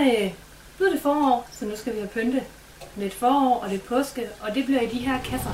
øh, 0.00 0.32
nu 0.78 0.86
er 0.86 0.90
det 0.90 1.00
forår, 1.00 1.48
så 1.52 1.64
nu 1.64 1.76
skal 1.76 1.94
vi 1.94 1.98
have 1.98 2.08
pynte. 2.08 2.42
Lidt 2.96 3.14
forår 3.14 3.60
og 3.62 3.68
lidt 3.68 3.86
påske, 3.86 4.28
og 4.40 4.54
det 4.54 4.64
bliver 4.64 4.80
i 4.80 4.86
de 4.86 4.98
her 4.98 5.22
kasser. 5.22 5.50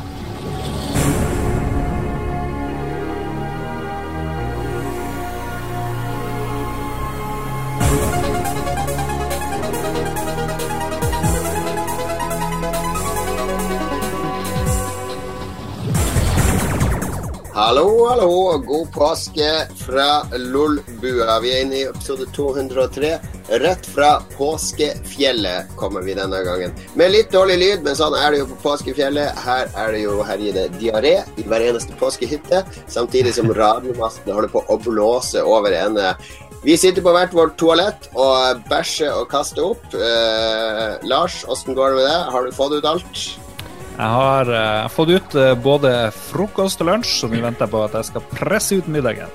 Hallo, 17.54 18.06
hallo, 18.08 18.62
god 18.66 18.86
påske 18.92 19.50
fra 19.76 20.36
Lolbua. 20.36 21.40
Vi 21.40 21.50
er 21.50 21.60
inne 21.60 21.78
i 21.78 21.82
episode 21.82 22.26
203. 22.32 23.33
Rett 23.48 23.86
fra 23.86 24.22
påskefjellet 24.38 25.74
kommer 25.76 26.02
vi 26.02 26.14
denne 26.16 26.40
gangen. 26.46 26.72
Med 26.96 27.12
litt 27.12 27.32
dårlig 27.32 27.58
lyd, 27.60 27.82
men 27.84 27.96
sånn 27.98 28.16
er 28.16 28.32
det 28.32 28.40
jo 28.40 28.46
på 28.54 28.56
påskefjellet. 28.62 29.36
Her 29.44 29.68
er 29.68 29.92
det 29.92 30.00
jo 30.06 30.22
herjende 30.24 30.64
diaré 30.78 31.18
i 31.36 31.44
hver 31.44 31.66
eneste 31.66 31.96
påskehytte, 32.00 32.62
samtidig 32.88 33.34
som 33.36 33.52
radiomastene 33.52 34.36
holder 34.38 34.54
på 34.54 34.64
å 34.64 34.78
blåse 34.86 35.44
over 35.44 35.76
ende. 35.76 36.14
Vi 36.64 36.78
sitter 36.80 37.04
på 37.04 37.12
hvert 37.12 37.36
vårt 37.36 37.58
toalett 37.60 38.08
og 38.16 38.64
bæsjer 38.70 39.12
og 39.12 39.28
kaster 39.28 39.66
opp. 39.74 39.84
Eh, 39.92 40.96
Lars, 41.04 41.42
åssen 41.44 41.76
går 41.76 41.92
det 41.92 42.00
med 42.00 42.08
deg? 42.08 42.30
Har 42.32 42.46
du 42.46 42.56
fått 42.56 42.78
ut 42.78 42.88
alt? 42.88 43.24
Jeg 43.94 44.10
har 44.10 44.48
uh, 44.50 44.88
fått 44.90 45.12
ut 45.12 45.36
uh, 45.38 45.52
både 45.54 45.90
frokost 46.16 46.80
og 46.82 46.88
lunsj, 46.88 47.12
så 47.20 47.28
vi 47.30 47.44
venter 47.44 47.68
på 47.70 47.84
at 47.84 47.92
jeg 47.94 48.08
skal 48.08 48.24
presse 48.32 48.80
ut 48.80 48.88
middagen. 48.90 49.30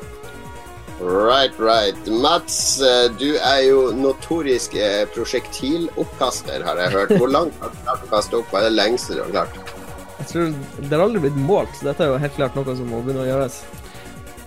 Right, 0.99 1.55
right. 1.59 2.07
Mats, 2.11 2.81
uh, 2.83 3.07
du 3.19 3.37
er 3.37 3.61
jo 3.69 3.89
notorisk 3.95 4.75
prosjektiloppkaster, 5.15 6.63
har 6.67 6.81
jeg 6.83 6.95
hørt. 6.95 7.13
Hvor 7.21 7.31
langt 7.31 7.59
har 7.63 7.71
du 7.71 7.83
klart 7.85 8.07
å 8.07 8.13
kaste 8.13 8.39
opp? 8.41 8.49
Hva 8.51 8.63
er 8.63 8.69
det 8.69 8.77
lengste 8.77 9.15
du 9.15 9.23
har 9.23 9.35
klart? 9.35 9.75
Jeg 10.19 10.27
tror 10.33 10.49
Det 10.83 10.91
har 10.91 11.05
aldri 11.05 11.21
blitt 11.23 11.37
målt, 11.39 11.71
så 11.79 11.89
dette 11.89 12.03
er 12.03 12.11
jo 12.11 12.23
helt 12.23 12.35
klart 12.35 12.57
noe 12.59 12.75
som 12.75 12.89
må 12.91 12.99
begynne 13.05 13.23
å 13.23 13.29
gjøres. 13.29 13.61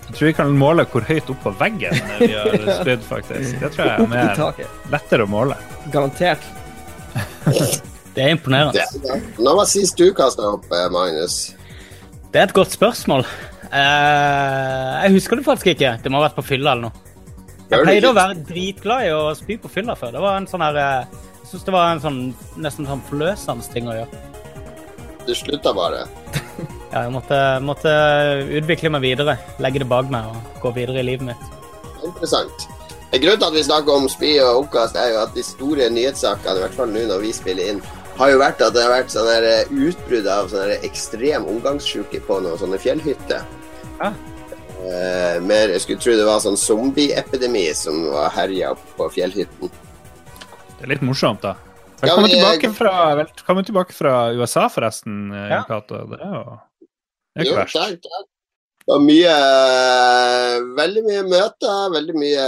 Jeg 0.03 0.17
tror 0.17 0.27
vi 0.27 0.35
kan 0.37 0.51
måle 0.59 0.85
hvor 0.91 1.05
høyt 1.07 1.31
opp 1.33 1.39
på 1.41 1.53
veggen 1.57 1.95
vi 2.19 2.27
har 2.35 2.67
spydd, 2.81 3.07
faktisk. 3.07 3.55
Det 3.61 3.71
tror 3.73 3.87
jeg 3.87 4.03
er 4.03 4.11
mer 4.11 4.61
lettere 4.93 5.25
å 5.25 5.31
måle. 5.31 5.57
Garantert. 5.93 6.45
Det 8.13 8.21
er 8.21 8.35
imponerende. 8.35 8.83
Når 9.41 9.57
var 9.57 9.69
sist 9.69 9.97
du 9.97 10.11
kasta 10.13 10.53
opp, 10.53 10.67
eh, 10.69 10.85
Magnus? 10.93 11.39
Det 12.33 12.41
er 12.41 12.47
et 12.49 12.53
godt 12.53 12.75
spørsmål. 12.75 13.25
Uh, 13.73 15.01
jeg 15.01 15.15
husker 15.15 15.39
det 15.39 15.47
faktisk 15.47 15.71
ikke. 15.73 15.95
Det 16.03 16.11
må 16.11 16.19
ha 16.19 16.27
vært 16.27 16.37
på 16.37 16.45
fylla 16.45 16.75
eller 16.75 16.89
noe. 16.89 17.13
Jeg 17.71 17.87
pleide 17.87 18.11
å 18.11 18.15
være 18.15 18.41
dritglad 18.45 19.07
i 19.07 19.13
å 19.15 19.31
spy 19.37 19.57
på 19.61 19.71
fylla 19.71 19.95
før. 19.97 20.13
Det 20.13 20.21
var 20.21 20.37
en 20.37 20.45
sånn 20.49 20.61
her 20.61 20.77
eh, 20.77 21.23
Jeg 21.39 21.49
syns 21.49 21.65
det 21.65 21.73
var 21.73 21.89
en 21.89 22.03
sånn 22.03 22.19
nesten 22.61 22.85
sånn 22.85 23.01
forløsende 23.07 23.73
ting 23.73 23.89
å 23.89 23.95
gjøre. 23.97 24.21
Du 25.25 25.31
slutta 25.37 25.73
bare? 25.73 26.03
ja, 26.91 27.05
jeg 27.05 27.13
måtte, 27.15 27.39
måtte, 27.65 27.93
utvikle 28.59 28.91
meg 28.93 29.05
videre. 29.07 29.37
Legge 29.63 29.81
det 29.81 29.89
bak 29.89 30.11
meg 30.13 30.29
og 30.29 30.61
gå 30.61 30.73
videre 30.77 31.01
i 31.01 31.07
livet 31.07 31.31
mitt. 31.31 31.49
Interessant. 32.03 32.67
Grunnen 33.13 33.41
til 33.41 33.47
at 33.47 33.57
vi 33.57 33.65
snakker 33.65 33.95
om 33.95 34.07
spy 34.09 34.35
og 34.43 34.63
oppkast, 34.63 34.97
er 34.99 35.13
jo 35.13 35.19
at 35.23 35.33
de 35.33 35.45
store 35.45 35.89
nyhetssakene, 35.93 36.59
i 36.59 36.65
hvert 36.65 36.77
fall 36.77 36.93
nå 36.93 37.07
når 37.09 37.25
vi 37.25 37.33
spiller 37.33 37.73
inn, 37.73 37.81
har 38.17 38.29
jo 38.33 38.39
vært 38.41 38.61
at 38.61 38.73
det 38.75 38.85
har 38.85 38.93
vært 38.93 39.13
sånne 39.13 39.35
eh, 39.49 39.73
utbrudd 39.89 40.29
av 40.29 40.49
sånne 40.51 40.77
ekstrem 40.85 41.45
omgangssjuke 41.49 42.21
på 42.27 42.39
noen 42.43 42.59
sånne 42.61 42.81
fjellhytter. 42.81 43.45
Ja. 44.03 44.13
Eh, 44.83 45.37
mer, 45.41 45.71
jeg 45.71 45.81
skulle 45.83 46.03
tro 46.03 46.15
det 46.19 46.25
var 46.27 46.41
sånn 46.43 46.59
zombieepidemi 46.59 47.69
som 47.77 48.01
var 48.11 48.33
herja 48.35 48.73
på 48.97 49.07
fjellhytten. 49.15 49.71
Det 50.73 50.83
er 50.83 50.91
litt 50.91 51.05
morsomt, 51.05 51.39
da. 51.45 51.55
Velkommen, 52.03 52.33
ja, 52.33 52.51
tilbake, 52.51 52.73
fra, 52.75 52.93
velkommen 53.15 53.63
tilbake 53.63 53.95
fra 53.95 54.13
USA, 54.35 54.67
forresten, 54.67 55.29
eh, 55.31 55.49
ja. 55.55 55.61
Kato. 55.69 56.03
Det 56.11 56.19
er 56.19 56.35
jo 56.35 56.43
det 57.33 57.41
er 57.41 57.47
ikke 57.47 57.61
verst. 57.61 57.79
Takk, 57.79 58.03
takk. 58.03 58.27
Det 58.83 58.91
var 58.91 58.99
mye 58.99 59.33
Veldig 60.75 61.01
mye 61.05 61.21
møter, 61.23 61.91
veldig 61.93 62.15
mye 62.19 62.47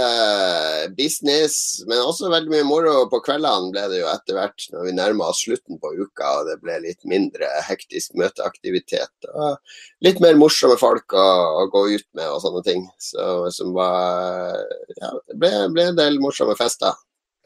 business, 0.98 1.56
men 1.88 2.02
også 2.02 2.28
veldig 2.28 2.52
mye 2.52 2.66
moro. 2.68 2.94
På 3.08 3.22
kveldene 3.24 3.70
ble 3.72 3.86
det 3.92 4.02
jo 4.02 4.10
etter 4.10 4.36
hvert, 4.36 4.66
når 4.74 4.84
vi 4.84 4.94
nærma 4.98 5.30
oss 5.32 5.40
slutten 5.46 5.80
på 5.80 5.94
uka 5.96 6.32
og 6.40 6.50
det 6.50 6.58
ble 6.60 6.76
litt 6.84 7.08
mindre 7.08 7.48
hektisk 7.68 8.18
møteaktivitet. 8.20 9.30
Og 9.32 10.04
litt 10.04 10.20
mer 10.20 10.36
morsomme 10.36 10.76
folk 10.80 11.16
å, 11.16 11.26
å 11.62 11.66
gå 11.72 11.86
ut 11.94 12.08
med 12.18 12.28
og 12.28 12.42
sånne 12.44 12.64
ting. 12.66 12.84
Så, 13.00 13.48
som 13.56 13.72
var 13.76 14.60
Ja, 15.00 15.14
det 15.16 15.40
ble, 15.40 15.52
ble 15.72 15.90
en 15.92 16.00
del 16.00 16.20
morsomme 16.20 16.56
fester. 16.58 16.96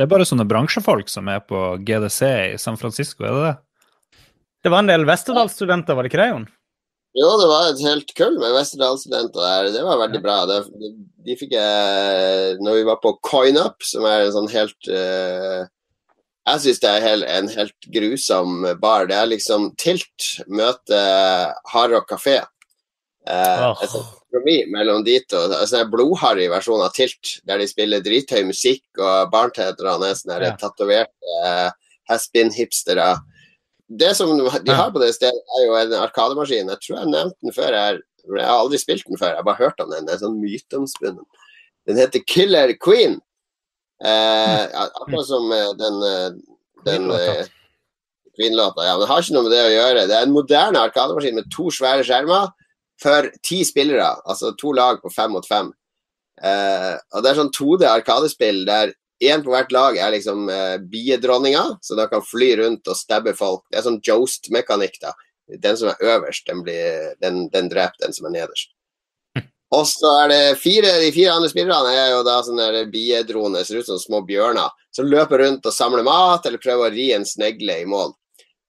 Det 0.01 0.09
er 0.09 0.11
bare 0.11 0.27
sånne 0.27 0.49
bransjefolk 0.49 1.11
som 1.12 1.28
er 1.31 1.43
på 1.45 1.77
GDC 1.87 2.22
i 2.57 2.59
San 2.59 2.81
Francisco, 2.81 3.22
er 3.22 3.37
det 3.37 3.51
det? 3.51 3.59
Det 4.65 4.72
var 4.72 4.83
en 4.83 4.91
del 4.91 5.07
Westerdals-studenter, 5.09 5.95
var 5.95 6.05
det 6.05 6.11
ikke 6.11 6.25
det, 6.25 6.33
Jon? 6.34 6.51
Jo, 7.16 7.26
det 7.41 7.48
var 7.50 7.69
et 7.69 7.82
helt 7.82 8.12
kull 8.15 8.37
med 8.38 8.53
Westerdal-studenter 8.54 9.43
der. 9.43 9.71
Det 9.75 9.82
var 9.82 9.98
veldig 10.04 10.21
bra. 10.22 10.37
Det, 10.47 10.60
de, 10.78 10.93
de 11.26 11.37
fikk 11.38 11.56
jeg 11.56 12.60
Når 12.62 12.78
vi 12.78 12.87
var 12.87 13.00
på 13.03 13.16
CoinUp, 13.26 13.82
som 13.82 14.06
er 14.06 14.28
en 14.28 14.34
sånn 14.37 14.50
helt 14.53 14.91
uh, 14.93 15.66
Jeg 16.47 16.62
syns 16.62 16.81
det 16.84 16.93
er 16.93 17.04
hel, 17.09 17.26
en 17.26 17.50
helt 17.50 17.91
grusom 17.97 18.62
bar. 18.82 19.10
Det 19.10 19.19
er 19.19 19.32
liksom 19.32 19.72
Tilt 19.81 20.31
møter 20.47 21.50
Hardrock 21.72 22.06
kafé. 22.12 22.38
Uh, 23.27 23.72
oh. 23.72 23.82
Et 23.82 23.91
kompromiss 23.91 24.71
mellom 24.71 25.03
de 25.06 25.19
to. 25.27 25.42
Altså, 25.50 25.81
en 25.81 25.91
blodharry 25.91 26.47
versjon 26.53 26.87
av 26.87 26.94
Tilt, 26.94 27.41
der 27.48 27.59
de 27.59 27.66
spiller 27.69 28.06
drithøy 28.06 28.44
musikk, 28.47 28.84
og 29.03 29.34
barnteterne 29.34 30.12
er 30.12 30.16
sånne 30.19 30.38
ja. 30.47 30.54
tatoverte 30.62 31.42
uh, 31.42 31.75
has-been-hipstere 32.10 33.16
det 33.91 34.15
som 34.17 34.31
de 34.39 34.75
har 34.75 34.91
på 34.95 35.03
det 35.03 35.11
stedet, 35.17 35.41
er 35.59 35.67
jo 35.67 35.77
en 35.78 35.97
arkademaskin. 36.05 36.71
Jeg 36.71 36.83
tror 36.84 36.99
jeg 36.99 37.11
nevnte 37.11 37.39
den 37.43 37.55
før. 37.56 37.75
Jeg, 37.75 38.03
jeg 38.28 38.47
har 38.47 38.59
aldri 38.59 38.78
spilt 38.78 39.09
den 39.09 39.19
før, 39.19 39.33
jeg 39.33 39.41
har 39.43 39.49
bare 39.49 39.62
hørt 39.65 39.83
om 39.83 39.91
den. 39.91 40.06
Det 40.06 40.15
er 40.15 40.23
sånn 40.23 40.39
myteomspunnen. 40.39 41.27
Den 41.89 41.99
heter 41.99 42.23
Killer 42.28 42.75
Queen. 42.78 43.19
Eh, 44.01 44.62
akkurat 44.81 45.27
som 45.27 45.51
eh, 45.53 45.73
den, 45.81 45.99
eh, 46.06 46.28
den 46.87 47.11
eh, 47.17 47.43
Queen-låta. 48.39 48.87
Ja, 48.87 48.95
men 48.95 49.05
det 49.05 49.11
har 49.11 49.25
ikke 49.25 49.37
noe 49.37 49.49
med 49.49 49.55
det 49.56 49.65
å 49.67 49.75
gjøre. 49.75 50.07
Det 50.09 50.17
er 50.17 50.28
en 50.28 50.37
moderne 50.37 50.84
arkademaskin 50.87 51.37
med 51.41 51.51
to 51.53 51.67
svære 51.75 52.07
skjermer 52.07 52.55
for 53.01 53.28
ti 53.47 53.62
spillere. 53.67 54.12
Altså 54.28 54.55
to 54.61 54.72
lag 54.77 55.03
på 55.03 55.12
fem 55.12 55.34
mot 55.34 55.47
fem. 55.49 55.72
Eh, 56.41 56.95
og 57.12 57.25
det 57.25 57.33
er 57.33 57.41
sånn 57.43 57.53
2D 57.53 57.84
arkadespill 57.91 58.62
der 58.69 58.95
én 59.20 59.44
på 59.44 59.53
hvert 59.53 59.72
lag 59.75 59.97
er 60.00 60.14
liksom 60.14 60.48
uh, 60.48 60.76
biedronninga, 60.91 61.64
så 61.84 61.97
da 61.98 62.06
kan 62.10 62.25
fly 62.25 62.54
rundt 62.62 62.88
og 62.88 62.98
stabbe 62.98 63.34
folk. 63.36 63.66
Det 63.70 63.81
er 63.81 63.86
sånn 63.86 64.00
Joast-mekanikk, 64.06 65.00
da. 65.03 65.14
Den 65.60 65.76
som 65.76 65.91
er 65.91 66.04
øverst, 66.12 66.47
den, 66.47 66.62
blir, 66.64 67.14
den, 67.22 67.48
den 67.53 67.70
dreper 67.72 68.06
den 68.06 68.14
som 68.16 68.28
er 68.28 68.36
nederst. 68.38 68.70
Og 69.76 69.82
så 69.86 70.12
er 70.22 70.30
det 70.30 70.42
fire, 70.62 70.92
De 71.03 71.10
fire 71.14 71.34
andre 71.34 71.50
spillerne 71.50 71.91
er 71.94 72.12
jo 72.12 72.22
da 72.26 72.36
sånne 72.47 72.84
biedroner, 72.91 73.66
ser 73.66 73.82
ut 73.82 73.91
som 73.91 73.98
små 73.98 74.22
bjørner, 74.26 74.70
som 74.94 75.10
løper 75.10 75.42
rundt 75.42 75.66
og 75.66 75.75
samler 75.75 76.06
mat, 76.06 76.47
eller 76.47 76.62
prøver 76.62 76.86
å 76.86 76.94
ri 76.94 77.10
en 77.16 77.26
snegle 77.26 77.80
i 77.82 77.88
mål. 77.91 78.14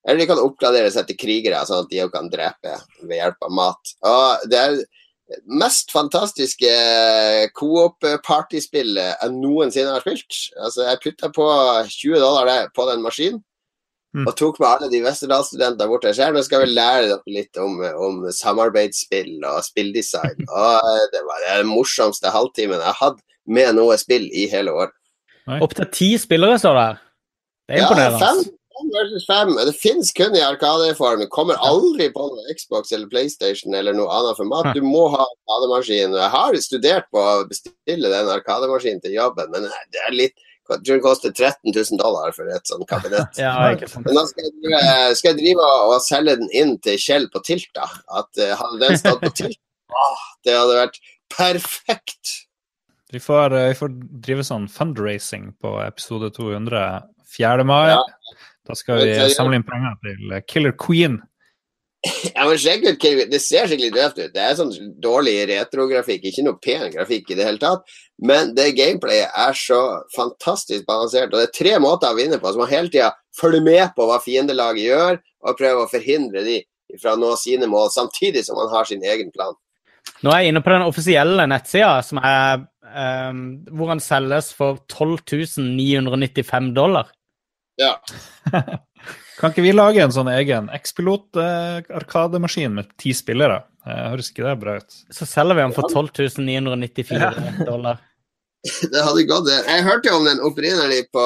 Eller 0.08 0.24
de 0.24 0.28
kan 0.32 0.42
oppgradere 0.42 0.90
seg 0.94 1.06
til 1.10 1.20
krigere, 1.22 1.62
sånn 1.70 1.86
at 1.86 1.92
de 1.92 2.06
kan 2.14 2.30
drepe 2.34 2.74
ved 3.06 3.20
hjelp 3.20 3.46
av 3.46 3.54
mat. 3.54 3.94
Og 4.10 4.50
det 4.50 4.62
er 4.62 4.80
mest 5.46 5.92
fantastiske 5.94 6.72
coop-partyspillet 7.58 9.16
jeg 9.22 9.36
noensinne 9.36 9.96
har 9.96 10.04
spilt. 10.04 10.38
Altså, 10.58 10.86
jeg 10.88 11.02
putta 11.06 11.32
på 11.36 11.48
20 11.88 12.20
dollar 12.22 12.70
på 12.76 12.88
den 12.92 13.04
maskinen. 13.06 13.42
Mm. 14.12 14.26
Og 14.28 14.34
tok 14.36 14.58
med 14.60 14.68
alle 14.68 14.88
de 14.92 15.00
Westerdal-studentene 15.06 15.88
bort 15.88 16.04
til. 16.04 16.34
Nå 16.36 16.42
skal 16.44 16.66
vi 16.66 16.74
lære 16.74 17.06
dere 17.08 17.32
litt 17.32 17.60
om, 17.62 17.78
om 17.80 18.26
samarbeidsspill 18.36 19.38
og 19.48 19.62
spilldesign. 19.64 20.42
Og 20.64 21.06
det 21.14 21.22
var 21.28 21.46
den 21.48 21.70
morsomste 21.72 22.34
halvtimen 22.34 22.84
jeg 22.84 23.00
hadde 23.00 23.24
med 23.48 23.78
noe 23.80 23.96
spill 24.00 24.28
i 24.36 24.50
hele 24.52 24.74
år. 24.84 24.92
Opptil 25.64 25.88
ti 25.96 26.10
spillere 26.22 26.60
står 26.60 26.76
der. 26.78 27.00
Det 27.68 27.78
er 27.78 27.86
imponerende. 27.86 28.20
Ja, 28.20 28.28
fem, 28.28 28.44
versus 28.94 29.26
5 29.28 29.56
Det 29.56 29.74
finnes 29.78 30.12
kun 30.18 30.36
i 30.36 30.42
Arkadeform. 30.42 31.24
Kommer 31.30 31.60
aldri 31.62 32.10
på 32.14 32.28
noe 32.32 32.56
Xbox 32.58 32.92
eller 32.92 33.10
PlayStation 33.12 33.76
eller 33.78 33.96
noe 33.98 34.12
annet 34.12 34.40
format. 34.40 34.72
Du 34.76 34.82
må 34.86 35.08
ha 35.14 35.26
arkademaskin. 35.26 36.16
Jeg 36.18 36.32
har 36.36 36.62
studert 36.64 37.10
på 37.14 37.22
å 37.22 37.44
bestille 37.50 38.14
den 38.14 38.32
arkademaskinen 38.34 39.04
til 39.04 39.18
jobben, 39.18 39.52
men 39.54 39.68
det 39.94 40.08
er 40.08 40.18
litt 40.18 40.48
jeg 40.72 40.86
tror 40.88 41.00
det 41.00 41.04
koster 41.04 41.32
13 41.36 41.74
000 41.74 42.00
dollar 42.00 42.32
for 42.32 42.48
et 42.48 42.70
sånt 42.70 42.88
kabinett. 42.88 43.40
ja, 43.42 43.52
Men 43.76 44.16
da 44.16 44.22
skal 44.30 44.46
jeg, 44.46 44.54
drive, 44.62 44.84
skal 45.20 45.34
jeg 45.34 45.40
drive 45.42 45.66
og 45.90 45.96
selge 46.06 46.38
den 46.40 46.54
inn 46.56 46.78
til 46.86 46.96
Kjell 47.02 47.28
på 47.34 47.42
Tilt, 47.44 47.68
da. 47.76 47.90
At 48.22 48.40
uh, 48.40 48.54
Hadde 48.56 48.80
den 48.80 49.02
stått 49.02 49.20
på 49.26 49.34
Tilt, 49.36 49.60
åh, 50.06 50.24
det 50.48 50.56
hadde 50.56 50.78
vært 50.78 51.02
perfekt. 51.34 52.38
Vi 53.12 53.20
får, 53.20 53.52
uh, 53.52 53.66
vi 53.74 53.76
får 53.82 53.98
drive 54.30 54.48
sånn 54.48 54.70
fundraising 54.72 55.52
på 55.60 55.76
episode 55.84 56.32
200 56.38 57.02
4. 57.32 57.64
mai. 57.68 57.92
Ja. 57.92 58.02
Da 58.68 58.78
skal 58.78 59.02
vi 59.02 59.18
samle 59.34 59.58
inn 59.58 59.68
penger 59.68 59.98
til 60.06 60.40
Killer 60.48 60.78
Queen. 60.78 61.20
Ja, 62.34 62.48
men 62.48 62.58
sjekk 62.58 62.88
ut 62.88 63.04
Det 63.30 63.38
ser 63.44 63.68
skikkelig 63.70 63.92
døvt 63.94 64.16
ut. 64.18 64.32
Det 64.34 64.42
er 64.42 64.56
sånn 64.58 64.72
dårlig 65.04 65.36
retrografikk, 65.52 66.24
ikke 66.26 66.46
noe 66.48 66.58
pen 66.58 66.88
grafikk 66.96 67.30
i 67.30 67.38
det 67.38 67.46
hele 67.46 67.62
tatt. 67.62 67.86
Men 68.18 68.56
det 68.58 68.72
gameplayet 68.78 69.30
er 69.38 69.58
så 69.58 69.82
fantastisk 70.16 70.88
balansert. 70.88 71.30
Og 71.30 71.38
det 71.38 71.50
er 71.50 71.58
tre 71.60 71.76
måter 71.84 72.10
å 72.10 72.18
vinne 72.18 72.40
på. 72.42 72.50
Så 72.50 72.62
man 72.62 72.72
hele 72.72 72.90
tida 72.90 73.12
følger 73.38 73.62
med 73.66 73.94
på 73.98 74.08
hva 74.10 74.18
fiendelaget 74.24 74.88
gjør, 74.88 75.22
og 75.46 75.60
prøver 75.60 75.84
å 75.84 75.92
forhindre 75.92 76.46
de 76.46 76.58
fra 77.00 77.16
å 77.16 77.22
nå 77.22 77.36
sine 77.40 77.70
mål, 77.72 77.92
samtidig 77.94 78.44
som 78.48 78.58
man 78.60 78.72
har 78.74 78.90
sin 78.90 79.06
egen 79.06 79.32
plan. 79.34 79.56
Nå 80.26 80.34
er 80.34 80.44
jeg 80.44 80.52
inne 80.52 80.66
på 80.66 80.74
den 80.74 80.86
offisielle 80.86 81.46
nettsida, 81.50 82.02
som 82.06 82.20
er 82.22 82.66
um, 82.92 83.44
hvor 83.78 83.94
han 83.94 84.02
selges 84.04 84.52
for 84.58 84.82
12 84.92 85.22
995 85.78 86.74
dollar. 86.78 87.14
Ja. 87.82 87.96
Kan 89.42 89.54
ikke 89.54 89.66
vi 89.66 89.74
lage 89.74 90.04
en 90.04 90.14
sånn 90.14 90.30
egen 90.30 90.68
X-pilot-arkademaskin 90.76 92.76
med 92.78 92.92
ti 93.02 93.14
spillere? 93.18 93.64
Eh, 93.88 94.04
høres 94.12 94.30
ikke 94.30 94.46
det 94.46 94.60
bra 94.62 94.76
ut? 94.78 94.98
Så 95.10 95.26
selger 95.26 95.58
vi 95.58 95.66
den 95.66 95.74
for 95.74 95.90
12 95.90 96.44
994 96.46 97.32
dollar. 97.70 98.02
Det 98.94 99.02
hadde 99.02 99.24
gått. 99.26 99.50
Jeg 99.50 99.86
hørte 99.88 100.12
jo 100.12 100.20
om 100.20 100.28
den 100.28 100.44
opprinnelig 100.46 101.08
på, 101.16 101.24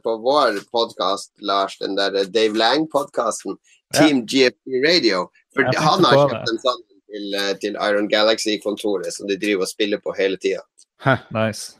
på 0.00 0.14
vår 0.24 0.62
podkast, 0.72 1.34
Lars. 1.44 1.76
Den 1.82 1.98
der 1.98 2.16
Dave 2.32 2.56
Lang-podkasten. 2.56 3.58
Team 3.92 4.22
GFP 4.24 4.80
Radio. 4.86 5.26
For 5.52 5.66
han 5.66 6.06
har 6.06 6.16
kjøpt 6.16 6.54
en 6.54 6.62
sånn 6.62 6.80
til, 7.10 7.36
til 7.60 7.76
Iron 7.84 8.08
Galaxy-kontoret 8.08 9.12
som 9.12 9.28
de 9.28 9.36
driver 9.36 9.66
og 9.66 9.72
spiller 9.72 10.00
på 10.00 10.14
hele 10.16 10.40
tida. 10.40 10.62
Nice. 11.34 11.79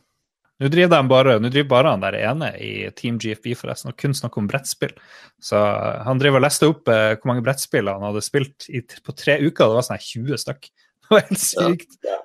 Nå 0.61 0.69
driver 0.69 1.07
bare, 1.09 1.39
nå 1.41 1.49
driver 1.49 1.71
bare 1.71 1.95
han 1.95 2.03
der 2.03 2.19
ene 2.21 2.51
i 2.61 2.73
Team 2.97 3.17
GFB 3.21 3.55
forresten, 3.57 3.95
og 3.95 4.01
kun 4.01 4.13
snakker 4.17 4.43
om 4.43 4.49
brettspill. 4.51 4.93
Så 5.41 5.57
han 6.05 6.21
driver 6.21 6.41
og 6.41 6.45
leste 6.45 6.69
opp 6.69 6.91
eh, 6.93 7.15
hvor 7.17 7.33
mange 7.33 7.45
brettspill 7.47 7.89
han 7.89 8.05
hadde 8.05 8.25
spilt 8.25 8.69
i, 8.69 8.83
på 8.85 9.17
tre 9.17 9.39
uker. 9.41 9.65
Det 9.65 9.79
var 9.79 9.87
sånn 9.89 9.97
her 9.97 10.09
20 10.11 10.45
stykk. 10.45 10.71
Det 10.71 11.17
var 11.17 11.27
helt 11.27 11.43
sykt. 11.43 11.97
Ja, 12.07 12.21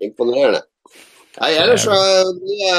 Imponerende. 0.00 0.64
Nei, 1.38 1.52
ellers 1.60 1.84
så 1.86 1.94
mye, 2.40 2.78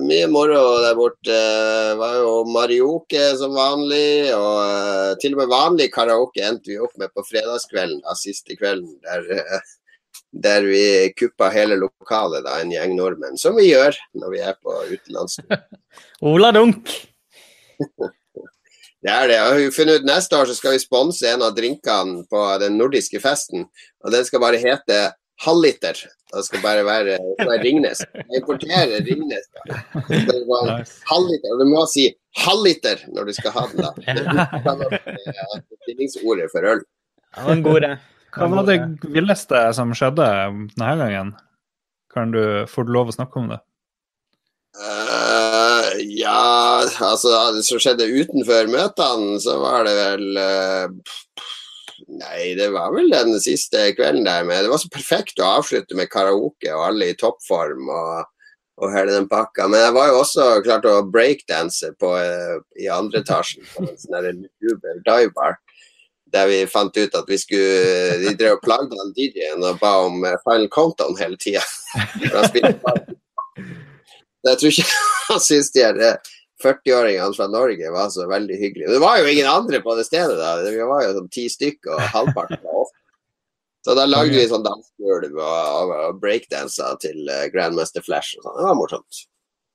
mye 0.00 0.28
moro 0.32 0.60
der 0.80 0.94
borte. 0.96 1.34
Det 1.34 1.96
var 2.00 2.14
jo 2.16 2.32
marioke 2.48 3.26
som 3.38 3.52
vanlig, 3.58 4.30
og 4.32 4.60
eh, 4.62 5.10
til 5.20 5.36
og 5.36 5.42
med 5.42 5.52
vanlig 5.52 5.90
karaoke 5.92 6.46
endte 6.46 6.72
vi 6.72 6.78
opp 6.80 6.94
med 7.02 7.12
på 7.12 7.26
fredagskvelden, 7.28 8.00
da, 8.06 8.16
siste 8.18 8.56
kvelden, 8.56 8.94
der, 9.04 9.28
eh, 9.42 9.74
der 10.42 10.66
vi 10.66 11.12
kuppa 11.18 11.48
hele 11.54 11.76
lokalet, 11.78 12.44
da, 12.46 12.58
en 12.60 12.72
gjeng 12.74 12.96
nordmenn. 12.98 13.38
Som 13.38 13.58
vi 13.60 13.70
gjør 13.70 13.96
når 14.18 14.34
vi 14.34 14.42
er 14.42 14.58
på 14.58 14.76
utenlandstur. 14.90 15.58
Ola 16.32 16.52
Dunk. 16.54 16.90
Det 19.04 19.12
er 19.12 19.26
det. 19.28 19.34
Jeg 19.36 19.48
har 19.52 19.72
funnet 19.76 20.00
ut 20.00 20.06
Neste 20.08 20.36
år 20.38 20.46
så 20.48 20.54
skal 20.56 20.72
vi 20.72 20.80
sponse 20.80 21.28
en 21.28 21.42
av 21.44 21.52
drinkene 21.52 22.22
på 22.30 22.44
den 22.62 22.78
nordiske 22.80 23.20
festen, 23.20 23.66
og 24.00 24.14
den 24.14 24.24
skal 24.24 24.40
bare 24.40 24.60
hete 24.62 25.00
halvliter. 25.44 25.98
Det 26.32 26.44
skal 26.46 26.62
bare 26.64 26.86
være, 26.86 27.18
det 27.38 27.46
være 27.46 27.60
Ringnes. 27.62 28.00
Jeg 28.00 28.40
importerer 28.40 29.04
Ringnes. 29.04 29.44
Da. 29.52 29.82
Det 30.08 30.22
skal 30.22 30.72
halvliter. 31.10 31.52
Og 31.52 31.60
du 31.60 31.68
må 31.68 31.84
si 31.92 32.08
halvliter 32.40 33.04
når 33.12 33.28
du 33.28 33.36
skal 33.36 33.54
ha 33.58 33.66
den, 33.74 33.84
da. 33.84 33.92
Det 34.00 35.36
er 35.36 35.62
stillingsordet 35.84 36.48
for 36.54 36.72
øl. 36.72 36.80
Det 37.28 37.44
var 37.44 37.52
en 37.58 37.62
god 37.68 37.80
idé. 37.82 37.92
Hva 38.34 38.48
var 38.50 38.66
det 38.66 38.78
villeste 39.14 39.60
som 39.76 39.92
skjedde 39.94 40.26
denne 40.74 40.96
gangen? 41.00 41.34
Kan 42.14 42.34
du, 42.34 42.66
får 42.70 42.86
du 42.86 42.92
lov 42.94 43.10
å 43.10 43.14
snakke 43.14 43.40
om 43.40 43.48
det? 43.50 43.60
Uh, 44.74 45.94
ja, 46.02 46.82
altså 46.82 47.30
det 47.54 47.62
som 47.66 47.78
skjedde 47.82 48.10
utenfor 48.10 48.70
møtene, 48.70 49.38
så 49.42 49.56
var 49.62 49.86
det 49.86 49.94
vel 49.98 50.38
uh, 50.38 51.14
Nei, 52.14 52.52
det 52.58 52.66
var 52.74 52.90
vel 52.92 53.06
den 53.12 53.38
siste 53.40 53.86
kvelden 53.96 54.26
der 54.26 54.42
med 54.44 54.66
Det 54.66 54.70
var 54.72 54.80
så 54.82 54.90
perfekt 54.92 55.38
å 55.40 55.54
avslutte 55.60 55.96
med 55.96 56.10
karaoke 56.12 56.72
og 56.74 56.82
alle 56.88 57.12
i 57.12 57.16
toppform 57.18 57.86
og, 57.86 58.26
og 58.82 58.92
hele 58.92 59.14
den 59.14 59.28
pakka. 59.30 59.68
Men 59.70 59.86
jeg 59.86 59.94
var 59.96 60.10
jo 60.10 60.18
også 60.20 60.48
klart 60.66 60.88
å 60.90 60.96
breakdanse 61.06 61.94
på, 62.02 62.10
uh, 62.18 62.58
i 62.82 62.90
andre 62.90 63.22
etasjen 63.22 63.62
på 63.70 63.86
en 63.86 63.94
sånn 63.98 64.18
der 64.18 64.34
luguber 64.34 65.00
dive 65.06 65.32
bar. 65.38 65.58
Der 66.34 66.48
vi 66.50 66.60
fant 66.66 66.96
ut 66.98 67.14
at 67.14 67.28
vi 67.30 67.38
skulle 67.38 68.18
De 68.24 68.32
drev 68.38 68.56
og 68.56 68.64
plagde 68.64 68.98
han 68.98 69.12
DJ-en 69.16 69.62
og 69.62 69.78
ba 69.82 69.92
om 70.08 70.24
eh, 70.26 70.40
final 70.42 70.68
countdown 70.74 71.18
hele 71.20 71.38
tida. 71.40 71.62
Jeg 74.44 74.58
tror 74.60 74.70
ikke 74.70 74.88
han 75.30 75.40
syns 75.40 75.70
de 75.72 75.84
her 75.84 76.00
eh, 76.02 76.32
40-åringene 76.64 77.36
fra 77.36 77.46
Norge 77.50 77.92
var 77.92 78.10
så 78.14 78.26
veldig 78.30 78.56
hyggelige. 78.60 78.92
Det 78.92 79.00
var 79.02 79.18
jo 79.20 79.30
ingen 79.30 79.48
andre 79.50 79.80
på 79.84 79.96
det 79.98 80.06
stedet, 80.06 80.36
da. 80.38 80.56
Vi 80.62 80.86
var 80.86 81.02
jo 81.04 81.16
sånn 81.18 81.32
ti 81.32 81.48
stykker, 81.52 81.96
og 81.96 82.12
halvparten 82.14 82.62
var 82.62 82.84
oss. 82.84 82.92
Så 83.84 83.92
da 83.98 84.06
lagde 84.08 84.32
vi 84.32 84.46
sånn 84.48 84.64
dansegulv 84.64 85.34
og, 85.34 85.42
og, 85.44 85.90
og 86.06 86.20
breakdanser 86.22 86.96
til 87.02 87.28
eh, 87.28 87.48
Grandmaster 87.52 88.04
Flash 88.04 88.38
og 88.38 88.46
sånn. 88.46 88.56
Det 88.56 88.68
var 88.68 88.78
morsomt. 88.78 89.24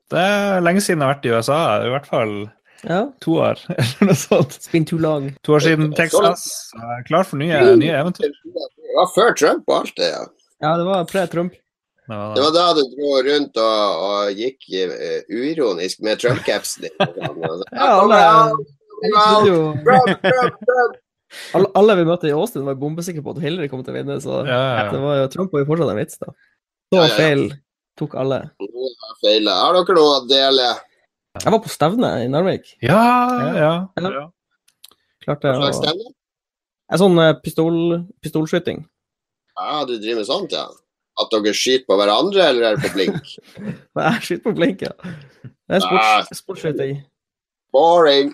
Det 0.09 0.21
er 0.25 0.63
lenge 0.65 0.81
siden 0.81 1.03
jeg 1.03 1.05
har 1.05 1.13
vært 1.13 1.27
i 1.27 1.33
USA, 1.35 1.59
i 1.85 1.91
hvert 1.93 2.09
fall 2.09 2.33
Ja. 2.87 3.11
to 3.19 3.33
år. 3.43 3.59
eller 3.77 4.07
noe 4.11 4.15
sånt. 4.15 4.53
It's 4.55 4.71
been 4.71 4.85
too 4.87 4.99
long. 5.03 5.31
To 5.43 5.53
år 5.57 5.59
siden 5.65 5.89
Texas. 5.97 6.45
Klar 7.09 7.23
for 7.27 7.37
nye, 7.41 7.59
nye 7.79 7.95
eventyr. 7.99 8.31
Det 8.31 8.95
var 8.95 9.09
før 9.15 9.33
Trump 9.39 9.67
og 9.67 9.81
alt 9.81 9.95
det, 9.99 10.11
ja. 10.13 10.21
Ja, 10.63 10.71
det 10.79 10.85
var 10.87 11.05
pre-Trump. 11.07 11.53
Det 12.09 12.15
var 12.17 12.33
Det 12.35 12.39
det. 12.39 12.43
var 12.45 12.53
da 12.55 12.63
du 12.73 12.81
dro 12.95 13.11
rundt 13.27 13.59
og, 13.61 13.99
og 14.07 14.31
gikk 14.39 14.65
uh, 14.89 15.19
uironisk 15.29 16.01
med 16.07 16.19
Trump-capsen 16.23 16.87
din. 16.87 16.95
og 16.99 17.37
og 17.37 17.53
så, 17.59 17.67
Ja, 17.75 17.89
alle, 18.01 18.21
Trump, 19.85 20.23
Trump, 20.23 20.57
Trump. 20.65 20.97
alle, 21.55 21.69
alle 21.79 21.95
vi 21.99 22.07
møtte 22.09 22.27
i 22.27 22.33
Austin, 22.35 22.65
var 22.65 22.79
bombesikre 22.81 23.21
på 23.23 23.35
at 23.35 23.43
Hillary 23.43 23.69
kom 23.71 23.83
til 23.85 23.93
å 23.93 23.97
vinne, 23.99 24.17
så 24.23 24.41
Ja, 24.47 24.57
ja, 24.79 24.87
det 24.91 24.99
var 25.03 25.19
jo 25.21 25.27
Trump 25.35 25.53
var 25.53 25.61
jo 25.63 25.69
fortsatt 25.69 25.93
en 25.93 26.01
vits, 26.01 26.17
da. 26.19 26.33
Så 26.89 26.97
Ja, 26.97 27.03
ja, 27.03 27.07
ja. 27.07 27.15
feil 27.19 27.45
tok 27.99 28.15
alle. 28.17 28.41
Feilet. 29.21 29.53
Har 29.53 29.75
dere 29.77 29.95
noe 29.99 30.17
å 30.17 30.27
dele? 30.29 30.67
Jeg 31.37 31.53
var 31.53 31.61
på 31.61 31.69
stevne 31.71 32.09
i 32.23 32.29
Narvik. 32.31 32.71
Ja, 32.81 32.99
ja. 33.53 33.73
Ja. 33.99 34.09
ja. 34.09 34.23
Klarte 35.23 35.51
Hva 35.53 35.59
å 35.59 35.67
slags 35.67 35.81
stevne? 35.83 36.13
En 36.89 37.01
sånn 37.03 37.19
eh, 37.21 37.35
pistol, 37.45 37.75
pistolskyting. 38.23 38.81
Ja, 39.59 39.83
du 39.85 39.93
driver 39.99 40.23
med 40.23 40.29
sånt, 40.29 40.55
ja. 40.55 40.65
At 41.19 41.29
dere 41.35 41.53
skyter 41.53 41.85
på 41.89 41.97
hverandre, 41.99 42.47
eller 42.49 42.65
er 42.71 42.77
det 42.79 42.87
på 42.89 42.95
blink? 42.95 43.33
Nei, 43.99 44.09
jeg 44.15 44.25
skyter 44.25 44.43
på 44.47 44.55
blink, 44.57 44.83
ja. 44.87 44.93
Det 45.69 45.77
er 45.77 45.85
Ah. 45.85 46.23
sports, 46.23 46.41
sportsskyting. 46.41 47.01
Boring. 47.75 48.31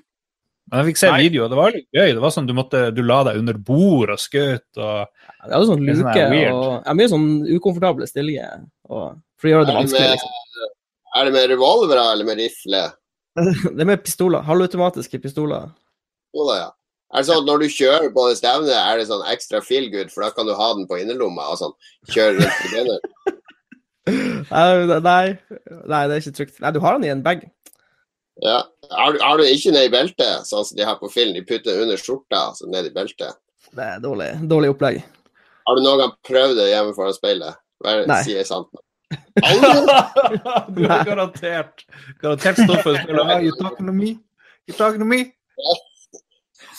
Men 0.72 0.80
jeg 0.82 0.94
fikk 0.94 0.98
se 1.02 1.10
video, 1.20 1.50
det 1.52 1.58
var 1.60 1.74
litt 1.76 1.90
gøy. 1.94 2.14
Det 2.16 2.22
var 2.24 2.32
sånn 2.34 2.48
Du 2.50 2.54
måtte, 2.58 2.88
du 2.96 3.04
la 3.06 3.20
deg 3.28 3.38
under 3.38 3.58
bord 3.68 4.10
og 4.16 4.18
skjøt 4.18 4.80
og 4.82 5.04
Det 5.46 5.52
er 5.52 5.66
sånn 5.68 5.84
Det 5.84 5.92
er 5.94 6.00
sånn 6.00 6.08
luke 6.08 6.24
og 6.56 6.72
ja, 6.88 6.96
Mye 6.98 7.12
sånn 7.12 7.28
ukomfortable 7.54 8.08
stillinger 8.10 8.64
og, 8.90 9.20
for 9.38 9.46
å 9.46 9.52
gjøre 9.52 9.68
det 9.68 9.74
det, 9.74 9.76
vanskelig, 9.84 10.16
liksom. 10.16 10.72
Er 11.16 11.28
det 11.30 11.34
med 11.36 11.50
revolvere 11.54 12.06
eller 12.14 12.28
med 12.28 12.40
rifle? 12.44 12.84
Det 13.76 13.82
er 13.84 13.88
med 13.90 14.04
pistoler. 14.06 14.44
Halvautomatiske 14.48 15.20
pistoler. 15.24 15.70
Jo 16.36 16.46
ja. 16.52 16.70
Er 17.14 17.22
det 17.22 17.28
sånn 17.30 17.42
at 17.44 17.48
når 17.48 17.62
du 17.64 17.68
kjører 17.72 18.10
på 18.16 18.24
det 18.30 18.38
stevnet, 18.40 18.74
er 18.76 18.98
det 19.00 19.06
sånn 19.08 19.24
ekstra 19.32 19.60
feel 19.64 19.86
good, 19.94 20.10
for 20.12 20.26
da 20.26 20.32
kan 20.36 20.48
du 20.50 20.54
ha 20.58 20.70
den 20.76 20.88
på 20.90 20.98
innerlomma 21.00 21.46
og 21.54 21.60
sånn? 21.62 21.76
Kjøre 22.12 22.40
rundt 22.40 22.58
på 22.62 22.72
den? 22.74 22.90
Nei, 24.06 25.28
nei, 25.90 26.02
det 26.06 26.16
er 26.16 26.20
ikke 26.22 26.34
trygt. 26.38 26.58
Nei, 26.62 26.72
du 26.76 26.80
har 26.84 26.98
den 26.98 27.08
i 27.08 27.12
en 27.14 27.24
bag. 27.26 27.46
Ja. 28.44 28.60
Har, 28.92 29.14
du- 29.16 29.22
har 29.24 29.40
du 29.40 29.46
ikke 29.48 29.72
ned 29.74 29.88
i 29.88 29.94
beltet, 29.94 30.46
sånn 30.50 30.66
som 30.68 30.78
de 30.78 30.86
har 30.86 31.00
på 31.00 31.10
film? 31.14 31.34
De 31.38 31.42
putter 31.48 31.72
den 31.72 31.86
under 31.88 31.98
skjorta, 32.02 32.42
altså 32.52 32.68
ned 32.70 32.90
i 32.90 32.94
beltet. 32.94 33.38
Det 33.76 33.86
er 33.96 34.02
dårlig, 34.04 34.30
dårlig 34.52 34.74
opplegg. 34.76 35.00
Har 35.66 35.78
du 35.80 35.82
noen 35.82 36.04
gang 36.04 36.14
prøvd 36.28 36.60
det 36.60 36.68
hjemme 36.70 36.94
foran 36.98 37.16
speilet? 37.16 37.58
Vær, 37.84 38.04
Nei. 38.12 38.20
Si 38.28 38.36
sant. 38.48 38.70
Aldri? 39.42 39.98
Du 40.76 40.88
har 40.90 41.04
garantert 41.06 41.86
Garantert 42.22 42.62
stå 42.64 42.80
for 42.82 42.94
å 42.96 43.04
spille 43.04 43.42
You 43.46 43.58
talking 43.60 43.90
to 43.90 43.94
me? 43.94 44.16
You 44.68 44.74
talking 44.78 45.00
to 45.00 45.06
me? 45.06 45.20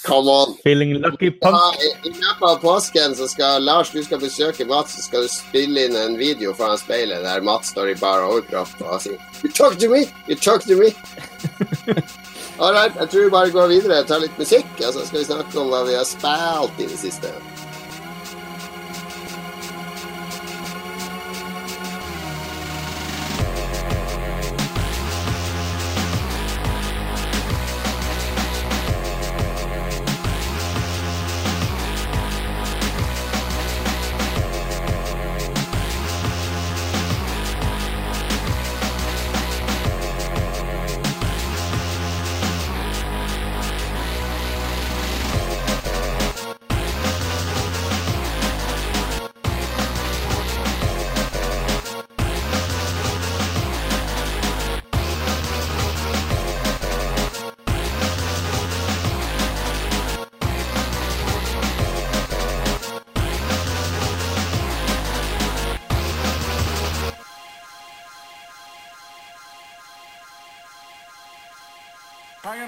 Come 0.07 0.31
on. 0.31 0.55
Feeling 0.63 0.95
lucky 1.03 1.27
Ja, 1.41 1.51
punk. 1.51 1.83
I 1.83 2.09
i 2.09 2.13
løpet 2.13 2.43
av 2.43 2.61
påsken 2.63 3.15
så 3.19 3.27
skal 3.29 3.65
Lars 3.67 3.91
du 3.91 4.03
skal 4.07 4.21
besøke 4.23 4.67
Mats, 4.67 4.95
så 4.95 5.03
skal 5.03 5.27
du 5.27 5.31
spille 5.33 5.87
inn 5.87 5.97
en 5.99 6.19
video 6.19 6.55
foran 6.55 6.79
speilet 6.79 7.27
der 7.27 7.43
Mats 7.47 7.73
står 7.75 7.95
i 7.95 7.99
bar 8.01 8.23
overkropp 8.27 8.83
og 8.87 9.03
sier 9.03 9.19
You 9.43 9.51
talk 9.51 9.79
to 9.83 9.91
me! 9.91 10.05
You 10.31 10.39
talk 10.39 10.67
to 10.67 10.79
me! 10.79 10.93
All 12.59 12.73
right, 12.73 12.95
jeg 12.97 13.11
tror 13.13 13.25
vi 13.27 13.31
bare 13.35 13.51
går 13.53 13.69
videre, 13.69 14.05
tar 14.09 14.23
litt 14.23 14.39
musikk, 14.41 14.69
og 14.81 14.95
så 14.95 15.03
skal 15.05 15.21
vi 15.21 15.27
snakke 15.29 15.59
om 15.61 15.69
hva 15.69 15.83
vi 15.85 15.99
har 15.99 16.07
spilt 16.09 16.79
i 16.81 16.87
det 16.89 16.97
siste. 17.03 17.33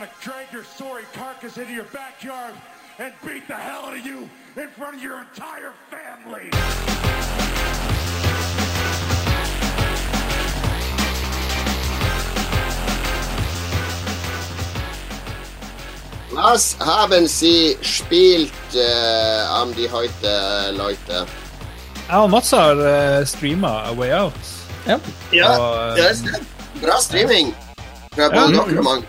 I'm 0.08 0.14
drag 0.22 0.52
your 0.52 0.64
sorry 0.64 1.02
carcass 1.12 1.58
into 1.58 1.72
your 1.72 1.84
backyard 1.84 2.54
and 2.98 3.12
beat 3.24 3.46
the 3.46 3.54
hell 3.54 3.86
out 3.86 3.98
of 3.98 4.06
you 4.06 4.28
in 4.56 4.68
front 4.70 4.96
of 4.96 5.02
your 5.02 5.20
entire 5.20 5.72
family. 5.90 6.50
Was 16.34 16.76
haben 16.78 17.26
Sie 17.26 17.76
spielt 17.82 18.52
uh, 18.74 19.60
am 19.62 19.74
die 19.74 19.88
heute, 19.90 20.72
Leute? 20.76 21.26
Jeg 22.08 22.16
og 22.18 22.30
Mats 22.30 22.50
har 22.50 22.76
uh, 22.76 23.26
streama 23.26 23.68
A 23.88 23.92
Way 23.92 24.12
Out. 24.12 24.32
Ja. 24.86 24.98
Ja, 25.32 25.48
Og, 25.58 25.96
det 25.96 26.04
er 26.10 26.14
sant. 26.14 26.46
Bra 26.82 27.00
streaming 27.00 27.54
fra 28.14 28.28
både 28.28 28.54
Ja. 28.54 28.64
dere 28.70 28.78
og 28.78 28.84
mange. 28.84 29.06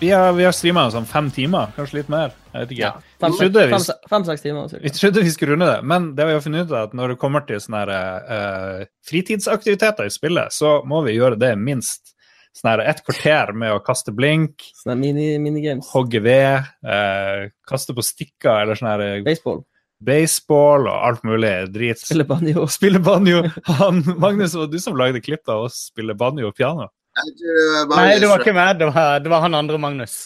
Vi 0.00 0.10
har, 0.12 0.32
vi 0.36 0.44
har 0.44 0.52
streama 0.52 0.82
sånn 0.92 1.06
fem 1.08 1.30
timer, 1.32 1.70
kanskje 1.76 2.02
litt 2.02 2.08
mer. 2.12 2.34
Jeg 2.52 2.66
vet 2.66 2.72
ikke. 2.74 2.88
Fem- 3.22 3.32
vi, 3.32 3.38
trodde 3.40 3.62
vi, 3.64 3.72
fem- 3.72 4.10
Fem-seks 4.10 4.42
timer. 4.44 4.74
vi 4.82 4.90
trodde 4.92 5.22
vi 5.24 5.30
skulle 5.32 5.54
runde 5.54 5.68
det, 5.70 5.78
men 5.88 6.10
det 6.18 6.26
vi 6.28 6.34
har 6.36 6.42
funnet 6.44 6.66
ut 6.68 6.74
er 6.76 6.82
at 6.90 6.96
når 6.98 7.14
det 7.14 7.18
kommer 7.22 7.46
til 7.48 7.62
sånne 7.64 7.80
her, 7.80 7.92
uh, 8.28 8.82
fritidsaktiviteter 9.08 10.04
i 10.04 10.12
spillet, 10.12 10.52
så 10.52 10.74
må 10.84 11.00
vi 11.06 11.14
gjøre 11.16 11.38
det 11.40 11.54
minst 11.56 12.12
sånn 12.56 12.74
her 12.74 12.82
et 12.92 13.00
kvarter 13.06 13.54
med 13.56 13.72
å 13.72 13.80
kaste 13.84 14.12
blink, 14.16 14.66
mini, 14.88 15.38
minigames. 15.40 15.88
hogge 15.94 16.20
ved, 16.24 16.68
uh, 16.84 17.48
kaste 17.68 17.96
på 17.96 18.04
stikker 18.04 18.66
eller 18.66 18.76
sånn 18.76 18.92
her 18.92 19.24
Baseball. 19.24 19.64
baseball 20.04 20.90
og 20.92 21.06
alt 21.08 21.24
mulig 21.24 21.54
drit. 21.72 22.04
Spille 22.04 22.28
banjo. 22.28 22.66
Spille 22.68 23.00
banjo. 23.00 23.42
Han, 23.80 24.04
Magnus, 24.20 24.52
var 24.60 24.68
du 24.68 24.76
som 24.78 24.96
lagde 25.00 25.24
klipp 25.24 25.48
av 25.48 25.70
oss 25.70 25.86
spille 25.88 26.12
banjo 26.16 26.52
og 26.52 26.56
piano? 26.60 26.90
Jeg 27.16 27.34
tror 27.40 27.86
Magnus- 27.88 27.96
Nei, 27.96 28.18
det 28.20 28.28
var 28.30 28.42
ikke 28.44 28.54
meg. 28.56 28.78
Det 28.80 28.88
var, 28.92 29.20
det 29.24 29.30
var 29.32 29.40
han 29.46 29.54
andre 29.54 29.78
Magnus. 29.80 30.16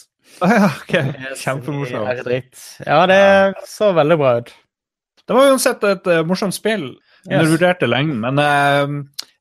Ah, 0.41 0.51
ja, 0.55 0.67
ok. 0.81 0.93
Ja, 0.95 1.35
Kjempemorsomt. 1.37 2.59
Ja, 2.87 2.99
det 3.07 3.21
så 3.67 3.91
veldig 3.95 4.17
bra 4.21 4.35
ut. 4.41 4.51
Det 5.27 5.35
var 5.37 5.51
uansett 5.51 5.83
et 5.87 6.07
uh, 6.11 6.21
morsomt 6.27 6.55
spill. 6.55 6.87
Yes. 7.29 7.35
Undervurderte 7.37 7.85
lengden, 7.87 8.19
men 8.23 8.39
uh, 8.41 8.95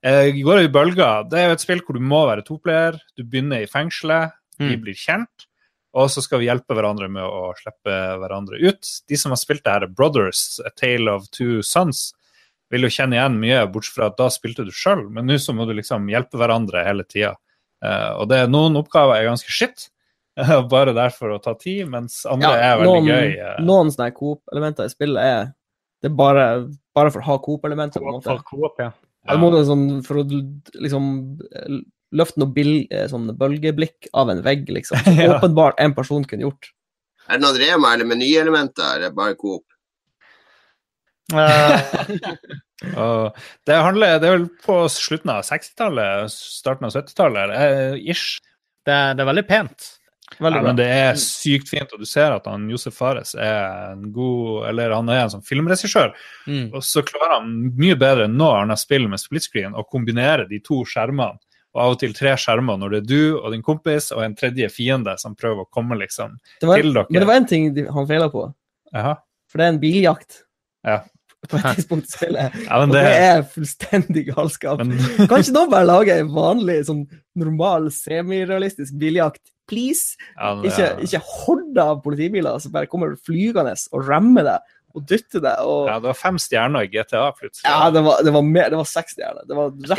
uh, 0.04 0.26
går 0.44 0.64
i 0.66 0.72
bølger. 0.72 1.24
Det 1.30 1.38
er 1.40 1.46
jo 1.48 1.54
et 1.56 1.62
spill 1.64 1.80
hvor 1.86 1.96
du 1.96 2.02
må 2.04 2.20
være 2.28 2.44
toplayer. 2.46 2.98
Du 3.16 3.22
begynner 3.24 3.62
i 3.64 3.70
fengselet, 3.70 4.34
vi 4.60 4.74
Mm. 4.76 4.82
blir 4.84 4.94
kjent, 5.00 5.46
og 5.96 6.10
så 6.12 6.20
skal 6.20 6.42
vi 6.42 6.50
hjelpe 6.50 6.74
hverandre 6.76 7.08
med 7.08 7.24
å 7.24 7.54
slippe 7.56 7.94
hverandre 8.20 8.58
ut. 8.60 8.84
De 9.08 9.16
som 9.16 9.32
har 9.32 9.40
spilt 9.40 9.64
det 9.64 9.72
her, 9.72 9.86
Brothers, 9.88 10.60
A 10.66 10.68
Tale 10.76 11.08
of 11.10 11.30
Two 11.32 11.62
Sons, 11.64 12.10
vil 12.70 12.86
jo 12.86 12.90
kjenne 12.94 13.16
igjen 13.18 13.38
mye, 13.42 13.62
bortsett 13.72 13.96
fra 13.98 14.06
at 14.10 14.18
da 14.20 14.28
spilte 14.30 14.64
du 14.64 14.70
sjøl, 14.74 15.06
men 15.10 15.26
nå 15.26 15.38
så 15.42 15.52
må 15.56 15.66
du 15.66 15.72
liksom 15.74 16.06
hjelpe 16.10 16.38
hverandre 16.38 16.84
hele 16.86 17.04
tida. 17.04 17.34
og 17.82 18.28
det, 18.30 18.36
er 18.44 18.48
noen 18.52 18.76
oppgaver 18.78 19.16
er 19.18 19.26
ganske 19.30 19.50
skitt, 19.50 19.88
bare 20.70 20.92
der 20.94 21.10
for 21.10 21.34
å 21.34 21.40
ta 21.42 21.54
tid, 21.58 21.88
mens 21.90 22.22
andre 22.30 22.52
er 22.62 22.76
veldig 22.78 22.92
noen, 22.92 23.08
gøy. 23.10 23.32
eh. 23.40 23.56
Noen 23.66 23.90
sånne 23.92 24.12
Coop-elementer 24.16 24.86
i 24.86 24.92
spillet 24.92 25.22
er 25.24 25.48
det 26.00 26.08
er 26.08 26.14
bare, 26.16 26.44
bare 26.96 27.10
for 27.12 27.20
å 27.20 27.26
ha 27.26 27.38
Coop-elementer. 27.44 28.00
For 28.24 28.44
Coop, 28.48 28.78
ja. 28.80 28.92
Ja. 29.26 29.34
Du 29.34 29.42
må 29.42 29.50
det 29.52 29.66
sånn, 29.68 29.82
for 30.06 30.22
å 30.22 30.24
liksom 30.80 31.08
løfte 32.16 32.40
noe 32.40 32.52
bil, 32.56 32.70
eh, 32.90 33.04
sånn 33.10 33.28
bølgeblikk 33.36 34.08
av 34.16 34.30
en 34.32 34.40
vegg, 34.46 34.64
liksom. 34.72 35.02
Som 35.04 35.18
Ja. 35.26 35.34
åpenbart 35.36 35.76
en 35.82 35.92
person 35.94 36.24
kunne 36.24 36.46
gjort. 36.48 36.70
Er 37.28 37.36
det 37.38 37.44
noen 37.44 37.58
Rema 37.60 37.92
eller 37.94 38.08
menyelementer? 38.08 38.96
eller 38.96 39.12
bare 39.14 39.36
Coop? 39.38 39.66
Eh, 41.34 41.80
det, 43.66 43.74
handler, 43.76 44.18
det 44.20 44.28
er 44.28 44.36
vel 44.38 44.46
på 44.64 44.76
slutten 44.92 45.32
av 45.34 45.42
60-tallet, 45.46 46.30
starten 46.32 46.88
av 46.88 46.94
70-tallet, 46.96 47.54
eh, 47.56 47.96
ish. 48.10 48.38
det, 48.88 48.98
det 49.16 49.24
er 49.24 49.28
veldig 49.30 49.46
pent. 49.48 49.90
Veldig 50.38 50.60
Ja, 50.60 50.62
bra. 50.62 50.68
men 50.70 50.76
det 50.78 50.86
er 50.94 51.16
sykt 51.18 51.68
fint, 51.72 51.90
og 51.92 51.98
du 51.98 52.06
ser 52.06 52.30
at 52.36 52.44
han 52.46 52.68
Josef 52.70 52.94
Fares 52.94 53.32
er 53.34 53.64
en 53.96 54.12
god 54.14 54.68
Eller 54.68 54.92
han 54.94 55.08
er 55.10 55.24
en 55.24 55.32
sånn 55.32 55.42
filmregissør, 55.46 56.12
Mm. 56.46 56.68
og 56.74 56.82
så 56.86 57.02
klarer 57.02 57.40
han 57.40 57.50
mye 57.76 57.96
bedre 57.98 58.24
enn 58.28 58.36
noe 58.38 58.60
annet 58.62 58.78
spill 58.78 59.08
med 59.10 59.18
split 59.20 59.42
screen 59.48 59.74
å 59.74 59.82
kombinere 59.90 60.46
de 60.48 60.60
to 60.62 60.84
skjermene, 60.86 61.34
og 61.74 61.82
av 61.82 61.92
og 61.96 61.98
til 62.00 62.14
tre 62.14 62.32
skjermer 62.38 62.78
når 62.78 62.90
det 62.94 63.00
er 63.02 63.08
du 63.10 63.36
og 63.40 63.50
din 63.52 63.62
kompis 63.62 64.08
og 64.14 64.22
en 64.24 64.34
tredje 64.38 64.70
fiende 64.70 65.16
som 65.18 65.34
prøver 65.38 65.66
å 65.66 65.70
komme 65.70 65.98
liksom 65.98 66.38
var, 66.62 66.78
til 66.80 66.94
dere. 66.94 67.06
men 67.10 67.20
det 67.22 67.28
var 67.28 67.36
en 67.42 67.46
ting 67.50 67.68
han 67.90 68.06
feila 68.08 68.30
på, 68.30 68.46
Aha. 68.94 69.16
for 69.50 69.58
det 69.58 69.66
er 69.66 69.74
en 69.74 69.82
biljakt 69.82 70.40
Ja. 70.86 71.00
På 71.48 71.56
et 71.56 71.68
tidspunkt 71.78 72.08
i 72.08 72.12
spillet. 72.12 72.58
Ja, 72.68 72.80
men 72.82 72.90
Og 72.90 72.96
det, 72.96 73.04
det 73.06 73.22
er 73.28 73.46
fullstendig 73.54 74.26
galskap. 74.32 74.82
men, 74.84 74.98
Kan 75.30 75.40
ikke 75.40 75.56
noen 75.56 75.72
bare 75.72 75.88
lage 75.88 76.18
en 76.20 76.34
vanlig, 76.34 76.80
sånn 76.90 77.06
normal, 77.40 77.88
semirealistisk 77.94 78.98
biljakt? 79.00 79.42
Please? 79.70 80.18
ja, 80.34 80.52
men, 80.58 80.66
Ikke, 80.66 80.90
ikke 81.06 81.22
horder 81.22 81.94
av 81.94 82.04
politibiler 82.04 82.58
som 82.62 82.74
bare 82.74 82.90
kommer 82.90 83.14
flygende 83.26 83.76
og 83.94 84.06
rammer 84.08 84.48
deg 84.48 84.76
og 84.90 85.04
dytter 85.06 85.42
deg. 85.44 85.58
Og, 85.70 85.84
ja, 85.86 85.96
det 86.02 86.10
var 86.10 86.16
fem 86.18 86.38
stjerner 86.42 86.86
i 86.86 86.90
GTA 86.90 87.28
plutselig. 87.36 87.66
ja, 87.68 87.90
det 87.94 88.02
var, 88.02 88.24
det 88.26 88.32
var, 88.34 88.46
mer, 88.46 88.70
det 88.72 88.80
var 88.80 88.88
seks 88.90 89.14
stjerner. 89.14 89.44
Det 89.46 89.58
var 89.58 89.68
rett 89.70 89.92
Det 89.92 89.98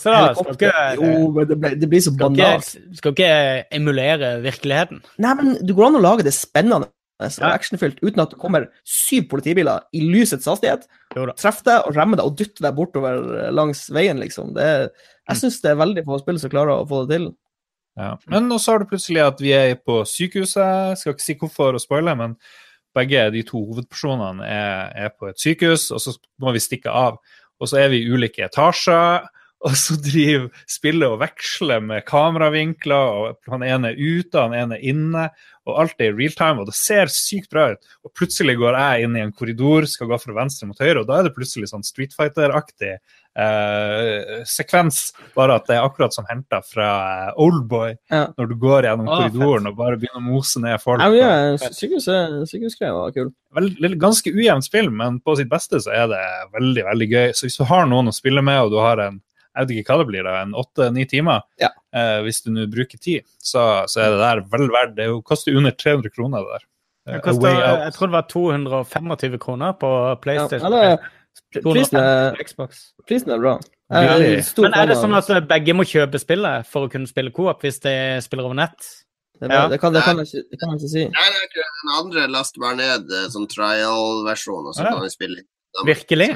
før 0.00 0.16
helikopter. 0.16 0.78
Jo, 0.98 1.12
men 1.36 1.50
det, 1.50 1.58
ble, 1.62 1.74
det 1.78 1.90
blir 1.92 2.02
så 2.02 2.14
banalt. 2.18 2.72
skal 2.98 3.14
ikke 3.14 3.34
emulere 3.78 4.32
virkeligheten. 4.42 5.04
Nei, 5.22 5.36
men 5.38 5.54
du 5.62 5.76
går 5.78 5.90
an 5.92 6.00
å 6.00 6.02
lage 6.08 6.26
det 6.26 6.34
spennende 6.34 6.90
Ja. 7.20 7.50
actionfylt 7.52 7.98
uten 8.00 8.22
at 8.22 8.32
det 8.32 8.40
kommer 8.40 8.68
syv 8.88 9.28
politibiler 9.28 9.84
i 9.92 10.00
lysets 10.06 10.48
hastighet, 10.48 10.86
treffer 11.12 11.66
deg 11.66 11.88
og 11.88 11.96
remmer 11.98 12.20
deg 12.20 12.30
og 12.30 12.38
dytter 12.38 12.64
deg 12.64 12.78
bortover 12.78 13.50
langs 13.52 13.84
veien, 13.92 14.20
liksom. 14.22 14.54
Det 14.56 14.64
er, 14.64 14.88
jeg 15.28 15.42
syns 15.42 15.60
det 15.60 15.74
er 15.74 15.82
veldig 15.82 16.06
få 16.06 16.20
spill 16.22 16.40
som 16.40 16.52
klarer 16.52 16.80
å 16.80 16.88
få 16.88 17.04
det 17.04 17.18
til. 17.18 17.30
Ja. 18.00 18.14
Men 18.30 18.48
nå 18.48 18.56
sa 18.62 18.74
har 18.74 18.84
du 18.84 18.90
plutselig 18.90 19.22
at 19.24 19.40
vi 19.42 19.52
er 19.52 19.74
på 19.76 20.00
sykehuset. 20.08 21.00
Skal 21.00 21.16
ikke 21.16 21.26
si 21.26 21.36
hvorfor 21.40 21.76
og 21.76 21.82
spoile, 21.82 22.14
men 22.16 22.36
begge 22.96 23.26
de 23.34 23.42
to 23.46 23.60
hovedpersonene 23.68 24.46
er, 24.46 24.94
er 25.06 25.12
på 25.14 25.28
et 25.30 25.40
sykehus, 25.40 25.90
og 25.94 26.02
så 26.02 26.14
må 26.42 26.54
vi 26.56 26.62
stikke 26.62 26.90
av. 26.90 27.20
Og 27.60 27.68
så 27.70 27.82
er 27.82 27.92
vi 27.92 28.00
i 28.00 28.10
ulike 28.10 28.46
etasjer, 28.46 29.26
og 29.60 29.74
så 29.76 29.96
driver 30.00 30.48
spillet 30.70 31.04
og 31.08 31.18
veksler 31.20 31.82
med 31.84 32.04
kameravinkler, 32.08 33.16
og 33.30 33.52
han 33.52 33.62
ene 33.66 33.90
er 33.92 33.98
ute, 34.00 34.40
han 34.40 34.54
ene 34.56 34.78
er 34.78 34.86
inne, 34.92 35.26
og 35.68 35.76
alt 35.82 36.00
er 36.00 36.14
i 36.14 36.16
real 36.16 36.32
time, 36.32 36.62
og 36.62 36.70
det 36.70 36.74
ser 36.74 37.10
sykt 37.12 37.50
bra 37.52 37.66
ut. 37.74 37.90
Og 38.04 38.14
plutselig 38.16 38.56
går 38.58 38.78
jeg 38.80 39.04
inn 39.04 39.16
i 39.18 39.20
en 39.26 39.32
korridor, 39.36 39.84
skal 39.86 40.08
gå 40.08 40.16
fra 40.22 40.32
venstre 40.38 40.66
mot 40.70 40.80
høyre, 40.80 41.02
og 41.02 41.06
da 41.10 41.18
er 41.20 41.28
det 41.28 41.34
plutselig 41.36 41.68
sånn 41.70 41.84
Street 41.84 42.16
Fighter-aktig 42.16 42.94
eh, 43.40 44.40
sekvens, 44.48 45.12
bare 45.36 45.58
at 45.60 45.68
det 45.68 45.76
er 45.76 45.84
akkurat 45.86 46.14
som 46.16 46.26
henta 46.30 46.60
fra 46.66 46.88
eh, 47.28 47.40
Oldboy, 47.44 47.94
Ja. 48.10 48.24
når 48.38 48.48
du 48.50 48.56
går 48.64 48.88
gjennom 48.88 49.08
Ah, 49.08 49.20
korridoren 49.28 49.68
og 49.70 49.76
bare 49.78 49.96
begynner 50.00 50.22
å 50.24 50.26
mose 50.32 50.60
ned 50.64 50.80
folk. 50.82 51.00
Ja, 51.00 51.10
ja, 51.12 51.56
sykehuset- 51.68 52.48
Sykehusgreia 52.50 52.92
var 52.96 53.12
kul. 53.12 53.32
Vel- 53.54 53.98
ganske 54.00 54.32
ujevnt 54.32 54.64
spill, 54.64 54.90
men 54.90 55.20
på 55.20 55.36
sitt 55.36 55.48
beste 55.50 55.80
så 55.84 55.92
er 55.92 56.06
det 56.08 56.24
veldig 56.56 56.84
veldig 56.88 57.10
gøy. 57.10 57.28
Så 57.34 57.46
hvis 57.46 57.58
du 57.58 57.64
har 57.64 57.86
noen 57.86 58.08
å 58.08 58.14
spille 58.14 58.42
med, 58.42 58.60
og 58.64 58.70
du 58.70 58.78
har 58.78 58.98
en 58.98 59.20
jeg 59.56 59.66
vet 59.66 59.76
ikke 59.82 59.94
hva 59.94 59.98
det 60.04 60.08
blir, 60.12 60.22
da, 60.24 60.34
en 60.42 60.52
åtte-ni 60.54 61.04
timer, 61.10 61.42
Ja. 61.60 61.68
eh, 61.92 62.20
hvis 62.22 62.42
du 62.44 62.50
nå 62.54 62.66
bruker 62.70 62.98
tid, 63.02 63.24
så, 63.38 63.84
så 63.90 64.00
er 64.04 64.10
det 64.14 64.20
der 64.22 64.42
vel 64.52 64.68
verdt 64.70 64.94
det. 64.96 65.08
Det 65.10 65.24
koster 65.24 65.56
under 65.56 65.70
300 65.72 66.10
kroner, 66.14 66.38
det 66.44 66.52
der. 66.60 66.66
Det 67.06 67.14
Eh, 67.16 67.20
koster, 67.24 67.48
jeg 67.56 67.92
tror 67.96 68.06
det 68.06 68.12
var 68.12 68.26
225 68.28 69.38
kroner 69.40 69.72
på 69.80 69.88
Ja, 70.10 70.14
PlayStation. 70.20 70.66
eller, 70.72 70.98
prisen, 71.64 71.96
er, 71.98 72.36
Xbox. 72.44 72.92
prisen 73.08 73.30
er 73.32 73.38
bra. 73.38 73.54
Er 73.90 74.18
Men 74.60 74.74
er 74.74 74.86
det 74.86 74.96
sånn 75.00 75.16
at 75.16 75.48
begge 75.48 75.74
må 75.74 75.82
kjøpe 75.82 76.20
spillet 76.20 76.66
for 76.66 76.86
å 76.86 76.90
kunne 76.92 77.08
spille 77.10 77.32
co-op 77.34 77.62
hvis 77.64 77.80
de 77.82 77.94
spiller 78.22 78.44
over 78.44 78.54
nett? 78.54 78.76
det, 79.40 79.48
ja. 79.50 79.66
det, 79.72 79.80
kan, 79.80 79.92
det, 79.96 80.02
kan 80.04 80.18
jeg 80.20 80.26
ikke, 80.28 80.42
det 80.52 80.58
kan 80.60 80.70
jeg 80.70 80.78
ikke 80.78 80.92
si. 80.92 81.04
Nei, 81.08 81.26
det 81.32 81.38
er 81.40 81.46
ikke 81.48 81.64
den 81.82 81.92
andre 81.96 82.26
laster 82.28 82.60
bare 82.60 82.76
ned 82.76 83.10
eh, 83.10 83.26
sånn 83.32 83.48
trial-versjon, 83.48 84.66
og 84.68 84.74
så 84.76 84.84
Ja. 84.84 84.92
kan 84.92 85.02
vi 85.02 85.08
spille. 85.10 85.42
Da 85.74 85.84
Virkelig? 85.88 86.28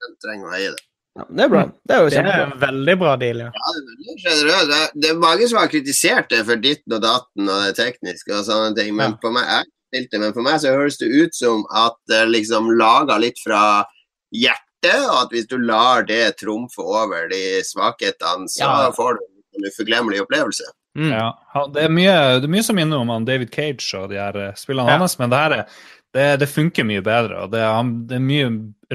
Den 0.00 0.16
trenger 0.24 0.48
å 0.48 0.54
eie 0.56 0.70
det. 0.72 0.80
Ja, 1.18 1.24
det 1.28 1.42
er 1.44 1.48
bra. 1.50 1.62
Det 1.88 1.94
er 1.96 2.00
jo 2.04 2.08
Det 2.10 2.18
er 2.22 2.44
en 2.46 2.52
veldig 2.60 2.94
bra 3.00 3.16
deal, 3.18 3.38
ja. 3.42 3.50
Ja, 3.50 3.72
det 3.74 3.80
er 3.80 4.46
veldig. 4.46 4.68
Det 4.70 4.76
er- 4.78 5.00
Det 5.00 5.10
er 5.10 5.14
mange 5.18 5.48
som 5.48 5.58
har 5.58 5.68
kritisert 5.68 6.28
det 6.28 6.44
for 6.46 6.56
ditten 6.56 6.92
og 6.92 7.02
datten 7.02 7.48
og 7.48 7.62
det 7.66 7.76
tekniske 7.76 8.30
og 8.38 8.44
sånne 8.46 8.76
ting, 8.76 8.94
men 8.94 9.10
Ja. 9.12 9.16
for 9.20 9.30
meg 9.32 9.44
jeg 9.46 9.64
spilte, 9.90 10.20
men 10.20 10.32
for 10.32 10.42
meg 10.42 10.60
så 10.60 10.70
høres 10.76 10.98
det 10.98 11.10
ut 11.10 11.34
som 11.34 11.64
at 11.74 11.94
det 12.08 12.28
liksom 12.28 12.70
laga 12.78 13.18
litt 13.18 13.38
fra 13.44 13.84
hjertet, 14.32 15.02
og 15.10 15.22
at 15.24 15.30
hvis 15.30 15.48
du 15.48 15.58
lar 15.58 16.02
det 16.04 16.36
trumfe 16.38 16.78
over 16.78 17.28
de 17.28 17.60
svakhetene, 17.66 18.46
så 18.48 18.60
Ja. 18.60 18.90
får 18.92 19.14
du 19.18 19.20
en 19.58 19.64
uforglemmelig 19.70 20.20
opplevelse. 20.22 20.62
Mm. 20.96 21.10
Ja, 21.10 21.32
det, 21.72 21.84
er 21.84 21.88
mye, 21.88 22.40
det 22.40 22.44
er 22.44 22.48
mye 22.48 22.62
som 22.64 22.76
minner 22.76 22.98
om 22.98 23.08
han 23.08 23.24
David 23.24 23.50
Cage 23.52 23.94
og 23.94 24.08
de 24.10 24.16
her 24.16 24.36
eh, 24.36 24.52
spillene 24.54 24.88
Ja. 24.90 24.98
hans, 24.98 25.18
men 25.18 25.30
det 25.30 25.38
her 25.38 25.52
er, 25.52 25.66
det, 26.12 26.26
det 26.40 26.48
funker 26.50 26.84
mye 26.84 27.02
bedre. 27.06 27.44
og 27.44 27.50
det, 27.52 27.60
er- 27.62 27.90
det 28.08 28.16
er 28.16 28.24
mye 28.24 28.48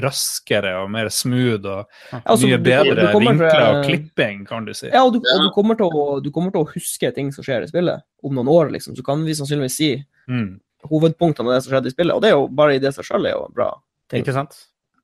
raskere 0.04 0.74
og 0.82 0.90
mer 0.92 1.08
smooth 1.08 1.64
og 1.64 1.86
Altså, 2.12 2.46
mye 2.50 2.58
bedre 2.60 2.94
du 2.94 3.00
til- 3.06 3.20
vinkler 3.24 3.62
og 3.70 3.84
klipping, 3.86 4.44
kan 4.46 4.64
du 4.66 4.72
si. 4.76 4.88
Ja, 4.92 5.04
og 5.06 5.14
du, 5.14 5.18
og 5.20 5.42
du, 5.46 5.50
kommer 5.54 5.74
til 5.78 5.86
å, 5.88 6.20
du 6.22 6.30
kommer 6.30 6.52
til 6.52 6.60
å 6.64 6.68
huske 6.74 7.12
ting 7.16 7.32
som 7.32 7.44
skjer 7.46 7.64
i 7.64 7.70
spillet 7.70 8.02
om 8.22 8.34
noen 8.36 8.48
år, 8.52 8.70
liksom. 8.74 8.96
Så 8.96 9.04
kan 9.06 9.24
vi 9.24 9.32
sannsynligvis 9.38 9.76
si 9.80 9.90
Mm. 10.28 10.58
hovedpunktene 10.90 11.46
av 11.48 11.54
det 11.54 11.62
som 11.64 11.72
skjedde 11.72 11.86
i 11.86 11.94
spillet. 11.94 12.14
Og 12.16 12.20
det 12.22 12.28
er 12.32 12.34
jo 12.36 12.48
bare 12.48 12.74
i 12.74 12.78
det 12.82 12.92
seg 12.94 13.04
sjøl 13.06 13.26
er 13.26 13.36
jo 13.36 13.48
bra. 13.54 13.72
ting. 14.10 14.22
Ikke 14.22 14.32
sant? 14.34 14.56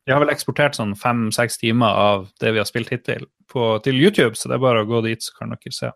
Vi 0.07 0.13
har 0.13 0.19
vel 0.21 0.31
eksportert 0.35 0.75
sånn 0.75 0.97
fem-seks 0.99 1.59
timer 1.59 1.87
av 1.95 2.29
det 2.41 2.53
vi 2.53 2.59
har 2.59 2.67
spilt 2.67 2.89
hittil 2.91 3.25
på, 3.49 3.81
til 3.83 3.95
YouTube, 3.95 4.35
så 4.35 4.49
det 4.51 4.57
er 4.57 4.59
bare 4.63 4.83
å 4.85 4.87
gå 4.89 5.01
dit, 5.05 5.23
så 5.23 5.31
kan 5.39 5.51
dere 5.51 5.73
se. 5.73 5.91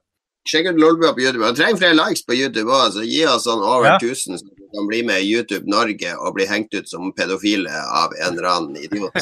Sjekk 0.51 0.67
ut 0.73 0.81
Lolbua 0.81 1.13
på 1.17 1.21
YouTube. 1.25 1.45
Han 1.45 1.55
trenger 1.59 1.77
flere 1.81 1.97
likes 1.99 2.25
på 2.27 2.35
YouTube 2.37 2.71
òg, 2.73 2.93
så 2.95 3.05
gi 3.07 3.25
oss 3.29 3.45
sånn 3.49 3.63
over 3.65 3.87
Ja. 3.91 3.97
1000, 3.99 4.39
så 4.41 4.45
vi 4.57 4.69
kan 4.75 4.87
bli 4.91 5.03
med 5.07 5.23
i 5.23 5.31
YouTube 5.35 5.67
Norge 5.71 6.11
og 6.19 6.35
bli 6.37 6.47
hengt 6.51 6.75
ut 6.75 6.89
som 6.89 7.13
pedofile 7.17 7.71
av 7.71 8.13
en 8.21 8.33
eller 8.39 8.49
annen 8.51 8.77
idiot. 8.77 9.13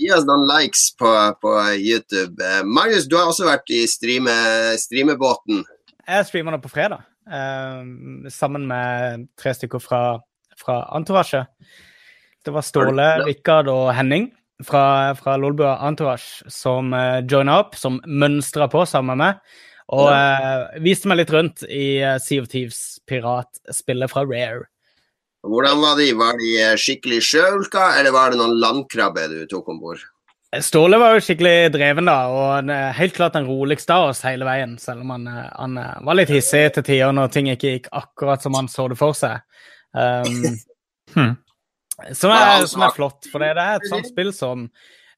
gi 0.00 0.10
oss 0.16 0.24
noen 0.28 0.46
likes 0.48 0.90
på, 1.00 1.10
på 1.42 1.54
YouTube. 1.76 2.40
Eh, 2.44 2.62
Magnus, 2.64 3.06
du 3.10 3.16
har 3.18 3.28
også 3.30 3.46
vært 3.48 3.70
i 3.74 3.82
streame, 3.90 4.34
streamebåten. 4.80 5.62
Jeg 6.10 6.26
streamer 6.26 6.56
nå 6.56 6.60
på 6.62 6.70
fredag, 6.72 7.04
eh, 7.30 7.82
sammen 8.32 8.66
med 8.70 9.26
tre 9.40 9.54
stykker 9.56 9.82
fra, 9.82 10.02
fra 10.58 10.82
Antorasje. 10.96 11.44
Det 12.44 12.52
var 12.54 12.64
Ståle, 12.64 13.08
Rikard 13.26 13.68
og 13.68 13.90
Henning 13.94 14.30
fra, 14.66 14.84
fra 15.18 15.36
Lolbua 15.40 15.76
Entourage 15.86 16.44
som 16.52 16.94
uh, 16.94 17.20
joina 17.24 17.60
opp, 17.62 17.78
som 17.78 18.00
mønstra 18.06 18.68
på 18.72 18.84
sammen 18.88 19.16
med 19.16 19.24
meg. 19.24 19.58
Og 19.90 20.06
uh, 20.06 20.68
viste 20.84 21.10
meg 21.10 21.22
litt 21.22 21.32
rundt 21.34 21.64
i 21.66 21.98
uh, 22.04 22.18
Sea 22.22 22.42
of 22.42 22.50
Thieves, 22.52 23.00
piratspillet 23.10 24.12
fra 24.12 24.26
Rare. 24.28 24.68
Hvordan 25.46 25.80
var 25.80 25.96
de? 25.96 26.12
Var 26.12 26.38
de 26.40 26.48
eh, 26.60 26.78
skikkelig 26.78 27.20
sjøulka, 27.24 27.94
eller 27.98 28.12
var 28.12 28.32
det 28.32 28.40
noen 28.40 28.58
landkrabbe 28.60 29.24
du 29.30 29.38
tok 29.48 29.70
om 29.72 29.78
bord? 29.80 30.02
Ståle 30.60 30.98
var 30.98 31.14
jo 31.14 31.22
skikkelig 31.22 31.70
dreven, 31.72 32.08
da, 32.10 32.16
og 32.34 32.70
helt 32.96 33.14
klart 33.14 33.36
den 33.38 33.46
roligste 33.46 33.94
av 33.94 34.08
oss 34.10 34.24
hele 34.26 34.48
veien. 34.48 34.74
Selv 34.82 35.04
om 35.04 35.12
han, 35.14 35.28
eh, 35.30 35.46
han 35.54 35.78
eh, 35.78 36.00
var 36.06 36.18
litt 36.18 36.32
hissig 36.34 36.64
til 36.74 36.86
tider 36.90 37.14
når 37.16 37.30
ting 37.32 37.48
ikke 37.52 37.76
gikk 37.76 37.86
akkurat 38.02 38.42
som 38.42 38.58
han 38.58 38.68
så 38.68 38.88
det 38.90 38.98
for 39.00 39.16
seg. 39.16 39.40
Um. 39.94 40.58
som, 42.16 42.32
er, 42.34 42.64
som 42.70 42.86
er 42.86 42.96
flott, 42.96 43.28
for 43.30 43.42
det, 43.42 43.52
er 43.54 43.78
et 43.78 43.90
sånt 43.90 44.08
spill 44.10 44.34
som 44.36 44.68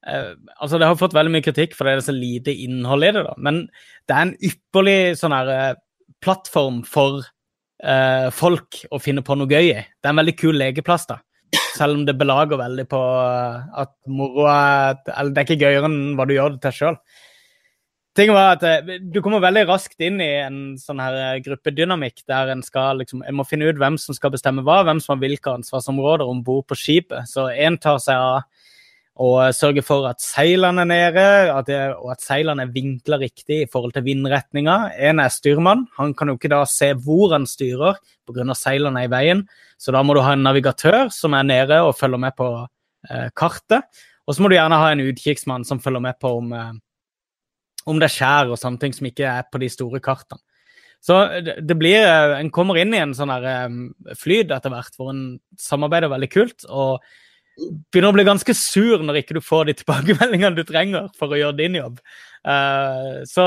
Uh, 0.03 0.35
Altså, 0.59 0.75
det 0.79 0.87
har 0.87 0.99
fått 0.99 1.15
veldig 1.15 1.31
mye 1.31 1.45
kritikk 1.45 1.77
fordi 1.77 1.93
det 1.93 2.01
er 2.01 2.07
så 2.09 2.15
lite 2.15 2.55
innhold 2.65 3.07
i 3.07 3.11
det, 3.15 3.21
da. 3.23 3.35
Men 3.39 3.61
det 4.07 4.15
er 4.15 4.25
en 4.25 4.33
ypperlig 4.43 4.97
sånn 5.19 5.35
her 5.35 5.51
eh, 5.53 5.77
plattform 6.23 6.81
for 6.87 7.21
uh, 7.23 8.27
folk 8.35 8.81
å 8.91 8.99
finne 9.03 9.23
på 9.25 9.37
noe 9.39 9.47
gøy 9.47 9.69
i. 9.69 9.79
Det 9.79 10.09
er 10.09 10.13
en 10.13 10.19
veldig 10.19 10.35
kul 10.39 10.59
lekeplass, 10.59 11.07
da. 11.07 11.21
Selv 11.77 11.97
om 11.97 12.03
det 12.07 12.17
belager 12.19 12.59
veldig 12.59 12.85
på 12.89 12.99
at 12.99 13.91
moro 14.09 14.45
er 14.49 14.99
Eller 15.07 15.31
det 15.33 15.41
er 15.41 15.47
ikke 15.47 15.61
gøyere 15.63 15.87
enn 15.89 16.13
hva 16.17 16.27
du 16.29 16.35
gjør 16.35 16.55
det 16.55 16.61
til 16.67 16.75
sjøl. 16.77 16.97
Tingen 18.13 18.35
var 18.37 18.55
at 18.55 18.63
eh, 18.67 18.97
Du 19.01 19.21
kommer 19.25 19.41
veldig 19.41 19.65
raskt 19.69 20.01
inn 20.05 20.19
i 20.21 20.29
en 20.43 20.57
sånn 20.77 21.01
her 21.01 21.15
eh, 21.17 21.39
gruppedynamikk 21.45 22.25
der 22.29 22.51
en 22.53 22.61
skal 22.65 23.01
liksom 23.01 23.23
En 23.25 23.39
må 23.39 23.45
finne 23.49 23.69
ut 23.69 23.79
hvem 23.81 23.97
som 24.01 24.13
skal 24.17 24.33
bestemme 24.35 24.65
hva, 24.65 24.83
hvem 24.85 25.01
som 25.01 25.15
har 25.15 25.23
hvilke 25.23 25.55
ansvarsområder 25.57 26.29
om 26.29 26.43
bord 26.45 26.67
på 26.69 26.77
skipet. 26.77 27.25
Så 27.29 27.49
én 27.49 27.79
tar 27.81 27.97
seg 28.03 28.21
av 28.21 28.43
å 29.13 29.29
sørge 29.53 29.83
for 29.85 30.07
at 30.09 30.21
seilene 30.25 30.81
er 30.81 30.89
nede, 30.89 31.25
at 31.53 31.67
det, 31.69 31.79
og 31.99 32.15
at 32.15 32.23
seilene 32.23 32.65
er 32.65 32.71
vinkla 32.73 33.19
riktig 33.21 33.59
i 33.61 33.67
forhold 33.69 33.93
til 33.93 34.05
vindretninga. 34.07 34.77
En 34.97 35.21
er 35.21 35.33
styrmann. 35.33 35.85
Han 35.99 36.15
kan 36.17 36.31
jo 36.31 36.37
ikke 36.39 36.49
da 36.53 36.63
se 36.69 36.89
hvor 36.97 37.35
han 37.35 37.45
styrer 37.49 37.99
pga. 38.25 38.47
seilene 38.57 39.03
er 39.03 39.09
i 39.09 39.13
veien. 39.13 39.43
Så 39.77 39.93
da 39.93 40.01
må 40.01 40.15
du 40.17 40.23
ha 40.25 40.33
en 40.33 40.45
navigatør 40.45 41.11
som 41.13 41.37
er 41.37 41.45
nede 41.45 41.81
og 41.85 41.93
følger 41.97 42.21
med 42.25 42.33
på 42.37 42.49
eh, 43.09 43.29
kartet. 43.37 43.85
Og 44.25 44.33
så 44.33 44.41
må 44.41 44.49
du 44.49 44.57
gjerne 44.57 44.81
ha 44.81 44.89
en 44.93 45.05
utkikksmann 45.05 45.65
som 45.67 45.81
følger 45.83 46.01
med 46.01 46.17
på 46.21 46.33
om, 46.39 46.53
eh, 46.57 46.73
om 47.89 47.99
det 48.01 48.11
skjer 48.13 48.51
og 48.53 48.59
sånne 48.59 48.81
ting 48.81 48.95
som 48.95 49.07
ikke 49.09 49.27
er 49.29 49.47
på 49.51 49.61
de 49.61 49.69
store 49.71 50.01
kartene. 50.03 50.41
Så 51.03 51.17
det, 51.43 51.75
blir 51.75 51.99
eh, 51.99 52.37
En 52.39 52.51
kommer 52.53 52.79
inn 52.79 52.93
i 52.95 53.01
en 53.03 53.15
sånn 53.17 53.33
der 53.33 53.49
eh, 53.49 54.15
flyd 54.19 54.53
etter 54.55 54.71
hvert 54.71 54.95
hvor 54.95 55.11
en 55.11 55.25
samarbeider 55.59 56.11
veldig 56.13 56.31
kult. 56.31 56.67
og 56.69 57.03
begynner 57.93 58.09
å 58.09 58.15
bli 58.15 58.23
ganske 58.25 58.53
sur 58.57 59.03
når 59.05 59.19
ikke 59.19 59.35
du 59.37 59.43
får 59.45 59.67
de 59.67 59.73
tilbakemeldingene 59.81 60.57
du 60.57 60.63
trenger 60.65 61.11
for 61.19 61.35
å 61.35 61.37
gjøre 61.37 61.57
din 61.59 61.75
jobb. 61.77 61.99
Eh, 62.43 63.19
så 63.29 63.43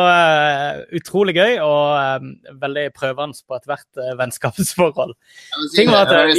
utrolig 1.01 1.35
gøy 1.37 1.57
og 1.65 2.29
veldig 2.61 2.85
prøvende 2.97 3.41
på 3.49 3.57
ethvert 3.57 4.05
vennskapsforhold. 4.21 5.17
Si 5.73 5.89
det 5.89 5.97
høres- 6.13 6.39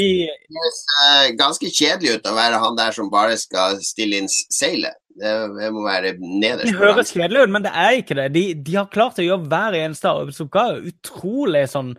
ganske 1.41 1.73
kjedelig 1.73 2.19
ut 2.19 2.29
å 2.29 2.38
være 2.38 2.62
han 2.62 2.77
der 2.79 2.95
som 2.95 3.12
bare 3.12 3.36
skal 3.41 3.81
stille 3.83 4.21
inn 4.21 4.31
seilet. 4.31 4.95
Det 5.17 5.71
må 5.73 5.82
være 5.86 6.13
nederst. 6.21 6.69
Det 6.69 6.77
høres 6.77 7.12
kjedelig 7.15 7.47
ut, 7.47 7.53
men 7.56 7.65
det 7.65 7.73
er 7.73 7.97
ikke 8.01 8.17
det. 8.19 8.30
De, 8.36 8.45
de 8.67 8.77
har 8.77 8.89
klart 8.93 9.19
å 9.21 9.25
gjøre 9.25 9.49
hver 9.49 9.77
eneste 9.80 10.12
arbeidsoppgave 10.12 10.91
utrolig 10.91 11.63
sånn 11.71 11.91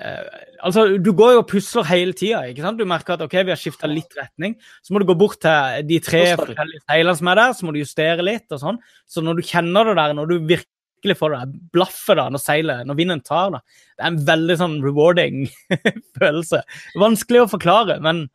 eh, 0.00 0.40
Altså, 0.64 0.86
Du 1.02 1.12
går 1.18 1.34
jo 1.36 1.42
og 1.42 1.48
pusler 1.50 1.88
hele 1.90 2.16
tida. 2.16 2.72
Du 2.78 2.84
merker 2.88 3.18
at 3.18 3.24
ok, 3.26 3.36
vi 3.42 3.52
har 3.52 3.60
skifta 3.60 3.90
litt 3.90 4.16
retning. 4.16 4.56
Så 4.80 4.94
må 4.94 5.02
du 5.02 5.08
gå 5.10 5.18
bort 5.18 5.42
til 5.44 5.88
de 5.88 6.00
tre 6.04 6.24
forskjellige 6.40 6.84
seilene 6.86 7.18
som 7.20 7.32
er 7.32 7.42
der, 7.42 7.56
så 7.58 7.68
må 7.68 7.74
du 7.74 7.82
justere 7.82 8.24
litt. 8.24 8.46
og 8.48 8.62
sånn. 8.62 8.80
Så 9.04 9.24
når 9.24 9.40
du 9.40 9.48
kjenner 9.52 9.90
det 9.90 9.98
der, 10.00 10.14
når 10.16 10.32
du 10.32 10.36
virkelig 10.54 11.18
får 11.18 11.34
det 11.36 11.64
blaffet 11.74 12.16
da, 12.16 12.30
når 12.32 12.40
seilet, 12.40 12.86
når 12.88 13.00
vinden 13.02 13.24
tar 13.26 13.58
da, 13.58 13.64
Det 13.98 14.06
er 14.06 14.14
en 14.14 14.22
veldig 14.32 14.60
sånn 14.62 14.78
rewarding 14.86 15.42
følelse. 16.20 16.62
Vanskelig 17.02 17.44
å 17.44 17.50
forklare, 17.58 18.00
men 18.00 18.30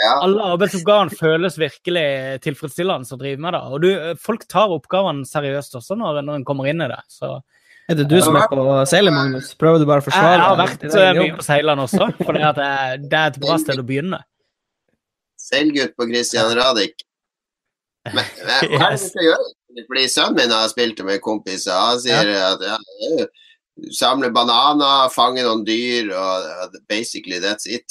Ja. 0.00 0.14
alle 0.24 0.44
arbeidsoppgavene 0.54 1.16
føles 1.16 1.58
virkelig 1.60 2.04
tilfredsstillende 2.44 3.16
å 3.16 3.18
drive 3.20 3.42
med. 3.42 3.56
da. 3.56 3.62
Og 3.68 3.82
du, 3.84 3.90
folk 4.20 4.46
tar 4.48 4.72
oppgavene 4.72 5.28
seriøst 5.28 5.76
også 5.80 5.98
når, 6.00 6.22
når 6.24 6.40
en 6.40 6.46
kommer 6.48 6.70
inn 6.70 6.80
i 6.80 6.88
det. 6.90 7.00
Så 7.12 7.34
Er 7.90 7.98
det 7.98 8.08
du 8.08 8.16
som 8.24 8.38
er 8.38 8.48
på 8.48 8.64
seilet, 8.88 9.14
Magnus? 9.14 9.52
Prøver 9.60 9.82
du 9.82 9.86
bare 9.90 10.04
å 10.04 10.06
forsvare 10.08 10.32
jeg 10.38 10.46
har 10.46 10.58
vært 10.62 10.88
eh, 10.88 11.12
mye 11.20 11.36
på 11.36 11.46
seilene 11.46 11.86
også, 11.86 12.10
for 12.22 12.38
det, 12.38 12.44
at 12.48 12.60
det, 12.60 12.72
det 13.10 13.20
er 13.20 13.34
et 13.34 13.40
bra 13.44 13.60
sted 13.60 13.82
å 13.82 13.86
begynne. 13.86 14.22
Seilgutt 15.40 15.96
på 15.98 16.08
Christian 16.08 16.52
Radich. 16.56 17.06
Men, 18.08 18.24
men 18.24 18.70
hva 18.76 18.90
er 18.90 18.96
det 18.96 19.02
du 19.02 19.08
skal 19.10 19.28
gjøre? 19.28 19.50
Fordi 19.86 20.08
sønnen 20.10 20.40
min 20.40 20.52
har 20.56 20.70
spilt 20.72 21.04
med 21.06 21.20
kompiser. 21.22 21.76
Han 21.76 22.00
sier 22.02 22.32
at 22.34 22.64
ja, 22.64 22.78
det 22.80 23.22
er 23.22 23.28
samle 23.96 24.30
bananer, 24.34 25.10
fange 25.14 25.44
noen 25.44 25.62
dyr, 25.66 26.10
og 26.16 26.74
basically 26.90 27.38
that's 27.42 27.68
it. 27.70 27.86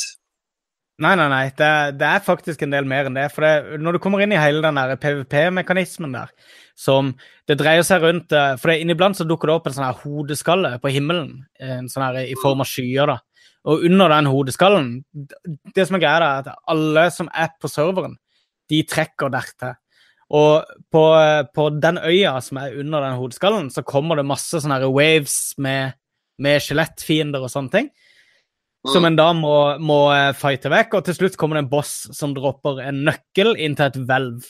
Nei, 1.00 1.14
nei, 1.16 1.30
nei. 1.32 1.46
Det, 1.56 1.70
det 1.96 2.08
er 2.08 2.24
faktisk 2.26 2.64
en 2.66 2.74
del 2.74 2.88
mer 2.90 3.08
enn 3.08 3.16
det. 3.16 3.30
For 3.32 3.46
det, 3.46 3.80
når 3.80 3.96
du 3.96 4.02
kommer 4.04 4.24
inn 4.24 4.34
i 4.36 4.40
hele 4.40 4.60
den 4.66 4.80
PVP-mekanismen 5.00 6.16
der, 6.16 6.34
som 6.76 7.14
det 7.48 7.56
dreier 7.60 7.86
seg 7.88 8.04
rundt 8.04 8.36
eh, 8.36 8.56
For 8.60 8.72
det, 8.72 8.82
inniblant 8.84 9.20
så 9.20 9.28
dukker 9.28 9.50
det 9.50 9.56
opp 9.56 9.70
en 9.70 9.76
sånn 9.78 9.88
her 9.88 10.02
hodeskalle 10.04 10.74
på 10.84 10.92
himmelen, 10.92 11.46
en 11.64 11.88
sånn 11.92 12.04
her 12.04 12.20
i 12.26 12.36
form 12.40 12.64
av 12.64 12.70
skyer, 12.70 13.14
da. 13.14 13.20
Og 13.70 13.84
under 13.90 14.08
den 14.14 14.30
hodeskallen 14.32 14.86
Det 15.76 15.84
som 15.86 15.98
er 15.98 16.04
greia, 16.04 16.20
er 16.20 16.44
at 16.44 16.68
alle 16.72 17.06
som 17.12 17.32
er 17.32 17.52
på 17.60 17.72
serveren, 17.72 18.18
de 18.72 18.84
trekker 18.88 19.32
dertil. 19.34 19.76
Og 20.36 20.68
på, 20.94 21.04
på 21.56 21.70
den 21.82 21.98
øya 21.98 22.36
som 22.46 22.60
er 22.62 22.76
under 22.80 23.08
den 23.08 23.18
hodeskallen, 23.18 23.72
så 23.74 23.88
kommer 23.88 24.20
det 24.20 24.28
masse 24.30 24.60
sånne 24.60 24.78
her 24.78 24.92
waves 24.94 25.56
med, 25.58 25.96
med 26.38 26.62
skjelettfiender 26.64 27.44
og 27.44 27.52
sånne 27.52 27.74
ting. 27.74 27.90
Som 28.88 29.04
en 29.04 29.18
da 29.20 29.32
må, 29.36 29.54
må 29.84 30.00
eh, 30.16 30.32
fighte 30.38 30.72
vekk, 30.72 30.96
og 30.96 31.08
til 31.08 31.18
slutt 31.18 31.38
kommer 31.40 31.60
det 31.60 31.66
en 31.66 31.72
boss 31.74 31.94
som 32.16 32.32
dropper 32.36 32.80
en 32.86 33.02
nøkkel 33.10 33.58
inn 33.60 33.76
til 33.76 33.90
et 33.90 33.98
hvelv. 34.08 34.46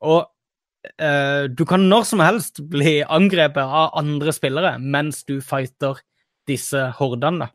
Og 0.00 0.22
uh, 0.24 1.44
du 1.52 1.66
kan 1.68 1.84
når 1.90 2.06
som 2.08 2.22
helst 2.24 2.62
bli 2.72 3.02
angrepet 3.04 3.60
av 3.60 3.92
andre 4.00 4.32
spillere 4.32 4.78
mens 4.80 5.26
du 5.28 5.42
fighter 5.44 6.00
disse 6.48 6.86
hordene. 6.96 7.50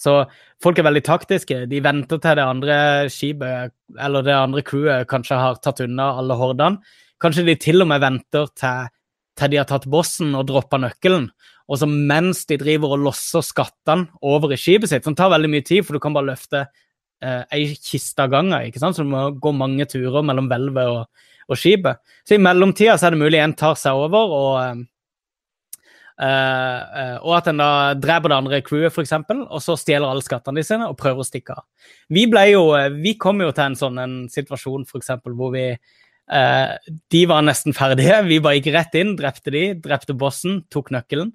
Så 0.00 0.16
folk 0.62 0.80
er 0.80 0.88
veldig 0.88 1.04
taktiske. 1.06 1.60
De 1.70 1.80
venter 1.84 2.20
til 2.20 2.38
det 2.38 2.44
andre 2.44 2.78
skipet 3.12 3.74
eller 4.00 4.24
det 4.26 4.34
andre 4.36 4.64
crewet 4.66 5.08
kanskje 5.10 5.38
har 5.38 5.60
tatt 5.62 5.84
unna 5.84 6.14
alle 6.18 6.36
hordene. 6.40 6.80
Kanskje 7.22 7.44
de 7.46 7.54
til 7.60 7.84
og 7.84 7.88
med 7.92 8.02
venter 8.02 8.48
til, 8.58 8.88
til 9.38 9.52
de 9.52 9.60
har 9.60 9.68
tatt 9.70 9.86
bossen 9.90 10.34
og 10.34 10.48
droppa 10.48 10.80
nøkkelen. 10.82 11.28
Og 11.70 11.80
så 11.80 11.88
mens 11.88 12.44
de 12.48 12.58
driver 12.60 12.94
og 12.94 13.04
losser 13.06 13.44
skattene 13.44 14.10
over 14.24 14.52
i 14.52 14.58
skipet 14.60 14.90
sitt, 14.90 15.04
som 15.06 15.16
tar 15.16 15.32
veldig 15.32 15.50
mye 15.52 15.64
tid, 15.64 15.84
for 15.84 15.96
du 15.96 16.02
kan 16.02 16.16
bare 16.16 16.34
løfte 16.34 16.66
eh, 17.24 17.44
ei 17.56 17.68
kiste 17.78 18.24
av 18.24 18.32
gangen, 18.34 18.56
ikke 18.68 18.82
sant? 18.82 18.96
så 18.96 19.04
du 19.04 19.12
må 19.12 19.30
gå 19.40 19.52
mange 19.56 19.86
turer 19.88 20.24
mellom 20.26 20.50
hvelvet 20.50 20.90
og, 20.92 21.30
og 21.48 21.60
skipet. 21.60 22.02
Så 22.26 22.36
i 22.36 22.42
mellomtida 22.42 22.98
så 22.98 23.08
er 23.08 23.16
det 23.16 23.22
mulig 23.22 23.40
en 23.40 23.56
tar 23.56 23.78
seg 23.80 23.96
over, 23.96 24.34
og, 24.36 24.58
eh, 24.60 26.28
eh, 26.28 27.16
og 27.22 27.32
at 27.38 27.48
en 27.52 27.64
da 27.64 27.70
dreper 27.96 28.32
det 28.32 28.40
andre 28.42 28.62
crewet, 28.66 28.92
f.eks., 28.92 29.16
og 29.46 29.60
så 29.64 29.78
stjeler 29.80 30.10
alle 30.10 30.24
skattene 30.26 30.60
de 30.60 30.66
sine 30.68 30.90
og 30.90 30.98
prøver 31.00 31.24
å 31.24 31.28
stikke 31.28 31.56
av. 31.56 31.64
Vi 32.12 32.26
ble 32.30 32.48
jo, 32.52 32.66
eh, 32.76 32.90
vi 32.92 33.16
kom 33.20 33.40
jo 33.40 33.52
til 33.54 33.70
en 33.70 33.78
sånn 33.80 34.02
en 34.04 34.18
situasjon 34.32 34.84
for 34.90 35.00
eksempel, 35.00 35.32
hvor 35.38 35.54
vi 35.56 35.70
eh, 35.72 36.92
De 37.12 37.24
var 37.28 37.44
nesten 37.44 37.76
ferdige. 37.76 38.20
Vi 38.30 38.42
bare 38.44 38.60
gikk 38.60 38.74
rett 38.76 39.00
inn, 39.00 39.16
drepte 39.16 39.52
de, 39.52 39.66
drepte 39.80 40.16
bossen, 40.16 40.62
tok 40.72 40.92
nøkkelen. 40.92 41.32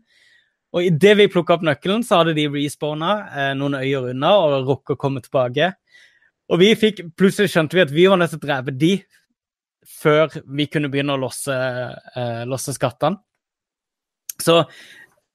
Og 0.75 0.86
idet 0.86 1.15
vi 1.17 1.29
plukka 1.32 1.58
opp 1.58 1.63
nøkkelen, 1.65 2.03
så 2.05 2.21
hadde 2.21 2.36
de 2.38 2.45
respawna 2.53 3.13
eh, 3.34 3.53
noen 3.58 3.79
øyer 3.79 4.12
unna 4.12 4.36
og 4.38 4.67
rukket 4.67 4.97
å 4.97 5.01
komme 5.01 5.23
tilbake. 5.25 5.71
Og 6.49 6.62
vi 6.62 6.73
fikk, 6.77 7.01
plutselig 7.17 7.53
skjønte 7.53 7.77
vi 7.77 7.86
at 7.86 7.93
vi 7.93 8.05
var 8.10 8.19
nødt 8.21 8.34
til 8.36 8.41
å 8.41 8.45
drepe 8.45 8.75
de 8.77 8.93
før 9.89 10.34
vi 10.45 10.67
kunne 10.69 10.89
begynne 10.91 11.15
å 11.15 11.21
losse, 11.21 11.53
eh, 11.53 12.45
losse 12.49 12.73
skattene. 12.77 13.17
Så, 14.39 14.62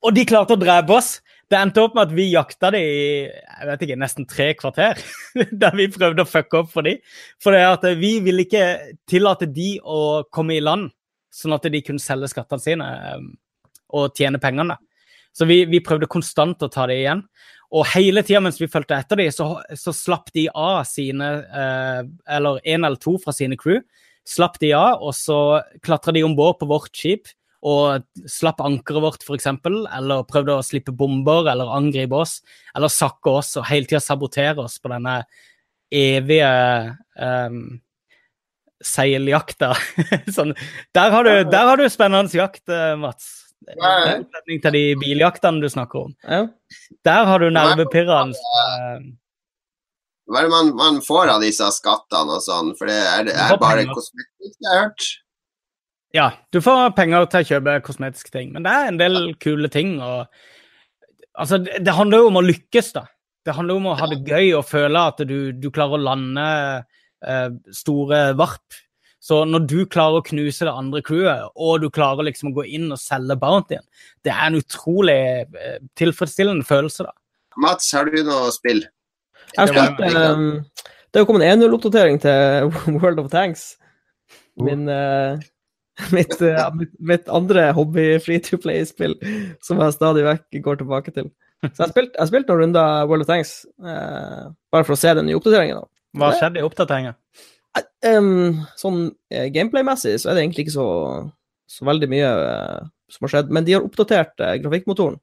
og 0.05 0.15
de 0.17 0.25
klarte 0.29 0.55
å 0.55 0.61
drepe 0.61 0.95
oss. 0.97 1.17
Det 1.51 1.59
endte 1.59 1.83
opp 1.85 1.97
med 1.97 2.07
at 2.07 2.15
vi 2.17 2.31
jakta 2.31 2.71
de 2.73 2.81
i 2.81 3.03
jeg 3.27 3.69
vet 3.69 3.85
ikke, 3.85 3.99
nesten 4.01 4.27
tre 4.31 4.49
kvarter. 4.59 5.03
Der 5.63 5.77
vi 5.77 5.91
prøvde 5.93 6.25
å 6.25 6.31
fucke 6.31 6.63
opp 6.63 6.71
for 6.73 6.87
de. 6.87 6.97
For 7.43 7.55
det 7.55 7.67
at 7.67 7.85
vi 8.01 8.17
ville 8.25 8.47
ikke 8.47 8.95
tillate 9.11 9.51
de 9.51 9.75
å 9.83 10.25
komme 10.33 10.57
i 10.57 10.63
land, 10.63 10.89
sånn 11.35 11.55
at 11.57 11.67
de 11.71 11.83
kunne 11.85 12.03
selge 12.03 12.31
skattene 12.33 12.63
sine. 12.63 12.89
og 13.95 14.15
tjene 14.17 14.41
pengene. 14.43 14.75
Så 15.35 15.49
vi, 15.51 15.65
vi 15.67 15.83
prøvde 15.83 16.11
konstant 16.11 16.63
å 16.63 16.71
ta 16.71 16.87
det 16.91 17.01
igjen. 17.03 17.25
Og 17.75 17.89
hele 17.91 18.23
tida 18.23 18.43
mens 18.45 18.61
vi 18.61 18.71
fulgte 18.71 18.97
etter 18.97 19.19
dem, 19.19 19.33
så, 19.35 19.49
så 19.75 19.95
slapp 19.95 20.31
de 20.37 20.47
av 20.51 20.85
sine 20.87 21.31
eh, 21.43 22.03
Eller 22.37 22.61
én 22.63 22.87
eller 22.87 23.01
to 23.03 23.17
fra 23.23 23.35
sine 23.35 23.59
crew. 23.59 23.81
Slapp 24.25 24.61
de 24.63 24.71
av, 24.79 25.03
og 25.03 25.17
så 25.17 25.39
klatra 25.85 26.15
de 26.15 26.23
om 26.25 26.37
bord 26.39 26.61
på 26.61 26.71
vårt 26.71 26.95
skip 26.95 27.33
og 27.65 28.05
slapp 28.29 28.61
ankeret 28.61 29.01
vårt, 29.01 29.23
f.eks., 29.25 29.47
eller 29.49 30.27
prøvde 30.29 30.59
å 30.59 30.65
slippe 30.65 30.93
bomber 30.93 31.49
eller 31.49 31.73
angripe 31.73 32.19
oss, 32.19 32.43
eller 32.77 32.93
sakke 32.93 33.33
oss 33.41 33.55
og 33.57 33.65
hele 33.71 33.89
tida 33.89 34.03
sabotere 34.05 34.61
oss 34.67 34.77
på 34.83 34.93
denne 34.93 35.23
evige 35.89 36.51
um, 37.17 37.63
seiljakta. 38.85 39.73
sånn, 40.37 40.53
der, 40.93 41.15
har 41.15 41.25
du, 41.25 41.33
der 41.49 41.71
har 41.71 41.81
du 41.81 41.89
spennende 41.89 42.37
jakt, 42.37 42.67
eh, 42.69 42.93
Mats. 43.01 43.44
I 43.73 43.77
motsetning 43.81 44.63
til 44.65 44.77
de 44.77 44.85
biljaktene 45.01 45.63
du 45.63 45.69
snakker 45.73 46.07
om. 46.09 46.15
Ja. 46.29 46.45
Der 47.07 47.29
har 47.31 47.43
du 47.43 47.49
nervepirrende 47.55 48.39
Hva 50.25 50.41
er 50.41 50.47
det 50.47 50.53
man, 50.53 50.73
man 50.77 51.01
får 51.05 51.35
av 51.35 51.45
disse 51.45 51.67
skattene 51.77 52.39
og 52.39 52.45
sånn? 52.45 52.73
For 52.79 52.89
det 52.89 52.97
er, 52.97 53.27
det 53.29 53.37
er 53.37 53.59
bare 53.61 53.83
penger. 53.83 53.97
kosmetikk, 53.99 54.55
jeg 54.55 54.71
har 54.71 54.83
hørt. 54.87 55.09
Ja, 56.15 56.29
du 56.55 56.61
får 56.63 56.93
penger 56.95 57.27
til 57.27 57.43
å 57.43 57.49
kjøpe 57.49 57.81
kosmetiske 57.85 58.31
ting, 58.33 58.53
men 58.55 58.65
det 58.65 58.73
er 58.73 58.89
en 58.89 59.01
del 59.01 59.19
kule 59.43 59.69
ting. 59.73 59.97
og 59.99 60.29
altså, 61.35 61.59
Det, 61.59 61.81
det 61.85 61.97
handler 61.97 62.23
jo 62.23 62.31
om 62.31 62.39
å 62.39 62.45
lykkes, 62.47 62.93
da. 62.95 63.09
Det 63.45 63.57
handler 63.57 63.81
om 63.81 63.91
å 63.91 63.97
ha 63.99 64.09
det 64.09 64.23
gøy 64.25 64.55
og 64.57 64.65
føle 64.69 65.03
at 65.11 65.21
du, 65.29 65.53
du 65.53 65.69
klarer 65.75 65.99
å 65.99 66.05
lande 66.07 66.47
eh, 67.27 67.49
store 67.75 68.21
varp. 68.39 68.79
Så 69.25 69.41
når 69.49 69.63
du 69.71 69.79
klarer 69.89 70.21
å 70.21 70.25
knuse 70.25 70.67
det 70.67 70.73
andre 70.73 71.01
crewet, 71.05 71.47
og 71.57 71.81
du 71.81 71.89
klarer 71.93 72.27
liksom 72.27 72.51
å 72.51 72.59
gå 72.59 72.67
inn 72.77 72.91
og 72.93 73.01
selge 73.01 73.37
bountyen, 73.41 73.85
det 74.25 74.33
er 74.35 74.51
en 74.51 74.59
utrolig 74.59 75.21
eh, 75.47 75.79
tilfredsstillende 75.97 76.67
følelse, 76.69 77.07
da. 77.09 77.15
Mats, 77.65 77.89
har 77.95 78.11
du 78.11 78.19
noe 78.27 78.51
spill? 78.53 78.83
Jeg 79.55 79.61
har 79.63 79.71
spilt, 79.71 80.03
ehm, 80.11 80.51
det 81.09 81.21
er 81.21 81.25
jo 81.25 81.29
kommet 81.31 81.47
en 81.47 81.63
1-0-oppdatering 81.63 82.21
til 82.21 82.69
World 82.99 83.23
of 83.23 83.31
Tanks. 83.33 83.79
Min, 84.61 84.85
uh, 84.91 85.41
mitt, 86.15 86.37
uh, 86.43 86.69
mitt, 86.77 86.93
mitt 86.99 87.33
andre 87.33 87.71
hobby 87.75 88.19
free 88.23 88.43
to 88.43 88.59
play-spill 88.61 89.17
som 89.65 89.81
jeg 89.83 89.97
stadig 89.97 90.27
vekk 90.27 90.61
går 90.67 90.83
tilbake 90.83 91.15
til. 91.15 91.33
Så 91.65 91.71
jeg 91.71 91.81
har 91.87 91.93
spilt, 91.95 92.13
jeg 92.13 92.21
har 92.21 92.31
spilt 92.31 92.51
noen 92.51 92.65
runder 92.67 93.09
World 93.09 93.25
of 93.25 93.31
Tanks, 93.31 93.57
uh, 93.81 94.53
bare 94.75 94.85
for 94.85 94.99
å 94.99 95.01
se 95.01 95.17
den 95.17 95.31
nye 95.31 95.41
oppdateringen. 95.41 95.81
da. 95.81 95.89
Hva 96.21 96.35
skjedde 96.37 96.61
i 96.61 96.67
oppdateringa? 96.67 97.17
Em, 98.05 98.61
sånn 98.79 99.07
uh, 99.11 99.47
gameplay-messig 99.51 100.19
så 100.23 100.31
er 100.31 100.37
det 100.37 100.45
egentlig 100.45 100.67
ikke 100.67 100.77
så, 100.77 100.89
så 101.71 101.87
veldig 101.89 102.09
mye 102.13 102.29
uh, 102.31 102.91
som 103.11 103.27
har 103.27 103.33
skjedd, 103.33 103.55
men 103.55 103.67
de 103.67 103.75
har 103.77 103.87
oppdatert 103.87 104.37
uh, 104.45 104.55
grafikkmotoren. 104.63 105.17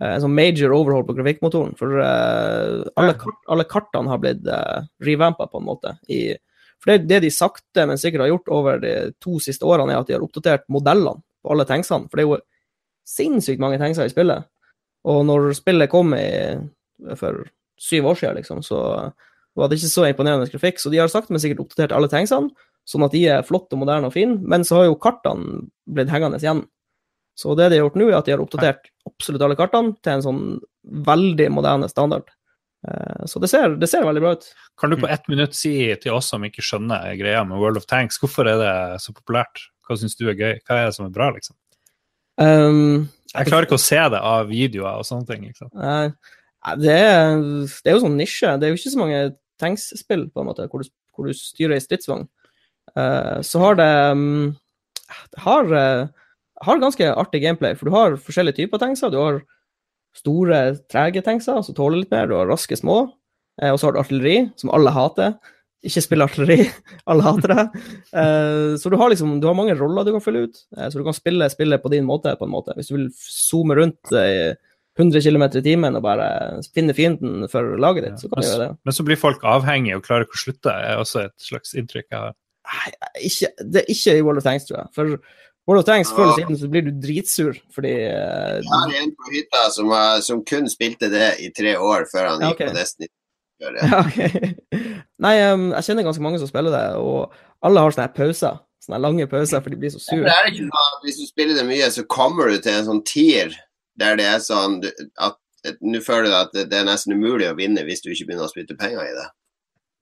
En 0.00 0.22
sånn 0.22 0.32
major 0.32 0.72
overhaul 0.72 1.02
på 1.04 1.12
grafikkmotoren, 1.18 1.74
for 1.76 2.00
alle, 2.00 3.12
kart, 3.20 3.42
alle 3.52 3.66
kartene 3.68 4.08
har 4.08 4.22
blitt 4.22 4.46
uh, 4.48 4.86
revampa 5.04 5.44
på 5.52 5.60
en 5.60 5.66
måte. 5.66 5.92
I, 6.08 6.32
for 6.80 6.94
det, 6.94 7.10
det 7.10 7.18
de 7.26 7.30
sakte, 7.34 7.84
men 7.84 8.00
sikkert 8.00 8.24
har 8.24 8.30
gjort 8.30 8.48
over 8.56 8.80
de 8.80 8.94
to 9.20 9.36
siste 9.44 9.68
årene, 9.68 9.92
er 9.92 10.00
at 10.00 10.08
de 10.08 10.16
har 10.16 10.24
oppdatert 10.24 10.64
modellene 10.72 11.20
på 11.44 11.52
alle 11.52 11.66
tanksene. 11.68 12.08
For 12.08 12.16
det 12.16 12.24
er 12.24 12.30
jo 12.30 12.40
sinnssykt 13.12 13.60
mange 13.60 13.82
tankser 13.82 14.08
i 14.08 14.14
spillet. 14.14 14.48
Og 15.12 15.20
når 15.28 15.52
spillet 15.60 15.92
kom 15.92 16.16
i, 16.16 16.24
for 17.20 17.44
syv 17.76 18.08
år 18.14 18.18
siden, 18.22 18.40
liksom, 18.40 18.64
så 18.64 18.80
var 19.58 19.68
det 19.68 19.78
ikke 19.80 19.92
så 19.92 20.04
imponerende 20.08 20.48
grafikk. 20.50 20.78
Så 20.80 20.90
de 20.92 21.00
har 21.02 21.10
sakte, 21.12 21.32
men 21.34 21.42
sikkert 21.42 21.64
oppdatert 21.66 21.94
alle 21.96 22.08
tanksene, 22.12 22.52
sånn 22.88 23.04
at 23.06 23.12
de 23.14 23.24
er 23.30 23.42
flotte, 23.46 23.76
og 23.76 23.82
moderne 23.84 24.08
og 24.08 24.14
fine. 24.14 24.38
Men 24.42 24.64
så 24.66 24.80
har 24.80 24.88
jo 24.90 24.98
kartene 25.00 25.66
blitt 25.86 26.10
hengende 26.12 26.40
igjen. 26.42 26.64
Så 27.38 27.54
det 27.56 27.70
de 27.72 27.78
har 27.78 27.86
gjort 27.86 27.98
nå, 28.00 28.10
er 28.10 28.18
at 28.18 28.26
de 28.28 28.34
har 28.34 28.42
oppdatert 28.44 28.90
absolutt 29.08 29.42
alle 29.46 29.56
kartene 29.56 29.94
til 30.04 30.12
en 30.16 30.24
sånn 30.24 30.40
veldig 31.06 31.46
moderne 31.54 31.88
standard. 31.88 32.26
Eh, 32.88 33.22
Så 33.30 33.40
det 33.40 33.48
ser, 33.52 33.76
det 33.80 33.88
ser 33.88 34.04
veldig 34.04 34.20
bra 34.24 34.32
ut. 34.36 34.48
Kan 34.80 34.90
du 34.90 34.96
på 35.00 35.08
ett 35.08 35.28
minutt 35.32 35.54
si 35.54 35.94
til 36.02 36.12
oss 36.16 36.28
som 36.32 36.42
ikke 36.44 36.64
skjønner 36.64 37.12
greia 37.20 37.44
med 37.46 37.60
World 37.62 37.78
of 37.80 37.86
Tanks, 37.86 38.18
hvorfor 38.20 38.48
er 38.50 38.58
det 38.60 39.00
så 39.04 39.14
populært? 39.14 39.68
Hva 39.86 39.96
syns 39.98 40.16
du 40.18 40.26
er 40.28 40.36
gøy? 40.38 40.58
Hva 40.66 40.76
er 40.80 40.90
det 40.90 40.96
som 40.96 41.06
er 41.06 41.14
bra, 41.14 41.30
liksom? 41.34 41.56
Um, 42.40 43.08
Jeg 43.34 43.46
klarer 43.48 43.66
ikke 43.68 43.78
å 43.78 43.82
se 43.82 43.98
det 44.12 44.20
av 44.20 44.48
videoer 44.48 44.98
og 45.00 45.06
sånne 45.06 45.26
ting. 45.28 45.46
liksom. 45.48 45.70
Nei, 45.76 46.10
nei, 46.66 46.74
det, 46.82 46.98
er, 46.98 47.40
det 47.84 47.90
er 47.92 47.96
jo 47.96 48.04
sånn 48.04 48.16
nisje. 48.18 48.52
Det 48.58 48.66
er 48.68 48.72
jo 48.74 48.80
ikke 48.80 48.92
så 48.94 49.00
mange 49.00 49.22
tanks-spill 49.62 50.26
på 50.32 50.42
en 50.42 50.50
måte, 50.50 50.66
hvor 50.70 50.82
du, 50.82 50.90
hvor 51.14 51.28
du 51.28 51.36
styrer 51.36 51.76
ei 51.76 51.84
stridsvogn. 51.84 52.26
uh, 52.98 53.38
så 53.46 53.62
har 53.62 53.78
det 53.78 53.90
um, 54.12 54.52
har, 55.44 55.72
uh, 55.72 56.36
har 56.66 56.82
ganske 56.82 57.08
artig 57.14 57.42
gameplay, 57.44 57.76
for 57.78 57.88
du 57.88 57.96
har 57.96 58.20
forskjellige 58.20 58.60
typer 58.60 58.82
tankser. 58.82 59.12
Du 59.12 59.20
har 59.20 59.40
store, 60.16 60.76
trege 60.92 61.24
tankser 61.24 61.62
som 61.64 61.76
tåler 61.76 62.02
litt 62.02 62.12
mer. 62.12 62.28
Du 62.28 62.36
har 62.36 62.50
raske, 62.50 62.76
små. 62.78 63.04
uh, 63.62 63.70
og 63.72 63.78
så 63.78 63.88
har 63.88 63.96
du 63.96 64.02
artilleri, 64.02 64.36
som 64.60 64.72
alle 64.74 64.94
hater. 64.94 65.36
Ikke 65.82 66.04
spill 66.04 66.22
artilleri, 66.22 66.68
alle 67.10 67.24
hater 67.26 67.54
det. 67.56 67.62
Så 68.78 68.90
du 68.92 68.94
har 69.00 69.10
liksom, 69.10 69.40
du 69.42 69.48
har 69.48 69.56
mange 69.58 69.74
roller 69.74 70.06
du 70.06 70.12
kan 70.14 70.22
fylle 70.22 70.44
ut. 70.46 70.60
Så 70.78 70.94
du 70.94 71.02
kan 71.02 71.16
spille 71.16 71.48
spillet 71.50 71.82
på 71.82 71.90
din 71.90 72.06
måte, 72.06 72.36
på 72.38 72.46
en 72.46 72.52
måte. 72.52 72.76
Hvis 72.76 72.92
du 72.92 72.94
vil 72.94 73.08
zoome 73.18 73.74
rundt 73.74 74.12
eh, 74.14 74.54
100 74.98 75.24
km 75.24 75.44
i 75.56 75.64
timen 75.64 75.96
og 75.96 76.04
bare 76.04 76.26
finne 76.76 76.92
fienden 76.96 77.46
for 77.48 77.76
laget 77.80 78.06
ditt, 78.06 78.20
så 78.20 78.28
kan 78.28 78.42
du 78.42 78.48
gjøre 78.48 78.64
det. 78.66 78.72
Men 78.84 78.96
så 78.96 79.06
blir 79.08 79.20
folk 79.20 79.44
avhengige 79.48 79.96
og 79.96 80.04
klarer 80.04 80.26
ikke 80.26 80.36
å 80.36 80.42
slutte, 80.42 80.74
er 80.74 81.00
også 81.00 81.22
et 81.26 81.36
slags 81.40 81.72
inntrykk 81.78 82.08
jeg 82.10 82.18
har. 82.18 82.34
Nei, 82.72 82.90
ikke, 83.28 83.48
det 83.72 83.80
er 83.82 83.94
ikke 83.94 84.18
i 84.18 84.26
World 84.26 84.42
of 84.42 84.46
Tanks, 84.46 84.68
tror 84.68 84.82
jeg. 84.82 84.92
For 84.94 85.14
World 85.70 85.80
of 85.80 85.88
Tanks, 85.88 86.12
før 86.12 86.26
eller 86.26 86.42
siden, 86.42 86.58
så 86.60 86.68
blir 86.70 86.84
du 86.86 86.92
dritsur 87.02 87.56
fordi 87.74 87.94
uh, 88.10 88.58
Jeg 88.58 88.72
har 88.74 88.94
en 89.00 89.14
på 89.16 89.32
hytta 89.32 89.64
som, 89.74 89.90
uh, 89.94 90.20
som 90.24 90.44
kun 90.46 90.68
spilte 90.70 91.10
det 91.12 91.32
i 91.42 91.50
tre 91.56 91.74
år 91.78 92.06
før 92.12 92.32
han 92.34 92.46
gikk 92.50 92.64
på 92.66 92.76
Destiny. 92.76 93.08
Det. 93.08 93.18
Ja, 93.62 94.00
okay. 94.02 94.50
Nei, 95.22 95.36
um, 95.52 95.68
jeg 95.70 95.86
kjenner 95.86 96.02
ganske 96.08 96.22
mange 96.24 96.40
som 96.42 96.48
spiller 96.50 96.74
det, 96.74 96.86
og 96.98 97.30
alle 97.62 97.84
har 97.84 97.94
sånne 97.94 98.08
pauser. 98.16 98.56
Sånne 98.82 98.98
lange 98.98 99.28
pauser, 99.30 99.62
for 99.62 99.70
de 99.70 99.78
blir 99.78 99.92
så 99.94 100.00
Men 100.02 100.24
sure. 100.24 100.32
er 100.32 100.48
det 100.48 100.56
ikke 100.56 100.64
sånn 100.66 100.96
at 100.96 101.04
hvis 101.06 101.20
du 101.20 101.26
spiller 101.28 101.60
det 101.60 101.66
mye, 101.68 101.90
så 101.94 102.02
kommer 102.10 102.50
du 102.50 102.58
til 102.58 102.74
en 102.74 102.88
sånn 102.88 103.04
tier 103.06 103.54
det 103.98 104.08
er 104.24 104.40
sånn 104.40 104.80
sa, 104.82 105.30
at 105.30 105.78
nå 105.80 106.00
føler 106.02 106.30
du 106.30 106.34
at 106.36 106.52
det 106.56 106.66
det 106.70 106.80
er 106.80 106.88
nesten 106.88 107.14
umulig 107.14 107.50
å 107.50 107.56
vinne 107.58 107.84
hvis 107.86 108.02
du 108.02 108.10
ikke 108.10 108.30
begynner 108.30 108.48
å 108.48 108.52
spytte 108.52 108.78
penger 108.78 109.04
i 109.04 109.14
det. 109.14 109.28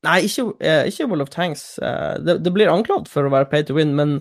Nei, 0.07 0.20
ikke, 0.24 0.46
eh, 0.64 0.87
ikke 0.88 1.09
World 1.11 1.26
of 1.26 1.31
Tanks. 1.31 1.79
Eh, 1.79 2.18
Det, 2.24 2.38
det 2.44 2.53
blir 2.53 2.72
anklagd 2.72 3.09
for 3.09 3.26
å 3.26 3.33
være 3.33 3.50
pay 3.50 3.62
to 3.62 3.74
win, 3.76 3.94
men 3.96 4.20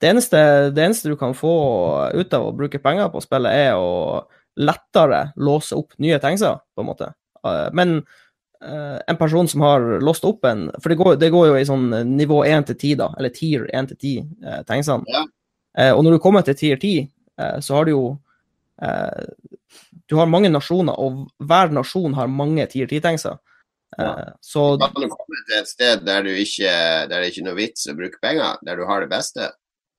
det 0.00 0.12
eneste, 0.12 0.70
det 0.76 0.84
eneste 0.84 1.08
du 1.10 1.16
kan 1.16 1.34
få 1.34 2.12
ut 2.14 2.34
av 2.34 2.46
å 2.46 2.54
bruke 2.54 2.78
penger 2.78 3.08
på 3.10 3.22
spillet, 3.24 3.50
er 3.50 3.74
å 3.74 4.26
lettere 4.56 5.32
låse 5.36 5.74
opp 5.76 5.96
nye 5.98 6.20
tankser, 6.22 6.60
på 6.76 6.84
en 6.84 6.90
måte. 6.92 7.10
Eh, 7.44 7.70
Men 7.72 8.02
en 8.62 9.16
person 9.16 9.46
som 9.46 9.60
har 9.60 9.80
låst 10.00 10.24
opp 10.24 10.44
en 10.48 10.70
For 10.80 10.88
det 10.88 10.96
går, 10.96 11.16
det 11.20 11.28
går 11.30 11.46
jo 11.46 11.56
i 11.58 11.66
sånn 11.68 11.90
nivå 12.16 12.38
1 12.46 12.64
til 12.66 12.74
10, 12.74 12.94
da, 12.96 13.10
eller 13.18 13.28
tier 13.28 13.66
1 13.68 13.88
til 13.88 13.96
10, 13.96 14.28
eh, 14.42 14.62
tanksene. 14.64 15.04
Ja. 15.12 15.24
Og 15.92 16.02
når 16.04 16.16
du 16.16 16.18
kommer 16.18 16.42
til 16.42 16.54
tier 16.54 16.76
10, 16.80 17.10
eh, 17.38 17.58
så 17.60 17.74
har 17.74 17.84
du 17.84 17.90
jo 17.90 18.18
eh, 18.82 19.26
Du 20.08 20.16
har 20.16 20.26
mange 20.30 20.48
nasjoner, 20.52 20.94
og 20.98 21.26
hver 21.42 21.72
nasjon 21.74 22.14
har 22.14 22.28
mange 22.30 22.66
tier 22.70 22.86
10-tankser. 22.86 23.38
Eh, 23.98 24.26
så 24.42 24.64
Kan 24.78 24.94
du 25.02 25.08
komme 25.08 25.40
til 25.48 25.58
et 25.60 25.68
sted 25.70 26.04
der, 26.06 26.22
du 26.22 26.30
ikke, 26.30 26.70
der 27.10 27.20
det 27.22 27.30
ikke 27.32 27.42
er 27.42 27.48
noe 27.48 27.58
vits 27.58 27.86
å 27.90 27.96
bruke 27.98 28.20
penger, 28.22 28.58
der 28.66 28.76
du 28.76 28.84
har 28.86 29.00
det 29.02 29.10
beste? 29.10 29.50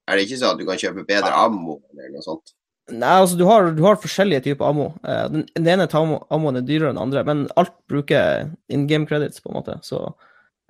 Er 0.08 0.16
det 0.16 0.28
ikke 0.28 0.40
sånn 0.40 0.54
at 0.56 0.62
du 0.62 0.66
kan 0.70 0.80
kjøpe 0.80 1.04
bedre 1.08 1.34
ammo 1.36 1.82
eller 1.92 2.14
noe 2.14 2.24
sånt? 2.24 2.54
Nei, 2.88 3.18
altså 3.20 3.36
du 3.36 3.44
har, 3.44 3.66
du 3.76 3.82
har 3.84 3.98
forskjellige 4.00 4.46
typer 4.46 4.70
ammo. 4.70 4.94
Eh, 5.04 5.26
den, 5.34 5.42
den 5.58 5.68
ene 5.74 5.90
ammo- 5.92 6.22
ammoen 6.32 6.62
er 6.62 6.68
dyrere 6.68 6.94
enn 6.94 6.96
den 6.96 7.04
andre, 7.04 7.24
men 7.28 7.42
alt 7.60 7.74
bruker 7.92 8.54
in 8.72 8.86
game 8.88 9.06
credits, 9.10 9.42
på 9.44 9.52
en 9.52 9.58
måte. 9.60 9.76
Så 9.84 10.06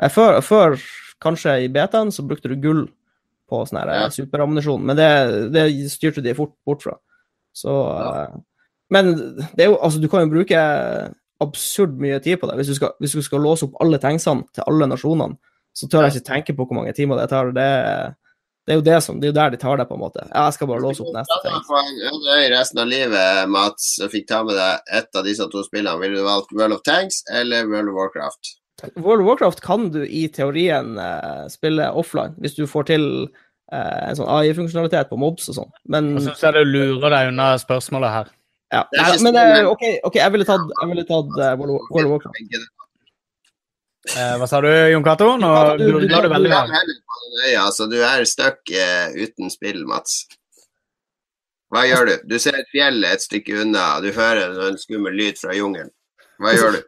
eh, 0.01 0.09
før, 0.09 0.39
før, 0.41 0.79
kanskje 1.21 1.53
i 1.65 1.69
betaen, 1.73 2.09
så 2.13 2.25
brukte 2.25 2.49
du 2.49 2.57
gull 2.61 2.87
på 3.49 3.61
sånn 3.69 3.79
her 3.83 3.93
Ja. 3.93 4.07
superammunisjon, 4.13 4.81
men 4.85 4.97
det, 4.97 5.07
det 5.53 5.67
styrte 5.93 6.21
de 6.25 6.33
fort 6.37 6.55
bort 6.65 6.81
fra. 6.83 6.97
Så 7.57 7.73
ja. 7.73 8.27
Men 8.93 9.15
det 9.17 9.65
er 9.65 9.71
jo 9.71 9.79
Altså, 9.81 9.99
du 9.99 10.07
kan 10.11 10.25
jo 10.25 10.35
bruke 10.35 10.59
absurd 11.43 11.97
mye 12.01 12.19
tid 12.23 12.39
på 12.41 12.49
det. 12.49 12.55
Hvis 12.59 12.71
du 12.71 12.77
skal, 12.77 12.93
hvis 13.01 13.17
du 13.17 13.21
skal 13.25 13.43
låse 13.45 13.67
opp 13.67 13.75
alle 13.83 13.99
tanksene 14.01 14.47
til 14.55 14.65
alle 14.67 14.87
nasjonene, 14.89 15.37
så 15.77 15.89
tør 15.89 16.07
jeg 16.07 16.17
ikke 16.17 16.29
tenke 16.31 16.55
på 16.57 16.65
hvor 16.65 16.79
mange 16.79 16.95
timer 16.97 17.19
det 17.19 17.27
tar. 17.29 17.51
Det, 17.53 17.67
det 18.65 18.73
er 18.73 18.79
jo 18.79 18.85
det 18.87 18.95
som, 19.05 19.19
det 19.19 19.27
er 19.27 19.33
jo 19.33 19.37
der 19.37 19.51
de 19.53 19.59
tar 19.61 19.77
det, 19.77 19.85
på 19.89 19.93
en 19.93 20.01
måte. 20.01 20.23
Jeg 20.25 20.55
skal 20.55 20.69
bare 20.71 20.81
låse 20.81 21.05
opp 21.05 21.13
neste 21.13 21.37
Ja, 21.45 21.81
øde 22.09 22.37
øy 22.39 22.47
resten 22.55 22.81
av 22.81 22.89
livet, 22.89 23.51
Mats, 23.53 23.91
fikk 24.09 24.25
ta 24.31 24.41
med 24.47 24.57
deg 24.57 24.95
ett 24.99 25.19
av 25.19 25.27
disse 25.29 25.45
to 25.53 25.61
spillene. 25.67 26.01
Ville 26.01 26.17
du 26.17 26.25
valgt 26.25 26.55
World 26.57 26.79
of 26.79 26.81
Tanks 26.87 27.21
eller 27.29 27.69
World 27.69 27.93
of 27.93 27.99
Warcraft? 27.99 28.55
World 28.95 29.21
of 29.21 29.29
Warcraft 29.29 29.61
kan 29.65 29.91
du 29.93 30.01
i 30.05 30.25
teorien 30.33 30.97
eh, 31.01 31.45
spille 31.53 31.91
offline, 31.93 32.33
hvis 32.41 32.57
du 32.57 32.65
får 32.69 32.89
til 32.89 33.07
eh, 33.27 33.45
en 33.71 34.15
sånn 34.15 34.29
AI-funksjonalitet 34.31 35.09
på 35.09 35.17
mobs 35.19 35.49
og 35.51 35.55
sånn. 35.59 35.71
Men, 35.91 36.13
Jeg 36.17 36.23
syns 36.29 36.39
du 36.55 36.63
lurer 36.65 37.09
deg 37.11 37.27
unna 37.33 37.47
spørsmålet 37.59 38.09
her. 38.13 38.27
ja. 38.71 38.83
Nei, 38.93 39.09
men 39.23 39.33
sånn, 39.33 39.37
eh, 39.37 39.67
OK, 39.67 39.83
ok, 40.07 40.15
jeg 40.21 40.31
ville 40.31 40.45
tatt, 40.47 40.61
jeg 40.81 40.89
ville 40.93 41.03
tatt 41.09 41.37
uh, 41.39 41.55
World, 41.59 41.75
of- 41.75 42.11
Warcraft. 42.13 42.35
Eh, 44.15 44.35
hva 44.39 44.47
sa 44.47 44.61
du, 44.63 44.69
Jon 44.91 45.03
Cato? 45.03 45.33
Nå 45.37 45.47
Jon 45.51 45.77
du- 45.77 45.85
lurer 45.91 45.99
du 45.99 46.07
Du 46.07 46.33
veldig 46.33 46.49
mye. 46.49 46.61
her. 46.61 46.73
heller 46.79 46.99
på 47.03 47.13
den 47.23 47.33
øya, 47.51 47.65
så 47.75 47.89
du 47.91 47.97
er 48.01 48.23
stuck 48.25 48.59
uh, 48.71 49.07
uten 49.19 49.49
spill, 49.51 49.83
Mats. 49.85 50.25
Hva 51.73 51.83
gjør 51.83 52.05
du? 52.07 52.13
Du 52.31 52.39
ser 52.39 52.55
et 52.55 52.69
fjell 52.71 53.03
et 53.03 53.19
stykke 53.19 53.61
unna, 53.65 53.97
og 53.97 54.03
du 54.03 54.13
hører 54.15 54.55
en 54.69 54.77
skummel 54.79 55.11
lyd 55.19 55.35
fra 55.41 55.51
jungelen. 55.57 55.91
Hva 56.39 56.53
gjør 56.55 56.77
du? 56.77 56.81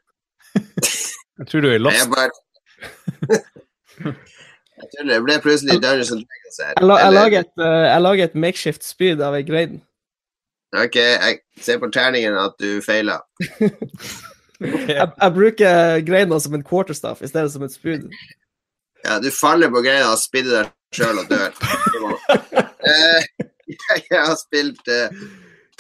Jeg 1.40 1.48
tror 1.48 1.62
du 1.62 1.68
er 1.70 1.92
Jeg 1.92 2.08
bare 2.16 2.32
Jeg 4.80 5.06
det 5.10 5.20
ble 5.26 5.36
plutselig 5.44 5.78
Dungeons 5.84 6.12
and 6.16 6.24
Dragons 6.24 6.60
her. 6.64 6.74
Jeg, 6.74 6.88
la, 6.88 6.98
jeg, 7.04 7.14
lager 7.16 7.46
et, 7.46 7.54
eh, 7.66 7.86
jeg 7.90 8.02
lager 8.06 8.30
et 8.30 8.36
makeshift 8.46 8.88
spyd 8.88 9.24
av 9.26 9.36
ei 9.38 9.44
grein. 9.48 9.80
Ok, 10.78 10.96
jeg 10.96 11.40
ser 11.60 11.80
på 11.82 11.90
terningen 11.94 12.38
at 12.40 12.56
du 12.62 12.82
feila. 12.86 13.22
Jeg, 14.60 15.06
jeg 15.08 15.32
bruker 15.32 16.02
greina 16.04 16.36
som 16.44 16.58
en 16.58 16.64
quarterstaff 16.68 17.22
i 17.24 17.30
stedet 17.32 17.48
som 17.54 17.64
et 17.64 17.72
spyd. 17.72 18.10
Ja, 19.06 19.14
du 19.24 19.30
faller 19.32 19.72
på 19.72 19.80
greina 19.86 20.10
og 20.12 20.20
spidder 20.20 20.66
deg 20.66 20.74
sjøl 21.00 21.22
og 21.22 21.30
dør. 21.32 21.56
Eh, 22.90 23.26
jeg 23.68 24.06
har 24.16 24.38
spilt 24.40 24.88
uh, 24.88 25.12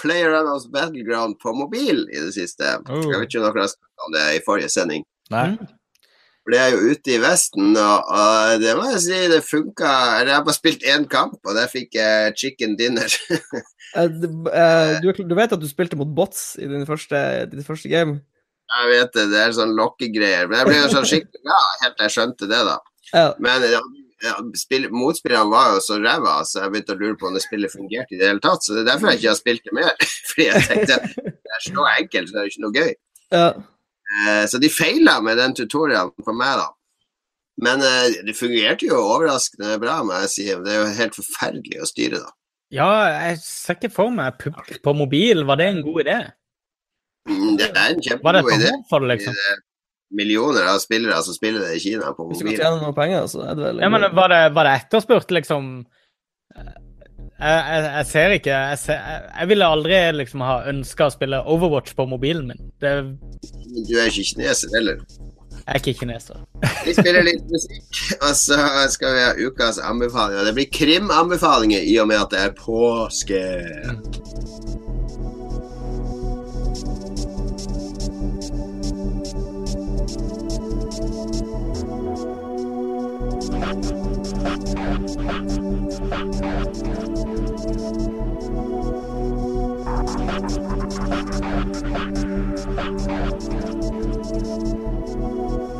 PlayerUnknown's 0.01 0.65
Battleground 0.69 1.37
på 1.39 1.53
mobil 1.55 2.03
i 2.11 2.19
det 2.19 2.33
siste. 2.35 2.75
Oh. 2.91 2.99
Jeg 3.07 3.21
vet 3.21 3.29
ikke 3.29 3.39
om 3.39 3.45
dere 3.47 3.63
har 3.63 3.71
snakket 3.71 4.03
om 4.05 4.15
det 4.17 4.25
i 4.35 4.41
forrige 4.45 4.71
sending. 4.73 5.05
Nei. 5.31 5.47
Det 6.49 6.59
er 6.59 6.71
jo 6.73 6.93
ute 6.93 7.13
i 7.13 7.19
Vesten, 7.21 7.75
og, 7.77 8.07
og 8.09 8.61
det 8.63 8.71
må 8.77 8.87
jeg 8.93 9.01
si, 9.03 9.19
det 9.29 9.41
funka. 9.45 9.89
Jeg 10.23 10.33
har 10.33 10.45
bare 10.47 10.57
spilt 10.57 10.85
én 10.87 11.05
kamp, 11.09 11.37
og 11.43 11.57
der 11.57 11.69
fikk 11.71 11.97
jeg 11.99 12.33
chicken 12.39 12.79
dinner. 12.79 13.19
Eh, 13.97 14.05
eh, 14.05 14.99
du, 15.01 15.07
du 15.25 15.31
vet 15.33 15.49
at 15.55 15.57
du 15.57 15.65
spilte 15.65 15.97
mot 15.97 16.09
bots 16.13 16.51
i 16.61 16.67
din 16.69 16.83
første, 16.85 17.17
ditt 17.49 17.65
første 17.65 17.89
game? 17.89 18.19
Jeg 18.69 18.89
vet 18.91 19.15
det, 19.15 19.23
det 19.31 19.39
er 19.41 19.55
sånn 19.57 19.73
lokkegreier. 19.73 20.45
Men 20.45 20.59
jeg 20.59 20.67
ble 20.67 20.75
jo 20.75 20.91
sånn 20.91 21.07
skikkelig 21.09 21.41
glad 21.41 21.79
helt 21.81 21.95
til 21.97 22.05
jeg 22.05 22.13
skjønte 22.13 22.49
det, 22.51 22.59
da. 22.67 22.75
Ja. 23.09 23.23
Men 23.41 23.65
ja, 23.65 23.81
ja, 24.27 24.35
spill, 24.61 24.85
motspillerne 24.93 25.49
var 25.49 25.73
jo 25.73 25.81
så 25.87 25.97
ræva, 26.03 26.35
så 26.45 26.61
jeg 26.61 26.75
begynte 26.75 26.93
å 26.93 26.99
lure 26.99 27.17
på 27.17 27.31
om 27.31 27.39
det 27.39 27.43
spillet 27.47 27.73
fungerte 27.73 28.13
i 28.13 28.21
det 28.21 28.29
hele 28.29 28.43
tatt. 28.45 28.61
Så 28.61 28.77
det 28.77 28.83
er 28.83 28.91
derfor 28.91 29.09
jeg 29.09 29.23
ikke 29.23 29.31
har 29.31 29.41
spilt 29.41 29.65
det 29.65 29.75
mer. 29.79 29.91
Fordi 30.29 30.47
jeg 30.51 30.69
tenkte 30.69 31.01
det 31.17 31.57
er 31.57 31.65
så 31.65 31.89
enkelt, 31.95 32.29
så 32.29 32.35
det 32.37 32.43
er 32.43 32.45
jo 32.45 32.53
ikke 32.53 32.65
noe 32.67 32.77
gøy. 32.77 32.95
ja. 33.39 33.51
Eh, 34.09 34.43
så 34.49 34.57
de 34.61 34.69
feila 34.73 35.19
med 35.21 35.37
den 35.37 35.53
tutorialen 35.57 36.25
for 36.25 36.33
meg, 36.37 36.57
da. 36.61 36.69
Men 37.61 37.83
eh, 37.85 38.19
det 38.25 38.35
fungerte 38.39 38.87
jo 38.89 38.97
overraskende 39.03 39.77
bra, 39.81 39.99
må 40.07 40.17
jeg 40.23 40.31
si. 40.33 40.45
Det 40.49 40.73
er 40.73 40.81
jo 40.81 40.91
helt 40.99 41.17
forferdelig 41.19 41.81
å 41.83 41.89
styre, 41.89 42.21
da. 42.23 42.33
Ja, 42.73 42.89
jeg 43.29 43.39
ser 43.41 43.79
ikke 43.79 43.89
for 43.93 44.13
meg 44.13 44.37
pub 44.41 44.57
på 44.85 44.93
mobil. 44.93 45.41
Var 45.49 45.57
det 45.57 45.67
en 45.71 45.81
god 45.85 46.03
idé? 46.05 46.17
Mm, 47.29 47.55
Det 47.57 47.69
er 47.73 47.87
en 47.95 48.03
kjempegod 48.05 48.53
idé. 48.53 48.71
for 48.89 49.03
det, 49.03 49.15
liksom? 49.15 49.33
Er 49.49 49.57
Millioner 50.09 50.65
av 50.71 50.79
spillere 50.81 51.19
som 51.21 51.35
spiller 51.35 51.61
det 51.67 51.75
i 51.77 51.81
Kina 51.83 52.13
på 52.17 52.25
Hvis 52.31 52.39
du 52.41 52.47
kan 52.47 52.55
tjene 52.57 52.79
noen 52.81 52.95
penger, 52.97 53.27
så 53.29 53.43
er 53.45 53.57
det 53.57 53.65
vel 53.67 53.81
Ja, 53.83 53.89
men 53.93 54.05
var 54.17 54.31
det, 54.33 54.39
var 54.55 54.65
det 54.65 54.71
etterspurt, 54.79 55.29
liksom? 55.37 55.67
Jeg, 57.39 57.59
jeg, 57.71 57.83
jeg 57.95 58.05
ser 58.09 58.33
ikke 58.35 58.51
jeg, 58.51 58.77
ser, 58.81 58.93
jeg, 58.99 59.21
jeg 59.39 59.47
ville 59.53 59.67
aldri 59.75 59.99
liksom 60.17 60.41
ha 60.43 60.57
ønska 60.67 61.07
å 61.07 61.13
spille 61.13 61.39
Overwatch 61.53 61.93
på 61.95 62.05
mobilen 62.11 62.49
min. 62.51 62.65
Det, 62.83 62.91
Du 63.87 63.93
er 63.95 64.09
ikke 64.11 64.25
kineser 64.33 64.73
heller. 64.75 64.99
jeg 65.59 65.71
er 65.71 65.79
ikke 65.79 65.93
kineser. 66.01 66.41
Vi 66.85 66.93
spiller 66.97 67.23
litt 67.23 67.45
musikk, 67.53 68.03
og 68.19 68.35
så 68.35 68.59
skal 68.91 69.15
vi 69.15 69.23
ha 69.27 69.31
ukas 69.47 69.79
anbefalinger. 69.79 70.47
Det 70.49 70.55
blir 70.57 70.69
krimanbefalinger 70.73 71.85
i 71.87 71.95
og 72.01 72.09
med 72.11 72.23
at 72.25 72.33
det 72.35 72.43
er 72.47 72.55
påske. 72.59 73.43
Thank 85.89 86.13
you. 95.63 95.78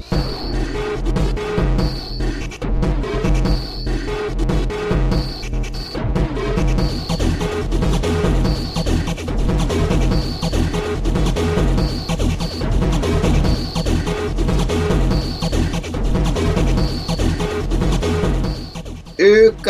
you 0.00 0.49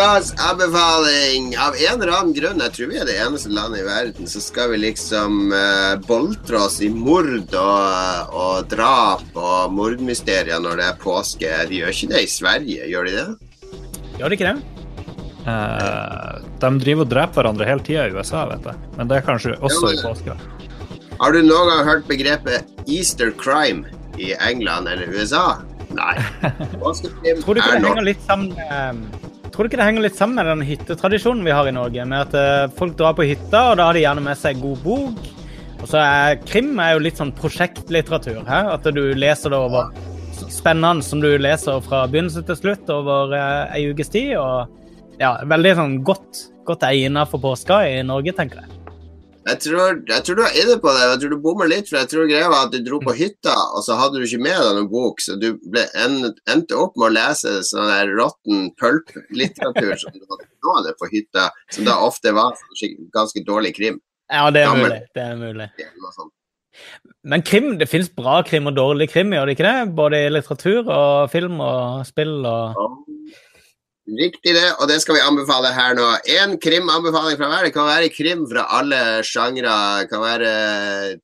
Ukas 0.01 0.35
anbefaling! 0.51 1.57
Av 1.59 1.75
en 1.77 2.03
eller 2.03 2.13
annen 2.15 2.33
grunn, 2.33 2.61
jeg 2.65 2.73
tror 2.73 2.89
vi 2.89 2.97
er 3.03 3.05
det 3.05 3.19
eneste 3.21 3.51
landet 3.53 3.83
i 3.83 3.85
verden, 3.85 4.29
så 4.33 4.41
skal 4.41 4.71
vi 4.73 4.79
liksom 4.81 5.53
uh, 5.53 6.01
boltre 6.07 6.57
oss 6.57 6.79
i 6.81 6.89
mord 6.89 7.53
og, 7.53 8.33
og 8.33 8.71
drap 8.73 9.37
og 9.37 9.75
mordmysterier 9.77 10.57
når 10.65 10.81
det 10.81 10.87
er 10.89 10.97
påske. 11.05 11.53
De 11.69 11.83
gjør 11.83 11.93
ikke 11.93 12.11
det 12.15 12.25
i 12.25 12.33
Sverige, 12.33 12.89
gjør 12.89 13.11
de 13.11 13.15
det? 13.19 13.27
Gjør 14.17 14.33
de 14.33 14.41
ikke 14.41 14.49
det? 14.49 14.89
Uh, 15.45 16.41
de 16.65 16.75
driver 16.87 17.05
og 17.05 17.13
dreper 17.13 17.43
hverandre 17.43 17.69
hele 17.69 17.85
tida 17.85 18.09
i 18.09 18.17
USA, 18.17 18.49
vet 18.55 18.73
jeg. 18.73 18.93
Men 18.97 19.13
det 19.13 19.21
er 19.21 19.29
kanskje 19.29 19.57
også 19.61 19.93
i 19.93 20.01
påska. 20.01 20.41
Har 21.21 21.37
du 21.37 21.43
noen 21.45 21.75
gang 21.75 21.89
hørt 21.93 22.09
begrepet 22.09 22.89
Easter 22.89 23.37
crime 23.37 23.85
i 24.17 24.33
England 24.49 24.89
eller 24.89 25.13
USA? 25.13 25.59
Nei. 25.93 26.15
Påskekrim 26.81 27.45
Tror 27.45 27.53
du 27.53 27.61
ikke 27.61 27.75
det 27.83 27.91
henger 27.91 28.15
litt 28.15 28.25
sammen 28.25 28.57
med 28.57 29.29
Tror 29.51 29.67
du 29.67 29.71
ikke 29.71 29.81
det 29.81 29.87
henger 29.89 30.05
litt 30.05 30.19
sammen 30.19 30.39
med 30.39 30.49
den 30.49 30.67
hyttetradisjonen 30.69 31.45
vi 31.47 31.55
har 31.55 31.67
i 31.67 31.75
Norge? 31.75 32.05
Med 32.07 32.29
at 32.29 32.37
eh, 32.39 32.73
folk 32.79 32.97
drar 32.99 33.17
på 33.19 33.27
hytta, 33.27 33.71
og 33.71 33.81
da 33.81 33.89
har 33.89 33.99
de 33.99 34.05
gjerne 34.05 34.25
med 34.25 34.39
seg 34.39 34.61
god 34.63 34.83
bok. 34.85 35.31
Og 35.81 35.87
så 35.89 36.01
er 36.01 36.39
krim 36.45 36.75
er 36.83 36.95
jo 36.95 37.03
litt 37.07 37.21
sånn 37.21 37.35
prosjektlitteratur. 37.37 38.43
He? 38.47 38.61
At 38.77 38.87
du 38.95 39.03
leser 39.17 39.55
det 39.55 39.61
over 39.61 39.91
spennende 40.51 41.05
som 41.05 41.23
du 41.23 41.31
leser 41.39 41.81
fra 41.85 42.05
begynnelse 42.11 42.45
til 42.49 42.59
slutt 42.59 42.93
over 42.95 43.35
eh, 43.37 43.79
ei 43.79 43.89
ukes 43.91 44.13
tid. 44.13 44.37
Og 44.41 45.21
ja, 45.21 45.35
veldig 45.49 45.77
sånn 45.79 45.97
godt, 46.07 46.45
godt 46.69 46.87
egnet 46.89 47.33
for 47.33 47.43
påska 47.43 47.83
i 47.89 47.99
Norge, 48.07 48.37
tenker 48.37 48.63
jeg. 48.63 48.80
Jeg 49.41 49.57
tror, 49.65 50.01
jeg 50.05 50.25
tror 50.27 50.37
du 50.37 50.43
er 50.45 50.57
inne 50.61 50.77
på 50.83 50.93
det. 50.93 51.05
Jeg 51.07 51.21
tror 51.23 51.33
du 51.33 51.39
bommer 51.45 51.71
litt. 51.71 51.89
For 51.89 51.99
jeg 52.01 52.11
tror 52.13 52.29
greia 52.29 52.51
var 52.53 52.67
at 52.67 52.75
du 52.75 52.83
dro 52.85 52.99
på 53.03 53.15
hytta, 53.17 53.55
og 53.77 53.85
så 53.87 53.97
hadde 54.01 54.21
du 54.21 54.27
ikke 54.27 54.43
med 54.45 54.59
deg 54.61 54.75
noen 54.77 54.91
bok, 54.93 55.23
så 55.25 55.37
du 55.41 55.49
ble, 55.65 55.87
en, 55.97 56.19
endte 56.53 56.77
opp 56.77 56.99
med 57.01 57.09
å 57.09 57.15
lese 57.17 57.55
sånn 57.67 57.89
der 57.89 58.13
råtten 58.19 58.69
pulp-litteratur 58.81 59.95
som 60.03 60.13
du 60.17 60.37
hadde 60.69 60.93
på 61.01 61.09
hytta, 61.15 61.49
som 61.73 61.89
da 61.89 61.97
ofte 62.05 62.35
var 62.37 62.59
sånn 62.77 63.09
ganske 63.17 63.45
dårlig 63.49 63.75
krim. 63.81 64.03
Ja, 64.31 64.45
det 64.55 64.63
er 64.63 64.71
Gammel. 64.71 64.93
mulig. 64.93 65.01
Det 65.17 65.25
er 65.25 65.41
mulig. 65.41 65.71
sånt. 66.15 66.35
Men 67.27 67.43
krim, 67.45 67.73
det 67.81 67.89
fins 67.91 68.09
bra 68.15 68.39
krim 68.47 68.69
og 68.71 68.77
dårlig 68.77 69.11
krim, 69.11 69.33
gjør 69.35 69.49
det 69.49 69.57
ikke 69.57 69.67
det? 69.67 69.95
Både 69.97 70.21
i 70.21 70.31
litteratur 70.31 70.87
og 70.87 71.33
film 71.33 71.59
og 71.65 72.05
spill 72.09 72.39
og 72.49 72.79
Riktig 74.09 74.55
det, 74.57 74.69
og 74.81 74.89
det 74.89 74.97
skal 75.03 75.19
vi 75.19 75.23
anbefale 75.23 75.71
her 75.77 75.93
nå. 75.95 76.07
Én 76.33 76.57
krimanbefaling 76.63 77.37
fra 77.39 77.51
hver. 77.51 77.67
Det 77.69 77.75
kan 77.75 77.87
være 77.87 78.09
krim 78.15 78.47
fra 78.51 78.65
alle 78.79 79.01
sjangre. 79.27 79.75
Det 80.01 80.09
kan 80.11 80.25
være 80.25 80.53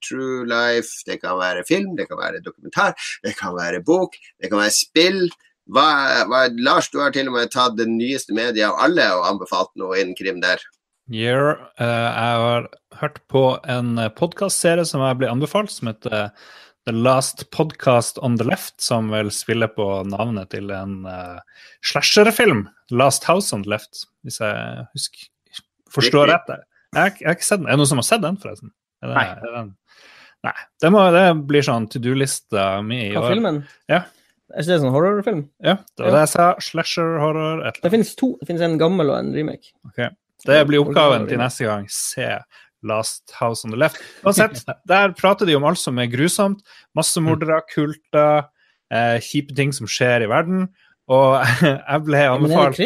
true 0.04 0.44
life, 0.46 1.00
det 1.08 1.18
kan 1.22 1.38
være 1.40 1.64
film, 1.66 1.96
det 1.98 2.06
kan 2.10 2.20
være 2.20 2.44
dokumentar, 2.44 2.94
det 3.24 3.34
kan 3.38 3.56
være 3.56 3.82
bok, 3.86 4.14
det 4.42 4.52
kan 4.52 4.60
være 4.60 4.76
spill. 4.76 5.24
Hva, 5.66 5.88
hva, 6.30 6.44
Lars, 6.62 6.92
du 6.92 7.00
har 7.02 7.10
til 7.14 7.26
og 7.26 7.34
med 7.34 7.50
tatt 7.50 7.74
det 7.78 7.88
nyeste 7.90 8.36
mediet 8.36 8.68
av 8.68 8.78
alle 8.86 9.08
og 9.16 9.24
anbefalt 9.32 9.72
noe 9.80 9.96
innen 9.98 10.14
krim 10.18 10.38
der. 10.44 10.62
Year. 11.10 11.56
uh, 11.80 11.86
jeg 11.86 12.38
har 12.44 12.68
hørt 13.00 13.18
på 13.30 13.42
en 13.70 13.96
podkastserie 14.18 14.86
som 14.86 15.02
jeg 15.02 15.18
ble 15.18 15.32
anbefalt, 15.32 15.72
som 15.74 15.90
heter 15.90 16.14
eh, 16.14 16.46
The 16.86 16.92
Last 16.94 17.48
Podcast 17.50 18.18
on 18.22 18.36
the 18.38 18.44
Left, 18.46 18.76
som 18.80 19.08
vel 19.10 19.32
spiller 19.34 19.70
på 19.74 19.86
navnet 20.06 20.52
til 20.54 20.70
en 20.70 21.00
uh, 21.02 21.40
slasherfilm. 21.82 22.68
Last 22.94 23.26
House 23.26 23.50
on 23.56 23.64
the 23.64 23.72
Left, 23.72 24.04
hvis 24.22 24.38
jeg 24.38 24.84
husker 24.94 25.26
forstår 25.90 26.30
rett. 26.30 26.52
Jeg, 26.94 27.16
jeg 27.20 27.26
har 27.26 27.34
ikke 27.34 27.48
sett 27.48 27.62
den. 27.62 27.66
Er 27.66 27.74
det 27.74 27.82
noen 27.82 27.90
som 27.90 28.02
har 28.02 28.06
sett 28.06 28.22
den, 28.22 28.38
forresten? 28.38 28.70
Er 29.02 29.10
det, 29.10 29.16
Nei. 29.16 29.24
Er 29.34 29.56
den? 29.56 29.72
Nei. 30.46 30.54
Det, 30.82 30.92
må, 30.94 31.02
det 31.16 31.24
blir 31.48 31.66
sånn 31.66 31.88
to 31.90 32.02
do-lista 32.02 32.68
mi 32.86 33.00
i 33.08 33.10
Hva 33.16 33.24
år. 33.24 33.34
filmen? 33.34 33.58
Ja. 33.90 34.04
Er 34.54 34.62
ikke 34.62 34.70
det 34.76 34.78
sånn 34.84 34.94
horrorfilm? 34.94 35.42
Ja, 35.66 35.80
det 35.98 36.06
var 36.06 36.14
det 36.14 36.22
jeg 36.22 36.32
sa. 36.36 36.46
Slasher, 36.62 37.16
horror, 37.18 37.64
et 37.64 37.72
eller 37.72 37.82
Det 37.88 37.92
finnes 37.96 38.14
to. 38.18 38.30
Det 38.38 38.46
finnes 38.52 38.62
en 38.62 38.78
gammel 38.78 39.10
og 39.10 39.18
en 39.18 39.34
remake. 39.34 39.74
Det 40.46 40.60
blir 40.68 40.84
oppgaven 40.84 41.26
til 41.26 41.40
neste 41.42 41.66
gang. 41.66 41.88
Se 41.90 42.28
Last 42.86 43.34
House 43.38 43.66
on 43.66 43.74
the 43.74 43.80
Left. 43.80 44.00
Uansett, 44.26 44.62
der 44.90 45.14
prater 45.18 45.48
de 45.48 45.56
om 45.58 45.66
alt 45.68 45.80
som 45.80 45.98
er 46.02 46.10
grusomt. 46.12 46.62
Massemordere, 46.96 47.60
kulter, 47.72 48.48
eh, 48.92 49.18
kjipe 49.24 49.56
ting 49.56 49.74
som 49.76 49.90
skjer 49.90 50.26
i 50.26 50.30
verden. 50.30 50.68
Og 51.12 51.38
jeg 51.66 52.06
ble 52.06 52.24
anbefalt. 52.32 52.82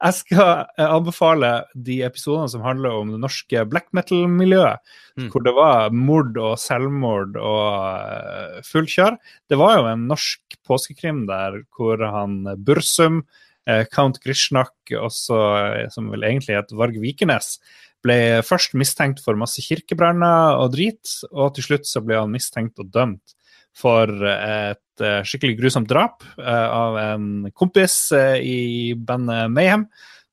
Jeg 0.00 0.16
skal 0.16 0.64
eh, 0.78 0.86
anbefale 0.86 1.50
de 1.76 1.98
episodene 2.06 2.48
som 2.48 2.64
handler 2.64 2.96
om 3.02 3.12
det 3.12 3.20
norske 3.20 3.64
black 3.68 3.90
metal-miljøet. 3.96 4.80
Mm. 5.20 5.28
Hvor 5.32 5.44
det 5.44 5.52
var 5.56 5.92
mord 5.92 6.40
og 6.40 6.56
selvmord 6.60 7.36
og 7.36 7.68
uh, 7.76 8.62
full 8.64 8.88
kjør. 8.88 9.18
Det 9.52 9.60
var 9.60 9.76
jo 9.76 9.90
en 9.90 10.08
norsk 10.08 10.56
påskekrim 10.68 11.26
der 11.28 11.60
hvor 11.76 12.00
han 12.00 12.42
Bursum, 12.64 13.24
eh, 13.68 13.84
Count 13.92 14.20
Grishnak, 14.24 14.72
også, 14.90 15.36
eh, 15.58 15.88
som 15.92 16.08
vel 16.12 16.24
egentlig 16.24 16.56
het 16.56 16.72
Varg 16.72 16.96
Vikenes, 17.02 17.58
ble 18.04 18.40
først 18.46 18.76
mistenkt 18.78 19.20
for 19.24 19.38
masse 19.38 19.62
kirkebranner 19.64 20.60
og 20.60 20.72
drit, 20.74 21.18
og 21.30 21.54
til 21.56 21.66
slutt 21.66 21.88
så 21.88 22.02
ble 22.04 22.18
han 22.20 22.32
mistenkt 22.32 22.80
og 22.80 22.88
dømt 22.92 23.36
for 23.76 24.10
et 24.26 25.04
eh, 25.04 25.20
skikkelig 25.26 25.58
grusomt 25.60 25.90
drap 25.90 26.24
eh, 26.38 26.68
av 26.68 26.98
en 27.00 27.50
kompis 27.56 27.96
eh, 28.16 28.38
i 28.42 28.60
bandet 28.96 29.50
Mayhem, 29.52 29.86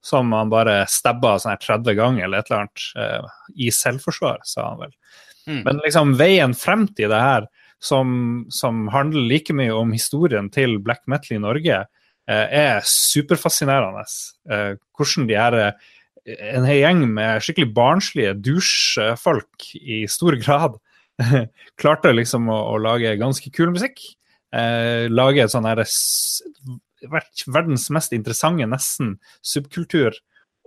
som 0.04 0.32
han 0.36 0.52
bare 0.52 0.82
stabba 0.92 1.36
sånn 1.40 1.54
her 1.54 1.62
30 1.64 1.98
ganger 2.00 2.26
eller 2.28 2.42
et 2.42 2.50
eller 2.50 2.64
annet, 2.64 3.32
i 3.60 3.68
selvforsvar, 3.74 4.40
sa 4.48 4.70
han 4.70 4.82
vel. 4.86 4.94
Mm. 5.50 5.62
Men 5.66 5.82
liksom 5.84 6.14
veien 6.20 6.54
frem 6.56 6.86
til 6.96 7.12
det 7.12 7.20
her, 7.20 7.48
som, 7.84 8.46
som 8.54 8.88
handler 8.94 9.28
like 9.28 9.54
mye 9.58 9.74
om 9.76 9.92
historien 9.92 10.48
til 10.54 10.78
black 10.84 11.04
metal 11.12 11.36
i 11.36 11.42
Norge, 11.44 11.82
er 12.28 12.80
superfascinerende. 12.88 14.06
Hvordan 14.96 15.28
de 15.28 15.38
her 15.38 15.60
en 16.28 16.68
hel 16.68 16.82
gjeng 16.82 17.04
med 17.16 17.44
skikkelig 17.44 17.72
barnslige 17.76 18.36
dusjfolk 18.44 19.70
i 19.80 20.04
stor 20.12 20.36
grad 20.42 20.78
klarte 21.80 22.14
liksom 22.14 22.50
å, 22.52 22.58
å 22.74 22.80
lage 22.82 23.16
ganske 23.20 23.52
kul 23.54 23.72
musikk. 23.74 24.02
Eh, 24.56 25.08
lage 25.12 25.44
et 25.44 25.54
sånn 25.54 25.68
her 25.68 25.84
verdens 27.54 27.88
mest 27.94 28.16
interessante 28.16 28.68
nesten 28.70 29.16
subkultur, 29.46 30.16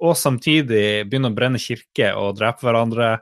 og 0.01 0.17
samtidig 0.17 1.09
begynne 1.09 1.33
å 1.33 1.37
brenne 1.37 1.61
kirke 1.61 2.15
og 2.17 2.39
drepe 2.41 2.67
hverandre. 2.67 3.19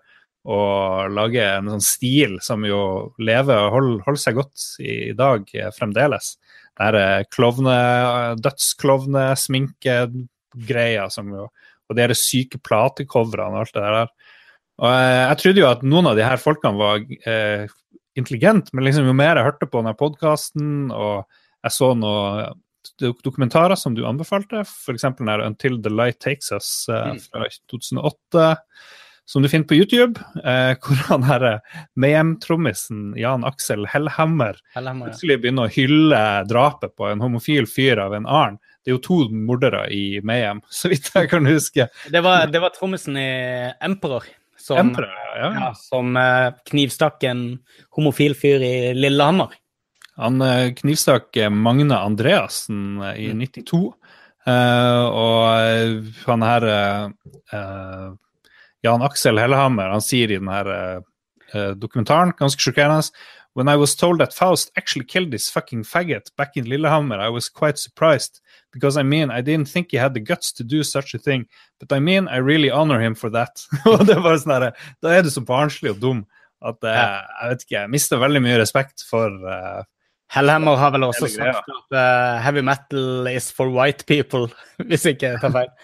Og 0.49 1.11
lage 1.13 1.43
en 1.43 1.67
sånn 1.75 1.83
stil 1.85 2.37
som 2.41 2.63
jo 2.65 2.79
lever 3.21 3.59
og 3.67 3.73
holder, 3.75 4.05
holder 4.07 4.21
seg 4.23 4.37
godt 4.39 4.63
i, 4.81 5.11
i 5.11 5.17
dag 5.19 5.51
eh, 5.53 5.69
fremdeles. 5.75 6.37
Det 6.79 6.87
er 6.89 7.27
klovne, 7.35 7.75
dødsklovne, 8.39 9.27
sminkegreier 9.37 11.11
som 11.13 11.35
jo 11.35 11.49
Og 11.89 11.97
de 11.97 12.05
her 12.05 12.15
syke 12.19 12.61
platecoverne 12.61 13.57
og 13.57 13.67
alt 13.67 13.75
det 13.75 13.83
der. 13.85 14.15
Og 14.79 14.93
jeg, 14.95 15.19
jeg 15.25 15.39
trodde 15.43 15.63
jo 15.65 15.69
at 15.73 15.83
noen 15.83 16.11
av 16.11 16.17
de 16.19 16.27
her 16.27 16.41
folkene 16.43 16.79
var 16.79 17.03
eh, 17.27 17.67
intelligente, 18.19 18.75
men 18.75 18.85
liksom 18.87 19.09
jo 19.09 19.17
mer 19.17 19.39
jeg 19.41 19.49
hørte 19.49 19.67
på 19.71 19.81
denne 19.83 19.97
podkasten, 19.99 20.91
og 20.95 21.25
jeg 21.65 21.75
så 21.75 21.93
noen 21.99 22.59
dokumentarer 23.25 23.77
som 23.77 23.95
du 23.95 24.05
anbefalte, 24.07 24.63
f.eks. 24.65 25.03
den 25.19 25.29
'Until 25.29 25.83
the 25.83 25.91
Light 25.91 26.21
Takes 26.21 26.53
Us' 26.53 26.89
eh, 26.89 27.13
Mm. 27.13 27.19
fra 27.21 27.47
2008, 27.71 28.57
som 29.27 29.43
du 29.43 29.49
finner 29.49 29.67
på 29.69 29.77
YouTube, 29.77 30.21
eh, 30.45 30.75
hvor 30.83 30.97
han 31.11 31.23
her 31.23 31.61
Mayhem-trommisen 31.97 33.17
Jan 33.19 33.45
Aksel 33.45 33.87
Hellhammer 33.87 34.57
plutselig 35.11 35.41
begynner 35.43 35.67
å 35.69 35.75
hylle 35.75 36.23
drapet 36.49 36.97
på 36.97 37.11
en 37.11 37.21
homofil 37.21 37.67
fyr 37.67 37.99
av 37.99 38.15
en 38.15 38.27
annen. 38.27 38.59
Det 38.89 38.95
er 38.95 38.97
jo 38.97 39.05
to 39.05 39.17
mordere 39.37 39.83
i 39.93 40.23
Mayhem, 40.25 40.63
så 40.73 40.89
vidt 40.89 41.11
jeg 41.13 41.29
kan 41.29 41.45
huske. 41.45 41.91
Det 42.09 42.23
var, 42.25 42.47
det 42.49 42.63
var 42.65 42.73
trommisen 42.73 43.19
i 43.21 43.29
Emperor 43.85 44.25
som, 44.57 44.81
Emperor, 44.81 45.13
ja. 45.37 45.51
ja, 45.61 45.69
som 45.77 46.17
eh, 46.17 46.49
knivstakk 46.71 47.25
en 47.29 47.43
homofil 47.99 48.33
fyr 48.33 48.65
i 48.65 48.73
Lillehammer. 48.97 49.53
Han 50.17 50.41
eh, 50.41 50.71
knivstakk 50.81 51.37
eh, 51.37 51.53
Magne 51.53 52.01
Andreassen 52.01 52.97
i 53.13 53.29
92. 53.37 53.83
Uh, 54.49 55.05
og 55.13 56.07
han 56.25 56.45
her 56.47 56.65
eh, 56.73 58.07
Jan 58.87 59.05
Aksel 59.05 59.41
Hellehammer 59.43 59.93
han 59.93 60.05
sier 60.05 60.33
i 60.33 60.39
denne 60.39 60.79
eh, 61.53 61.73
dokumentaren, 61.77 62.33
ganske 62.39 62.63
sjokkerende 62.63 63.05
When 63.59 63.67
I 63.67 63.75
was 63.75 63.97
told 63.97 64.21
that 64.21 64.33
Faust 64.33 64.71
actually 64.77 65.05
killed 65.05 65.33
this 65.33 65.51
fucking 65.51 65.83
faggot 65.83 66.31
back 66.37 66.57
in 66.57 66.67
Lillehammer, 66.67 67.19
I 67.19 67.29
was 67.29 67.49
quite 67.49 67.77
surprised. 67.77 68.39
Because 68.73 68.97
I 68.97 69.03
mean, 69.03 69.33
I 69.33 69.41
didn't 69.41 69.69
think 69.69 69.89
he 69.91 69.97
had 69.97 70.15
the 70.15 70.21
guts 70.21 70.53
to 70.53 70.63
do 70.63 70.85
such 70.85 71.13
a 71.13 71.19
thing. 71.19 71.49
But 71.81 71.93
I 71.93 71.99
mean, 71.99 72.29
I 72.29 72.37
really 72.37 72.71
honor 72.71 73.01
him 73.01 73.17
for 73.17 73.31
that. 73.31 73.67
og 73.85 74.07
det 74.07 74.15
var 74.23 74.39
sånn 74.39 74.71
Da 75.03 75.11
er 75.11 75.27
du 75.27 75.31
så 75.35 75.43
barnslig 75.43 75.97
og 75.97 75.99
dum 76.05 76.21
at 76.63 76.87
eh, 76.87 77.01
jeg 77.01 77.51
vet 77.51 77.65
ikke, 77.67 77.75
jeg 77.81 77.93
mister 77.97 78.23
veldig 78.23 78.45
mye 78.47 78.61
respekt 78.63 79.03
for 79.11 79.35
uh, 79.43 79.83
Hellhammer 80.35 80.79
har 80.79 80.95
vel 80.95 81.09
også 81.09 81.27
sagt 81.35 81.75
at 81.75 81.99
uh, 81.99 82.39
heavy 82.45 82.63
metal 82.63 83.27
is 83.33 83.51
for 83.51 83.75
white 83.75 84.07
people, 84.07 84.47
hvis 84.89 85.09
ikke 85.11 85.33
jeg 85.33 85.43
tar 85.43 85.55
feil. 85.55 85.75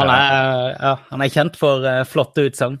Han 0.00 0.10
er, 0.16 0.74
ja, 0.74 0.92
han 1.12 1.22
er 1.22 1.32
kjent 1.38 1.62
for 1.62 1.86
uh, 1.86 2.02
flotte 2.10 2.48
utsagn. 2.50 2.80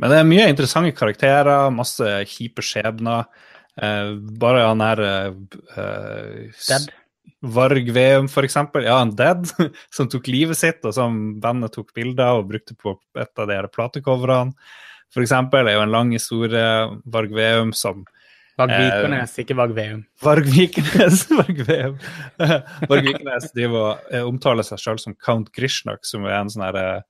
Men 0.00 0.12
det 0.12 0.22
er 0.22 0.28
mye 0.32 0.48
interessante 0.48 0.96
karakterer, 0.96 1.68
masse 1.76 2.16
kjipe 2.32 2.64
skjebner. 2.64 3.28
Eh, 3.76 4.14
bare 4.42 4.64
han 4.66 4.84
her 4.84 5.04
eh, 5.04 5.30
eh, 5.76 6.62
Dead. 6.68 6.90
Varg 7.40 7.90
Veum, 7.96 8.28
for 8.28 8.44
eksempel. 8.44 8.84
Ja, 8.88 9.00
en 9.00 9.14
Dead, 9.16 9.48
som 9.96 10.10
tok 10.12 10.28
livet 10.28 10.58
sitt, 10.60 10.82
og 10.84 10.96
som 10.96 11.18
bandet 11.40 11.76
tok 11.76 11.94
bilder 11.96 12.40
og 12.40 12.50
brukte 12.50 12.76
på 12.76 12.98
et 13.18 13.32
av 13.38 13.48
de 13.48 13.58
her 13.58 13.70
platecoverne. 13.72 14.56
For 15.10 15.24
eksempel 15.24 15.66
er 15.66 15.78
jo 15.78 15.84
en 15.84 15.94
lang 15.94 16.12
historie. 16.14 16.64
Varg 17.10 17.32
Veum 17.34 17.72
som 17.74 18.04
Eh, 18.68 18.80
Vikernes, 18.80 19.36
ikke 19.40 19.56
Varg 19.56 19.72
Veum. 19.76 20.02
Varg 20.22 20.48
Vikernes 20.52 21.24
Varg 21.38 21.62
Veum. 21.64 21.96
Varg 22.90 23.06
Vikernes 23.06 23.48
driver 23.54 23.80
og 23.80 24.12
eh, 24.12 24.26
omtaler 24.26 24.66
seg 24.66 24.82
selv 24.82 25.02
som 25.02 25.16
Count 25.16 25.48
Grishnak, 25.56 26.04
som 26.08 26.26
er 26.28 26.36
en 26.40 26.52
sånn 26.52 26.66
her 26.66 26.80
eh, 26.80 27.00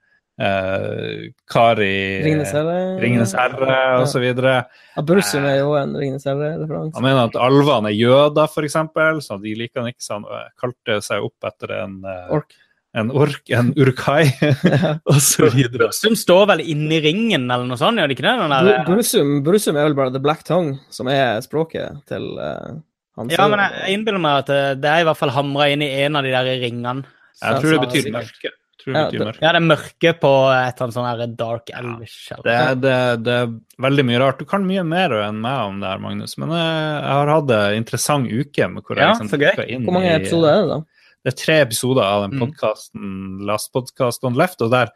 kar 0.40 1.76
Kari 1.76 2.22
Ringenes 2.24 2.55
herre. 2.57 2.79
Ringenes 3.03 3.35
herre 3.37 3.76
og 3.98 4.07
så 4.09 4.22
videre. 4.22 4.55
Ja, 4.96 5.05
Bursum 5.05 5.44
er 5.44 5.61
jo 5.61 5.74
en 5.76 5.92
Ringenes 5.98 6.24
herre-referanse. 6.29 6.96
Han 6.96 7.05
mener 7.05 7.29
at 7.29 7.37
alvene 7.37 7.92
er 7.92 7.98
jøder, 7.98 8.48
f.eks., 8.48 8.79
så 9.26 9.38
de 9.42 9.55
liker 9.59 9.83
han 9.83 9.92
ikke, 9.92 10.05
så 10.05 10.16
han 10.16 10.26
eh, 10.26 10.50
kalte 10.61 10.98
seg 11.05 11.29
opp 11.29 11.50
etter 11.50 11.76
en, 11.83 11.98
eh, 12.09 12.35
Ork. 12.38 12.57
en 12.96 13.12
ork, 13.12 13.42
en 13.53 13.72
urkai, 13.76 14.22
og 15.12 15.20
så 15.20 15.50
videre. 15.53 15.90
Bursum 15.90 16.16
står 16.16 16.46
vel 16.55 16.64
inni 16.72 17.03
ringen 17.05 17.44
eller 17.44 17.68
noe 17.68 17.81
sånt, 17.81 18.00
gjør 18.00 18.09
det 18.09 18.16
ikke 18.16 18.33
det? 18.33 18.76
Brussum 18.88 19.35
Bursum 19.44 19.76
er 19.76 19.90
vel 19.90 19.98
bare 19.98 20.14
the 20.16 20.22
black 20.22 20.46
tongue, 20.48 20.81
som 20.88 21.11
er 21.12 21.42
språket 21.44 22.00
til 22.09 22.33
uh, 22.40 22.81
hans 23.20 23.37
ja, 23.37 23.48
men 23.50 23.61
jeg, 23.66 23.98
innbiller 23.98 24.22
meg 24.22 24.46
at 24.46 24.55
eh, 24.55 24.70
det 24.81 24.88
er 24.88 25.05
i 25.05 25.11
hvert 25.11 25.20
fall 25.20 25.35
hamra 25.35 25.68
inn 25.72 25.85
i 25.85 25.90
en 26.00 26.16
av 26.16 26.24
de 26.24 26.33
der 26.33 26.50
ringene. 26.62 27.05
Jeg 27.40 27.61
tror 27.61 27.76
det 27.76 27.85
betyr 27.88 28.11
mørke. 28.14 28.53
Jeg 28.80 28.84
tror 28.84 28.92
det 28.92 29.00
Ja, 29.00 29.06
betyr 29.10 29.18
det- 29.18 29.26
mørke. 29.28 29.42
Ja, 29.44 29.52
det 29.52 29.60
er 29.60 29.66
mørke 29.68 30.12
på 30.20 30.30
et 30.50 30.74
eller 30.74 30.84
annet 30.86 30.96
sånn 30.96 31.08
her 31.10 31.26
dark 31.36 31.70
elvish. 31.76 32.32
Det, 32.44 32.56
det, 32.80 32.96
det 33.24 33.34
er 33.40 33.52
veldig 33.86 34.04
mye 34.08 34.20
rart. 34.24 34.38
Du 34.40 34.44
kan 34.48 34.64
mye 34.66 34.82
mer 34.86 35.10
enn 35.20 35.40
meg 35.40 35.60
om 35.68 35.80
det 35.80 35.88
her, 35.92 35.98
Magnus. 35.98 36.36
Men 36.38 36.48
jeg 36.56 37.04
har 37.12 37.26
hatt 37.34 37.50
en 37.50 37.74
interessant 37.78 38.26
uke. 38.30 38.68
med 38.72 38.82
hvor 38.82 38.96
jeg 38.96 39.04
Ja, 39.04 39.12
liksom 39.14 39.28
så 39.28 39.38
gøy. 39.38 39.84
Hvor 39.84 39.92
mange 39.92 40.14
episoder 40.16 40.48
er 40.54 40.60
det, 40.64 40.68
da? 40.70 40.80
Det 41.20 41.32
er 41.34 41.36
tre 41.44 41.60
episoder 41.60 42.02
av 42.02 42.30
den 42.30 42.40
Mm. 42.40 43.46
Last 43.46 43.72
Podcast 43.72 44.24
On 44.24 44.34
Left, 44.34 44.62
og 44.62 44.70
der 44.72 44.88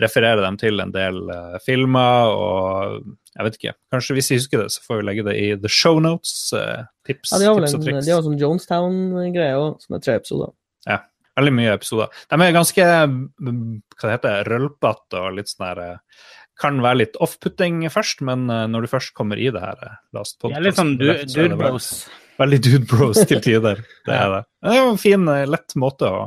refererer 0.00 0.40
de 0.44 0.56
til 0.56 0.80
en 0.80 0.90
del 0.92 1.22
uh, 1.30 1.58
filmer 1.64 2.28
og 2.32 3.02
jeg 3.36 3.44
vet 3.44 3.56
ikke. 3.58 3.72
Kanskje 3.92 4.14
hvis 4.16 4.28
jeg 4.30 4.38
husker 4.40 4.58
det, 4.62 4.70
så 4.72 4.80
får 4.84 4.98
vi 5.00 5.06
legge 5.08 5.24
det 5.24 5.34
i 5.36 5.54
the 5.56 5.68
show 5.68 5.98
notes. 6.00 6.52
Uh, 6.52 6.84
tips, 7.06 7.32
Ja, 7.32 7.38
de 7.38 7.44
har 7.44 7.54
vel 7.54 7.64
tips 7.68 7.86
en, 7.86 7.96
og 7.96 8.04
de 8.04 8.10
har 8.12 8.22
sånn 8.24 8.38
Jonestown-greie 8.40 9.56
òg, 9.60 9.80
som 9.82 9.96
er 9.96 10.00
tre 10.04 10.14
episoder. 10.16 10.52
Veldig 11.36 11.52
mye 11.52 11.72
episoder. 11.76 12.08
De 12.32 12.36
er 12.40 12.54
ganske 12.56 12.84
hva 12.86 13.52
det 14.02 14.12
heter, 14.14 14.48
rølpete 14.48 15.20
og 15.20 15.34
litt 15.36 15.50
sånn 15.52 15.66
her 15.68 15.80
eh, 15.84 16.22
Kan 16.56 16.78
være 16.80 17.02
litt 17.02 17.18
off-putting 17.20 17.82
først, 17.92 18.22
men 18.24 18.46
eh, 18.48 18.62
når 18.72 18.86
du 18.86 18.88
først 18.94 19.12
kommer 19.18 19.36
i 19.36 19.50
det 19.52 19.60
her 19.60 19.82
eh, 19.84 19.98
Last 20.16 20.38
podcast, 20.40 20.46
Podcast 20.46 20.56
er 20.56 20.64
litt 20.64 20.78
sånn 20.80 20.94
du- 20.96 21.12
så 21.12 21.42
dude 21.42 21.58
bros. 21.60 21.90
Veldig 22.40 22.60
dude 22.64 22.86
bros 22.88 23.20
til 23.28 23.40
tider. 23.44 23.78
Det 24.08 24.16
er 24.16 24.32
det. 24.32 24.40
Det 24.64 24.72
er 24.72 24.80
jo 24.82 24.88
en 24.94 25.00
fin, 25.00 25.28
lett 25.52 25.76
måte 25.80 26.08
å, 26.12 26.24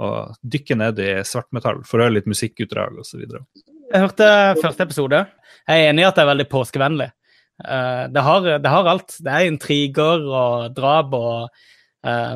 å 0.00 0.08
dykke 0.56 0.76
ned 0.80 0.98
i 1.04 1.10
svartmetall, 1.28 1.82
for 1.88 2.00
å 2.00 2.06
høre 2.08 2.16
litt 2.18 2.28
musikkutdrag 2.28 2.98
osv. 3.00 3.22
Jeg 3.28 4.02
hørte 4.06 4.28
første 4.60 4.84
episode. 4.88 5.22
Jeg 5.68 5.84
er 5.86 5.90
enig 5.92 6.04
i 6.04 6.08
at 6.08 6.16
det 6.16 6.24
er 6.24 6.30
veldig 6.32 6.48
påskevennlig. 6.52 7.06
Det, 7.62 8.22
har, 8.26 8.48
det 8.64 8.72
har 8.72 8.88
alt. 8.92 9.16
Det 9.24 9.32
er 9.32 9.48
intriger 9.48 10.24
og 10.28 10.72
drap 10.76 11.12
og 11.16 11.64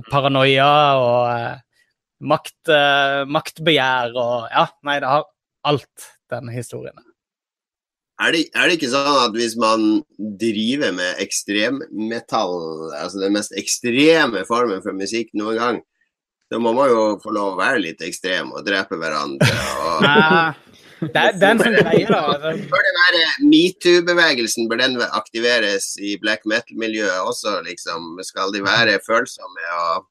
paranoia 0.09 0.69
og 1.01 1.63
makt, 2.21 2.59
uh, 2.71 3.25
maktbegjær 3.29 4.17
og 4.17 4.49
Ja, 4.53 4.67
nei, 4.87 5.01
det 5.03 5.11
har 5.11 5.27
alt, 5.67 6.09
denne 6.33 6.55
historien. 6.55 6.97
Er 8.17 8.33
det, 8.33 8.47
er 8.57 8.69
det 8.69 8.79
ikke 8.79 8.89
sånn 8.89 9.19
at 9.27 9.35
hvis 9.37 9.59
man 9.61 9.83
driver 10.41 10.95
med 10.97 11.19
ekstremmetall, 11.21 12.55
altså 12.97 13.21
den 13.21 13.37
mest 13.37 13.53
ekstreme 13.61 14.47
formen 14.49 14.81
for 14.85 14.97
musikk 14.97 15.35
noen 15.37 15.61
gang, 15.61 15.83
da 16.49 16.61
må 16.63 16.73
man 16.73 16.89
jo 16.89 17.03
få 17.21 17.35
lov 17.35 17.55
å 17.55 17.59
være 17.59 17.83
litt 17.83 18.01
ekstrem 18.07 18.55
og 18.55 18.65
drepe 18.67 18.99
hverandre. 19.01 19.51
Og... 19.83 20.07
Det, 20.97 21.13
er, 21.13 21.35
den 21.37 21.59
som 21.61 21.75
sånn 21.77 22.07
da. 22.09 22.53
Bør 22.73 22.85
den 22.87 22.99
her 23.03 23.17
metoo-bevegelsen 23.45 24.65
bør 24.71 24.81
den 24.81 24.95
aktiveres 25.05 25.91
i 26.01 26.15
black 26.23 26.47
metal-miljøet 26.49 27.21
også, 27.21 27.59
liksom? 27.67 28.15
Skal 28.25 28.55
de 28.55 28.63
være 28.65 28.95
følsomme 29.05 29.67
og 29.77 30.07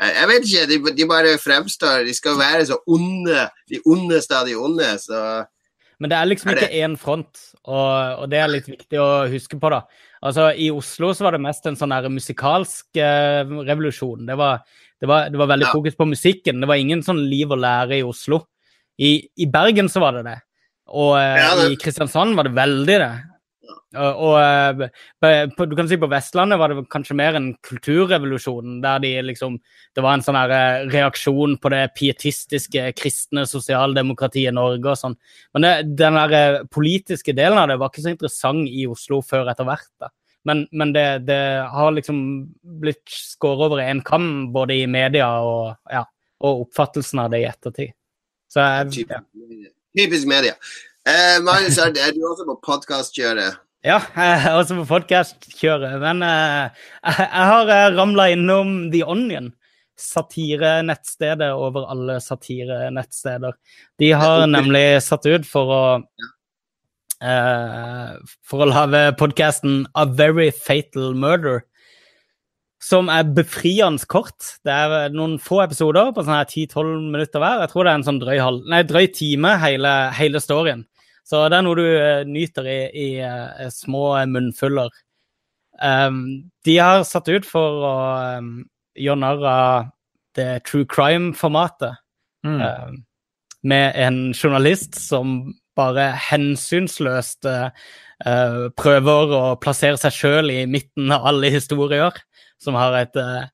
Jeg, 0.00 0.28
vet 0.30 0.44
ikke, 0.48 0.66
de, 0.70 0.76
de 0.96 1.06
bare 1.08 1.32
fremstår 1.42 2.06
De 2.08 2.14
skal 2.16 2.38
være 2.40 2.66
så 2.70 2.78
onde, 2.88 3.42
de 3.68 3.80
ondeste 3.84 4.32
av 4.38 4.46
de 4.48 4.54
onde, 4.56 4.86
så 5.02 5.44
Men 6.00 6.08
det 6.10 6.16
er 6.16 6.28
liksom 6.30 6.50
Er 6.50 6.54
det- 6.56 6.68
ikke 6.70 6.84
én 6.86 6.94
front, 6.96 7.40
og, 7.68 8.22
og 8.22 8.30
det 8.32 8.38
er 8.40 8.48
litt 8.48 8.66
viktig 8.70 8.96
å 8.98 9.28
huske 9.28 9.58
på, 9.60 9.68
da. 9.70 9.82
Altså, 10.24 10.46
I 10.56 10.70
Oslo 10.72 11.10
så 11.12 11.26
var 11.26 11.32
det 11.36 11.42
mest 11.44 11.66
en 11.68 11.76
sånn 11.76 11.92
musikalsk 12.12 12.96
eh, 12.96 13.44
revolusjon. 13.44 14.24
Det 14.26 14.36
var, 14.40 14.62
det, 15.00 15.08
var, 15.08 15.28
det 15.28 15.36
var 15.38 15.46
veldig 15.52 15.66
Ja. 15.68 15.72
fokus 15.76 15.94
på 15.96 16.08
musikken. 16.08 16.60
Det 16.60 16.68
var 16.68 16.80
ingen 16.80 17.02
sånn 17.04 17.20
liv 17.28 17.52
og 17.52 17.58
lære 17.60 17.98
i 17.98 18.02
Oslo. 18.02 18.46
I, 18.98 19.28
i 19.36 19.46
Bergen 19.46 19.88
så 19.92 20.00
var 20.00 20.12
det 20.16 20.24
det. 20.24 20.38
Og 20.88 21.18
eh, 21.20 21.36
Ja, 21.36 21.68
i 21.68 21.76
Kristiansand 21.76 22.34
var 22.36 22.44
det 22.48 22.54
veldig 22.56 22.96
det. 23.04 23.12
Og, 23.90 24.20
og 24.22 24.36
eh, 24.38 25.48
på, 25.56 25.64
du 25.66 25.72
kan 25.74 25.88
si 25.90 25.96
på 25.98 26.08
Vestlandet 26.10 26.60
var 26.60 26.70
det 26.70 26.84
kanskje 26.92 27.16
mer 27.18 27.34
en 27.34 27.48
kulturrevolusjon, 27.66 28.76
der 28.84 29.00
de 29.02 29.10
liksom 29.26 29.56
Det 29.96 30.04
var 30.04 30.14
en 30.14 30.22
sånn 30.22 30.38
her 30.38 30.52
eh, 30.54 30.84
reaksjon 30.92 31.56
på 31.58 31.72
det 31.74 31.80
pietistiske 31.98 32.84
kristne 32.94 33.42
sosialdemokratiet 33.50 34.54
Norge 34.54 34.92
og 34.92 35.00
sånn. 35.00 35.16
Men 35.56 35.66
det, 35.66 35.72
den 35.98 36.18
der 36.20 36.34
eh, 36.38 36.60
politiske 36.70 37.34
delen 37.34 37.58
av 37.58 37.66
det 37.72 37.80
var 37.80 37.90
ikke 37.90 38.04
så 38.04 38.12
interessant 38.14 38.70
i 38.70 38.86
Oslo 38.90 39.18
før 39.26 39.50
etter 39.50 39.66
hvert. 39.66 39.90
da. 39.98 40.12
Men, 40.46 40.62
men 40.70 40.92
det, 40.94 41.06
det 41.26 41.40
har 41.72 41.90
liksom 41.96 42.20
blitt 42.80 43.02
skåret 43.10 43.66
over 43.66 43.82
én 43.82 44.02
kam, 44.06 44.52
både 44.54 44.78
i 44.84 44.86
media 44.88 45.32
og, 45.44 45.74
ja, 45.90 46.04
og 46.46 46.68
oppfattelsen 46.68 47.24
av 47.24 47.34
det 47.34 47.42
i 47.42 47.48
ettertid. 47.48 47.96
Så 48.50 48.62
jeg, 48.62 49.08
ja. 49.10 49.20
typisk 49.98 50.30
media. 50.30 50.54
Eh, 51.08 51.42
Magnus, 51.42 51.78
er, 51.82 51.90
er 51.98 52.14
du 52.14 52.22
også 52.28 52.46
på 52.48 52.56
podkastkjøret? 52.70 53.58
Ja, 53.86 53.96
er 54.12 54.44
også 54.58 54.76
på 54.82 54.88
podkast-kjøret. 54.90 55.96
Men 56.02 56.24
eh, 56.26 56.84
jeg, 57.20 57.46
har 57.52 57.70
uh, 57.70 57.86
ramla 57.96 58.30
innom 58.34 58.90
The 58.92 59.06
Onion. 59.08 59.54
Satirenettstedet 60.00 61.50
over 61.52 61.88
alle 61.92 62.18
satirenettsteder. 62.24 63.56
De 64.00 64.12
har 64.16 64.46
nemlig 64.48 65.02
satt 65.04 65.26
ut 65.28 65.44
for 65.44 65.72
å 65.76 65.80
eh, 67.20 68.14
For 68.48 68.64
å 68.64 68.68
lage 68.70 69.02
podkasten 69.20 69.82
A 69.92 70.06
Very 70.08 70.48
Fatal 70.56 71.12
Murder. 71.12 71.66
Som 72.80 73.12
er 73.12 73.28
befriende 73.36 74.08
kort. 74.08 74.54
Det 74.64 74.72
er 74.72 75.12
noen 75.12 75.36
få 75.36 75.60
episoder 75.66 76.14
på 76.16 76.24
sånn 76.24 76.38
her 76.38 76.48
10-12 76.48 76.94
minutter 77.12 77.44
hver. 77.44 77.60
Jeg 77.66 77.74
tror 77.74 77.84
det 77.84 77.92
er 77.92 78.00
en 78.00 78.08
sånn 78.08 78.22
drøy, 78.22 78.38
halv, 78.40 78.64
nei, 78.72 78.80
drøy 78.88 79.04
time, 79.12 79.52
hele, 79.60 79.94
hele 80.16 80.40
storyen. 80.40 80.86
Så 81.30 81.44
det 81.46 81.60
er 81.60 81.62
noe 81.62 81.78
du 81.78 81.86
eh, 81.86 82.24
nyter 82.26 82.66
i, 82.66 82.80
i 82.90 83.08
i 83.22 83.70
små 83.70 84.16
munnfuller. 84.26 84.90
Um, 85.80 86.50
de 86.66 86.76
har 86.76 87.06
satt 87.08 87.30
ut 87.30 87.46
for 87.46 87.84
å 87.86 87.94
um, 88.40 88.50
gjøre 88.98 89.22
narr 89.22 89.46
av 89.48 89.86
det 90.36 90.64
true 90.66 90.88
crime-formatet. 90.90 92.02
Mm. 92.44 92.58
Um, 92.60 92.98
med 93.62 93.92
en 94.00 94.20
journalist 94.34 94.98
som 94.98 95.54
bare 95.78 96.10
hensynsløst 96.30 97.46
eh, 97.48 97.70
eh, 98.26 98.66
prøver 98.76 99.34
å 99.36 99.42
plassere 99.62 100.00
seg 100.00 100.16
sjøl 100.16 100.52
i 100.52 100.64
midten 100.68 101.12
av 101.14 101.28
alle 101.30 101.52
historier. 101.54 102.16
Som 102.60 102.76
har 102.76 102.92
et 102.98 103.16
uh, 103.16 103.46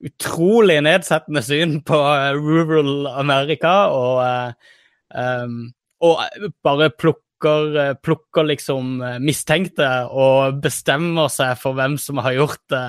utrolig 0.00 0.78
nedsettende 0.86 1.42
syn 1.44 1.80
på 1.84 1.98
eh, 1.98 2.38
rural 2.38 3.10
America 3.20 3.74
og 3.92 4.22
uh, 4.24 4.70
um, 5.12 5.66
og 6.00 6.20
bare 6.64 6.90
plukker, 6.90 7.76
eh, 7.80 7.92
plukker 8.00 8.46
liksom 8.48 9.00
eh, 9.04 9.18
mistenkte 9.22 9.88
og 10.08 10.60
bestemmer 10.64 11.30
seg 11.32 11.56
for 11.60 11.76
hvem 11.78 11.98
som 12.00 12.20
har 12.24 12.36
gjort 12.36 12.62
det, 12.72 12.86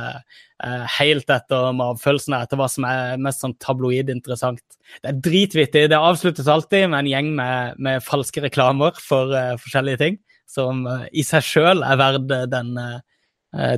eh, 0.63 0.85
helt 0.97 1.29
etter 1.31 1.71
magefølelsen 1.77 2.35
etter 2.37 2.59
hva 2.59 2.67
som 2.71 2.87
er 2.87 3.21
mest 3.21 3.43
sånn 3.43 3.57
tabloid 3.61 4.11
interessant. 4.13 4.63
Det 5.01 5.11
er 5.11 5.21
dritvittig. 5.27 5.85
Det 5.91 5.99
avsluttes 5.99 6.49
alltid 6.51 6.89
med 6.91 7.03
en 7.03 7.11
gjeng 7.11 7.31
med, 7.37 7.79
med 7.79 8.03
falske 8.05 8.43
reklamer 8.43 8.97
for 8.99 9.31
uh, 9.35 9.55
forskjellige 9.61 10.01
ting, 10.01 10.19
som 10.49 10.83
uh, 10.87 11.05
i 11.11 11.23
seg 11.25 11.45
sjøl 11.47 11.85
er 11.87 11.99
verdt 12.01 12.35
eh, 12.35 12.49
den 12.51 12.73
uh, 12.77 12.99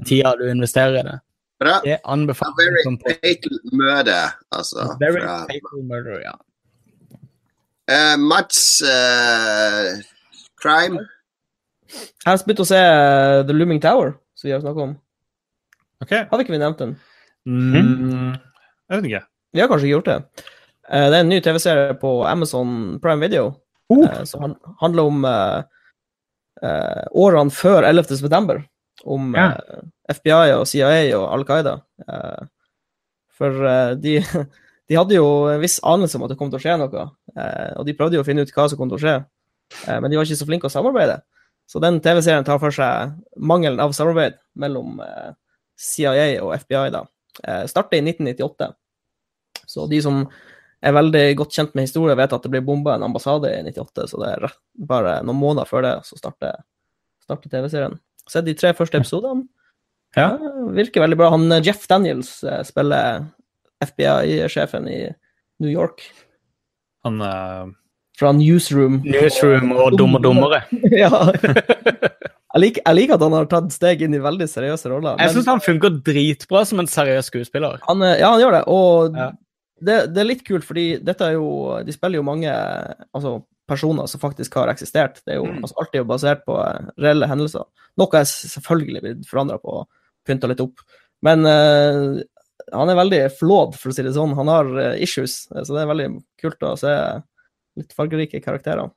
tida 0.07 0.33
du 0.39 0.47
investerer 0.49 1.01
i 1.01 1.05
det. 1.11 1.19
Bra. 1.63 1.77
Det 1.85 1.99
anbefaler 2.11 2.65
jeg. 2.65 2.73
Very 2.73 3.13
fatal 3.13 3.59
murder, 3.71 4.33
altså. 4.51 4.89
Very 4.99 5.21
fatal 5.23 5.85
murder, 5.87 6.17
ja. 6.25 6.33
Eh, 7.91 8.15
Mats 8.17 8.81
uh, 8.85 9.99
Crime. 10.61 11.01
Jeg 11.93 12.25
har 12.25 12.39
begynt 12.47 12.61
å 12.63 12.65
se 12.65 12.79
eh, 12.79 13.41
The 13.45 13.53
Looming 13.53 13.81
Tower, 13.83 14.15
som 14.39 14.47
vi 14.47 14.53
har 14.55 14.61
snakket 14.63 14.85
om. 14.87 14.93
OK. 16.01 16.13
Hadde 16.15 16.39
vi 16.39 16.45
ikke 16.47 16.55
vi 16.55 16.61
nevnt 16.63 16.79
den? 16.81 16.93
Mm. 17.45 18.31
Jeg 18.89 18.95
vet 19.01 19.07
ikke. 19.11 19.21
Vi 19.53 19.61
har 19.61 19.69
kanskje 19.69 19.87
ikke 19.89 19.97
gjort 19.97 20.09
det. 20.09 20.15
Uh, 20.87 21.05
Det 21.11 21.17
er 21.17 21.19
en 21.21 21.29
ny 21.31 21.39
TV-serie 21.43 21.93
på 22.01 22.13
Amazon 22.27 22.97
Prime 23.03 23.21
Video 23.27 23.51
eh, 23.93 24.23
som 24.25 24.41
han- 24.47 24.57
handler 24.81 25.09
om 25.11 25.25
årene 27.19 27.51
før 27.51 27.83
11. 27.89 28.15
september. 28.17 28.63
Om 29.03 29.33
Ja. 29.35 29.49
FBI 30.09 30.53
og 30.55 30.65
CIA 30.69 31.11
og 31.17 31.25
Al 31.35 31.43
Qaida. 31.45 31.73
Eh, 32.07 32.45
for 33.35 33.95
de, 33.99 34.21
de 34.89 34.97
hadde 34.99 35.15
jo 35.15 35.27
en 35.51 35.61
viss 35.63 35.79
anelse 35.87 36.17
om 36.19 36.25
at 36.25 36.33
det 36.33 36.37
kom 36.39 36.49
til 36.51 36.59
å 36.59 36.63
skje 36.63 36.75
noe, 36.81 37.05
eh, 37.37 37.71
og 37.79 37.85
de 37.87 37.95
prøvde 37.97 38.17
jo 38.17 38.23
å 38.23 38.27
finne 38.27 38.43
ut 38.43 38.51
hva 38.55 38.65
som 38.69 38.79
kom 38.79 38.89
til 38.91 38.99
å 38.99 39.03
skje, 39.03 39.15
eh, 39.87 39.99
men 39.99 40.11
de 40.11 40.19
var 40.19 40.27
ikke 40.27 40.39
så 40.41 40.47
flinke 40.49 40.67
å 40.67 40.73
samarbeide. 40.73 41.21
Så 41.69 41.79
den 41.79 42.01
TV-serien 42.03 42.43
tar 42.43 42.59
for 42.59 42.75
seg 42.75 43.13
mangelen 43.39 43.79
av 43.79 43.93
samarbeid 43.95 44.35
mellom 44.59 44.99
eh, 45.01 45.31
CIA 45.79 46.41
og 46.43 46.51
FBI. 46.59 46.89
da. 46.91 47.05
Eh, 47.47 47.63
starter 47.71 47.97
i 47.97 48.03
1998. 48.03 48.73
Så 49.65 49.87
de 49.89 50.01
som 50.03 50.25
er 50.83 50.93
veldig 50.93 51.23
godt 51.39 51.55
kjent 51.55 51.71
med 51.73 51.87
historie, 51.87 52.17
vet 52.19 52.33
at 52.35 52.43
det 52.43 52.51
ble 52.51 52.61
bomba 52.61 52.97
en 52.97 53.05
ambassade 53.07 53.47
i 53.47 53.61
98, 53.63 54.09
så 54.11 54.19
det 54.19 54.33
er 54.35 54.51
bare 54.91 55.21
noen 55.23 55.39
måneder 55.39 55.69
før 55.69 55.85
det 55.85 55.93
så 56.09 56.19
starter, 56.19 56.59
starter 57.23 57.53
TV-serien. 57.53 57.95
Så 58.27 58.43
de 58.43 58.55
tre 58.59 58.73
første 58.75 58.99
episodene 58.99 59.47
Ja. 60.19 60.35
ja. 60.35 60.51
virker 60.75 61.01
veldig 61.01 61.17
bra. 61.17 61.29
Han 61.33 61.47
Jeff 61.63 61.87
Daniels 61.87 62.35
spiller 62.67 63.23
FBI-sjefen 63.87 64.87
i 64.91 64.99
New 65.63 65.71
York 65.71 66.01
Han 67.05 67.21
uh... 67.21 67.67
fra 68.19 68.31
Newsroom. 68.37 69.01
Newsroom 69.05 69.71
og 69.75 69.97
Dumme 69.99 70.19
dummere. 70.23 70.63
ja. 71.03 71.09
Jeg 72.53 72.61
liker, 72.61 72.83
jeg 72.85 72.97
liker 72.99 73.15
at 73.17 73.23
han 73.25 73.33
har 73.33 73.47
tatt 73.49 73.71
steg 73.73 74.03
inn 74.05 74.13
i 74.13 74.21
veldig 74.21 74.45
seriøse 74.49 74.91
roller. 74.91 75.15
Jeg 75.21 75.33
syns 75.33 75.47
han 75.49 75.63
funker 75.65 75.95
dritbra 76.05 76.61
som 76.69 76.83
en 76.83 76.89
seriøs 76.89 77.31
skuespiller. 77.31 77.79
Han, 77.87 78.03
eh, 78.05 78.19
ja, 78.21 78.29
han 78.35 78.43
gjør 78.43 78.53
det. 78.59 78.63
Og 78.69 79.17
Ja. 79.17 79.31
det, 79.81 79.95
det 80.13 80.21
er 80.21 80.29
litt 80.29 80.43
kult, 80.45 80.63
fordi 80.67 80.85
dette 81.03 81.25
er 81.25 81.33
jo 81.39 81.47
De 81.83 81.95
spiller 81.95 82.21
jo 82.21 82.27
mange 82.27 82.51
altså, 82.53 83.39
personer 83.67 84.05
som 84.11 84.21
faktisk 84.21 84.53
har 84.61 84.69
eksistert. 84.69 85.17
Det 85.25 85.33
er 85.33 85.41
jo 85.41 85.47
Mm. 85.49 85.63
altså, 85.65 85.75
alltid 85.81 86.03
jo 86.03 86.09
basert 86.13 86.45
på 86.45 86.59
eh, 86.61 86.91
reelle 87.01 87.27
hendelser. 87.31 87.65
Noe 87.97 88.19
er 88.21 88.27
s- 88.29 88.53
selvfølgelig 88.53 89.01
blitt 89.07 89.25
forandra 89.29 89.57
på, 89.57 89.81
og 89.81 89.87
pynta 90.27 90.47
litt 90.51 90.61
opp. 90.61 90.85
Men 91.25 91.45
eh, 91.49 92.21
han 92.71 92.91
er 92.91 92.99
veldig 92.99 93.21
flawed, 93.39 93.77
for 93.79 93.91
å 93.91 93.95
si 93.95 94.05
det 94.05 94.13
sånn. 94.15 94.35
Han 94.37 94.51
har 94.51 94.69
eh, 94.79 95.01
issues, 95.03 95.43
eh, 95.51 95.63
så 95.65 95.75
det 95.75 95.83
er 95.83 95.91
veldig 95.91 96.09
kult 96.41 96.67
å 96.67 96.75
se 96.79 96.93
litt 97.79 97.95
fargerike 97.97 98.41
karakterer. 98.43 98.91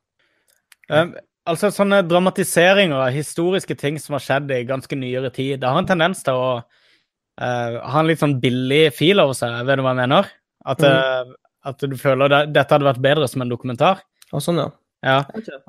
Um, 0.93 1.15
altså 1.49 1.73
Sånne 1.75 2.03
dramatiseringer 2.07 3.09
av 3.09 3.15
historiske 3.15 3.75
ting 3.79 3.99
som 4.03 4.15
har 4.17 4.23
skjedd 4.23 4.53
i 4.55 4.63
ganske 4.69 4.99
nyere 4.99 5.33
tid, 5.35 5.59
det 5.63 5.71
har 5.71 5.81
en 5.81 5.89
tendens 5.89 6.23
til 6.27 6.39
å 6.39 6.51
uh, 6.61 7.77
ha 7.81 8.03
en 8.03 8.11
litt 8.11 8.23
sånn 8.23 8.39
billig 8.43 8.91
fil 8.95 9.23
over 9.23 9.37
seg, 9.39 9.63
vet 9.67 9.81
du 9.81 9.85
hva 9.87 9.95
jeg 9.95 10.03
mener? 10.05 10.31
At, 10.67 10.83
eh, 10.83 11.29
at 11.71 11.83
du 11.87 11.95
føler 11.99 12.31
det, 12.33 12.41
dette 12.57 12.75
hadde 12.75 12.89
vært 12.89 13.05
bedre 13.05 13.29
som 13.31 13.45
en 13.45 13.53
dokumentar. 13.53 14.01
Og 14.35 14.43
sånn, 14.43 14.59
ja. 14.59 14.73
Ja. 15.07 15.21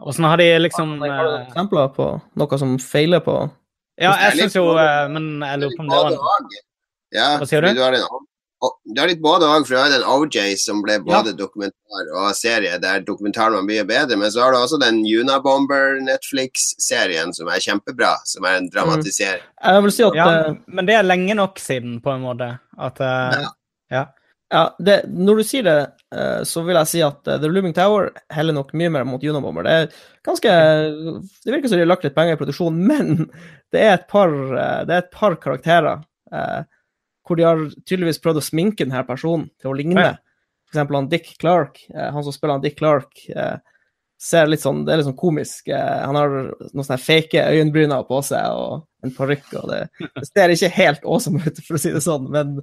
Åssen 0.07 0.25
har 0.25 0.39
de 0.39 0.45
liksom 0.57 0.95
Har 1.03 1.27
du 1.27 1.31
noen 1.33 1.41
eksempler 1.43 1.89
på 1.93 2.05
noe 2.39 2.57
som 2.57 2.77
feiler 2.81 3.19
på 3.21 3.33
Ja, 3.99 4.13
jeg 4.23 4.37
syns 4.39 4.55
jo 4.55 4.63
Men 5.11 5.43
jeg 5.43 5.59
lurer 5.59 5.75
på 5.75 5.83
om 5.83 5.91
det 5.91 5.99
var. 5.99 6.15
Ja, 7.15 7.37
Hva 7.39 7.47
sier 7.47 7.63
du? 7.63 7.69
Du 7.77 7.81
har, 7.81 7.95
en, 7.95 8.27
du 8.93 8.99
har 8.99 9.09
litt 9.09 9.21
både 9.21 9.47
og, 9.47 9.67
for 9.67 9.75
du 9.75 9.79
har 9.79 9.91
den 9.93 10.05
OJ 10.07 10.57
som 10.59 10.81
ble 10.83 10.97
både 11.05 11.33
dokumentar 11.37 12.11
og 12.17 12.29
serie, 12.37 12.79
der 12.81 13.03
dokumentaren 13.05 13.55
var 13.59 13.65
mye 13.67 13.85
bedre, 13.87 14.17
men 14.19 14.31
så 14.33 14.43
har 14.43 14.53
du 14.55 14.59
også 14.59 14.79
den 14.81 15.03
Unabomber 15.05 15.99
Netflix-serien 16.03 17.33
som 17.37 17.51
er 17.53 17.63
kjempebra, 17.63 18.15
som 18.27 18.47
er 18.49 18.59
en 18.59 18.69
dramatisering. 18.73 19.43
Jeg 19.61 19.83
vil 19.85 19.93
si 19.93 20.05
at 20.07 20.17
ja, 20.17 20.29
eh, 20.47 20.61
Men 20.67 20.89
det 20.89 20.97
er 20.97 21.05
lenge 21.05 21.37
nok 21.37 21.61
siden, 21.61 21.99
på 22.03 22.15
en 22.15 22.25
måte. 22.25 22.55
At 22.77 23.03
eh, 23.03 23.43
Ja, 23.93 24.63
det, 24.79 25.01
når 25.11 25.41
du 25.41 25.43
sier 25.43 25.65
det, 25.67 25.79
eh, 26.15 26.41
så 26.47 26.63
vil 26.63 26.79
jeg 26.79 26.89
si 26.89 27.03
at 27.03 27.19
The 27.27 27.49
Looming 27.51 27.75
Tower 27.77 28.09
heller 28.33 28.55
nok 28.55 28.73
mye 28.79 28.89
mer 28.95 29.05
mot 29.07 29.23
Unabomber. 29.23 29.67
Det 29.67 29.75
er 29.75 30.01
ganske 30.25 30.53
Det 31.43 31.51
virker 31.51 31.69
som 31.69 31.77
de 31.77 31.85
har 31.85 31.91
lagt 31.91 32.07
litt 32.07 32.15
penger 32.17 32.35
i 32.37 32.41
produksjon, 32.41 32.81
men 32.89 33.29
det 33.75 33.85
er 33.85 33.93
et 33.99 34.09
par, 34.09 34.33
det 34.87 34.97
er 34.97 35.05
et 35.05 35.13
par 35.13 35.37
karakterer 35.43 36.01
eh, 36.33 36.65
hvor 37.27 37.39
de 37.39 37.45
har 37.47 37.63
tydeligvis 37.83 38.21
prøvd 38.23 38.41
å 38.41 38.45
sminke 38.45 38.85
denne 38.85 39.03
personen 39.07 39.49
til 39.61 39.71
å 39.71 39.77
ligne. 39.77 40.05
Ja. 40.09 40.15
For 40.67 40.75
eksempel 40.75 40.99
han 40.99 41.09
Dick 41.11 41.33
Clark, 41.41 41.81
eh, 41.93 42.09
han 42.11 42.23
som 42.25 42.35
spiller 42.35 42.57
han 42.57 42.63
Dick 42.63 42.77
Clark, 42.79 43.11
eh, 43.29 43.57
ser 44.17 44.49
litt 44.49 44.63
sånn, 44.63 44.81
det 44.85 44.93
er 44.93 45.01
litt 45.01 45.07
sånn 45.07 45.19
komisk. 45.19 45.69
Eh, 45.69 45.97
han 46.01 46.17
har 46.17 46.33
noen 46.33 46.85
sånne 46.85 46.99
fake 47.01 47.43
øyenbryner 47.53 48.05
på 48.07 48.19
seg 48.25 48.57
og 48.57 48.87
en 49.05 49.13
parykk, 49.13 49.51
og 49.61 49.67
det, 49.71 49.81
det 50.17 50.25
ser 50.25 50.53
ikke 50.53 50.73
helt 50.73 51.05
awesome 51.05 51.41
ut, 51.43 51.61
for 51.67 51.77
å 51.77 51.81
si 51.81 51.93
det 51.93 52.03
sånn, 52.03 52.31
men, 52.33 52.57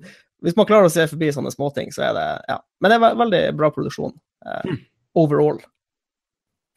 Hvis 0.45 0.59
man 0.59 0.67
klarer 0.69 0.91
å 0.91 0.93
se 0.93 1.07
forbi 1.09 1.31
sånne 1.33 1.55
småting, 1.55 1.95
så 1.95 2.09
er 2.11 2.17
det 2.19 2.27
Ja. 2.51 2.59
Men 2.83 2.91
det 2.91 2.99
er 2.99 3.23
veldig 3.23 3.45
bra 3.57 3.71
produksjon 3.73 4.12
eh, 4.45 4.75
overall. 5.17 5.62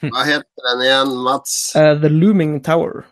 Hva 0.05 0.23
heter 0.27 0.67
den 0.69 0.83
igjen, 0.85 1.13
Mats? 1.25 1.53
Uh, 1.75 1.95
The 1.97 2.11
Looming 2.13 2.59
Tower. 2.61 3.07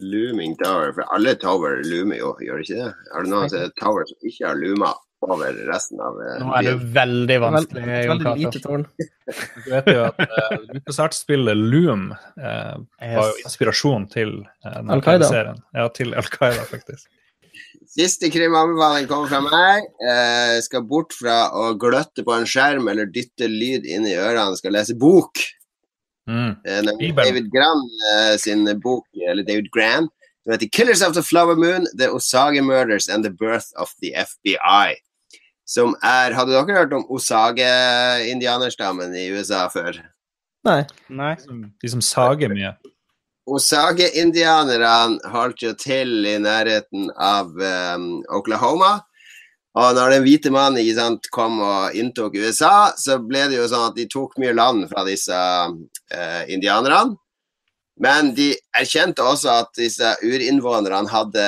Looming 0.00 0.56
Tower. 0.60 0.92
For 0.96 1.08
alle 1.14 1.34
tower 1.40 1.82
loomer 1.86 2.20
jo, 2.20 2.36
gjør 2.44 2.60
det 2.60 2.68
ikke 2.68 2.78
det? 2.84 2.92
Er 3.12 3.26
det 3.26 3.32
noen 3.32 3.58
er 3.58 3.74
tower 3.80 4.06
som 4.08 4.30
ikke 4.30 4.46
har 4.48 4.60
looma 4.60 4.92
over 5.26 5.56
resten 5.66 6.00
av 6.04 6.18
uh, 6.20 6.34
Nå 6.42 6.50
er 6.58 6.66
det 6.66 6.74
veldig 6.94 7.36
vanskelig. 7.42 7.82
vanskelig. 7.82 8.04
Jon 8.04 8.24
veldig 8.24 8.44
lite 8.44 8.62
tårn. 8.66 8.86
Du 9.64 9.70
vet 9.72 9.88
jo 9.90 10.02
at 10.04 10.20
uh, 10.22 10.56
LucasArts-spillet 10.76 11.62
Loom 11.72 12.10
uh, 12.12 12.76
var 13.00 13.30
jo 13.32 13.40
inspirasjon 13.42 14.06
til 14.12 14.36
uh, 14.44 14.80
Al 14.84 15.02
Qaida. 15.02 15.30
serien. 15.32 15.62
Ja, 15.74 15.88
til 15.96 16.14
Al 16.14 16.28
Qaida, 16.30 16.68
faktisk. 16.68 17.08
Siste 17.96 18.28
krimanbefaling 18.28 19.06
kommer 19.08 19.30
fra 19.30 19.40
meg. 19.40 19.86
Eh, 20.04 20.58
skal 20.64 20.82
bort 20.84 21.14
fra 21.16 21.46
å 21.56 21.70
gløtte 21.80 22.24
på 22.26 22.34
en 22.34 22.44
skjerm 22.48 22.90
eller 22.92 23.08
dytte 23.08 23.48
lyd 23.48 23.86
inn 23.88 24.04
i 24.08 24.16
ørene. 24.18 24.58
Skal 24.58 24.74
lese 24.76 24.96
bok. 25.00 25.40
Mm. 26.28 26.56
Eh. 26.66 26.82
David 27.14 27.52
Graham 27.52 27.90
eh, 28.12 28.36
sin 28.36 28.80
bok, 28.80 29.06
eller 29.30 29.42
David 29.42 29.70
Gran, 29.70 30.08
som 30.42 30.52
heter 30.52 30.68
'Killers 30.68 31.02
of 31.02 31.14
the 31.14 31.22
Flower 31.22 31.56
Moon 31.56 31.86
The 31.98 32.10
Osage 32.10 32.62
Murders 32.62 33.08
and 33.08 33.24
the 33.24 33.30
Birth 33.30 33.66
of 33.76 33.90
the 34.02 34.14
FBI'. 34.14 34.96
Som 35.66 35.96
er 36.02 36.32
Hadde 36.32 36.52
dere 36.52 36.78
hørt 36.78 36.92
om 36.92 37.06
Osage-indianerstammen 37.10 39.14
i 39.14 39.30
USA 39.34 39.68
før? 39.68 39.92
Nei. 40.64 40.84
Nei. 41.08 41.36
De 41.82 41.88
som 41.90 42.02
sager 42.02 42.48
mye. 42.48 42.74
Osage-indianerne 43.46 45.18
holdt 45.30 45.62
jo 45.62 45.72
til 45.78 46.26
i 46.26 46.38
nærheten 46.42 47.10
av 47.18 47.46
um, 47.54 48.24
Oklahoma. 48.34 49.00
Og 49.76 49.92
når 49.96 50.14
den 50.14 50.24
hvite 50.24 50.50
mannen 50.52 50.80
ikke 50.80 50.96
sant, 50.96 51.28
kom 51.34 51.60
og 51.60 51.96
inntok 51.98 52.38
USA, 52.40 52.94
så 52.96 53.18
ble 53.20 53.44
det 53.50 53.58
jo 53.58 53.68
sånn 53.68 53.90
at 53.90 53.98
de 53.98 54.06
tok 54.08 54.38
mye 54.40 54.54
land 54.56 54.86
fra 54.88 55.04
disse 55.04 55.36
uh, 55.36 56.42
indianerne. 56.48 57.18
Men 58.00 58.34
de 58.36 58.50
erkjente 58.76 59.24
også 59.24 59.52
at 59.54 59.70
disse 59.78 60.10
urinnvånerne 60.24 61.08
hadde 61.08 61.44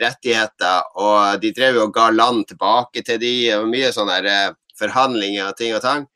rettigheter, 0.00 0.86
og 0.96 1.42
de 1.42 1.52
drev 1.56 1.82
og 1.82 1.92
ga 1.96 2.08
land 2.12 2.46
tilbake 2.48 3.04
til 3.04 3.20
de, 3.20 3.34
og 3.58 3.68
mye 3.68 3.90
sånne 3.92 4.16
eh, 4.24 4.54
forhandlinger 4.80 5.50
og 5.50 5.58
ting 5.58 5.74
og 5.76 5.82
tang. 5.84 6.06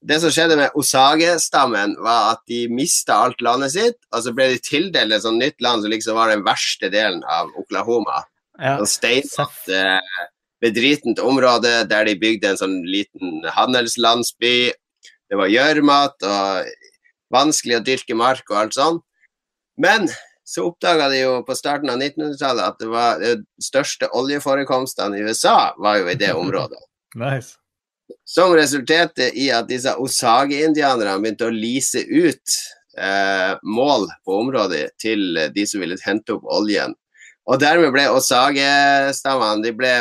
Det 0.00 0.16
som 0.22 0.32
skjedde 0.32 0.56
med 0.56 0.78
Osage-stammen, 0.78 1.98
var 2.00 2.32
at 2.36 2.42
de 2.48 2.62
mista 2.72 3.18
alt 3.26 3.44
landet 3.44 3.74
sitt, 3.74 4.00
og 4.14 4.24
så 4.24 4.32
ble 4.32 4.48
de 4.54 4.64
tildelt 4.64 5.12
et 5.12 5.26
sånt 5.26 5.42
nytt 5.42 5.60
land 5.64 5.84
som 5.84 5.92
liksom 5.92 6.16
var 6.16 6.32
den 6.32 6.46
verste 6.46 6.88
delen 6.92 7.20
av 7.28 7.52
Oklahoma. 7.60 8.22
Ja. 8.56 8.78
Sånn 8.80 8.92
steinete, 8.94 9.76
eh, 9.76 10.26
bedritent 10.62 11.20
område 11.22 11.84
der 11.90 12.08
de 12.08 12.16
bygde 12.18 12.52
en 12.52 12.60
sånn 12.60 12.78
liten 12.86 13.44
handelslandsby. 13.54 14.70
Det 15.28 15.38
var 15.38 15.52
gjørmete 15.52 16.32
og 16.32 16.72
vanskelig 17.34 17.78
å 17.78 17.84
dyrke 17.84 18.16
mark 18.18 18.48
og 18.50 18.62
alt 18.62 18.78
sånn. 18.78 18.98
Men 19.78 20.08
så 20.48 20.64
oppdaga 20.70 21.10
de 21.12 21.20
jo 21.20 21.32
på 21.44 21.54
starten 21.58 21.90
av 21.92 22.00
1900-tallet 22.00 22.64
at 22.64 22.78
det 22.80 22.88
var 22.90 23.20
de 23.20 23.34
største 23.62 24.08
oljeforekomstene 24.16 25.18
i 25.18 25.26
USA 25.28 25.74
var 25.78 26.00
jo 26.00 26.08
i 26.08 26.18
det 26.18 26.32
området. 26.42 26.80
Nice. 27.18 27.58
Som 28.24 28.54
resulterte 28.56 29.28
i 29.36 29.50
at 29.52 29.68
disse 29.68 29.92
Osage-indianerne 30.00 31.20
begynte 31.20 31.48
å 31.48 31.52
lease 31.52 32.00
ut 32.08 32.56
eh, 32.96 33.52
mål 33.60 34.08
på 34.24 34.38
området 34.40 34.86
til 35.00 35.36
de 35.52 35.66
som 35.68 35.84
ville 35.84 36.00
hente 36.04 36.38
opp 36.38 36.48
oljen. 36.48 36.96
Og 37.48 37.60
dermed 37.60 37.92
ble 37.92 38.08
Osage-stammene 38.12 39.64
de 39.64 39.74
ble 39.76 39.92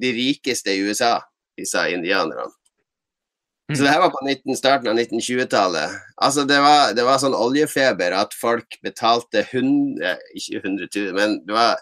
de 0.00 0.12
rikeste 0.14 0.74
i 0.74 0.82
USA, 0.84 1.16
disse 1.58 1.80
indianerne. 1.92 2.50
Så 3.72 3.80
det 3.80 3.94
her 3.94 4.02
var 4.02 4.10
på 4.12 4.20
19, 4.26 4.56
starten 4.58 4.90
av 4.92 4.98
1920-tallet. 4.98 5.92
Altså 6.20 6.44
det 6.44 6.58
var, 6.60 6.92
det 6.92 7.04
var 7.06 7.20
sånn 7.22 7.36
oljefeber 7.36 8.12
at 8.12 8.36
folk 8.36 8.76
betalte 8.84 9.40
hundre, 9.54 10.18
ikke 10.36 10.60
100 10.60 10.88
000, 10.90 11.14
men 11.16 11.38
det 11.48 11.56
var, 11.56 11.80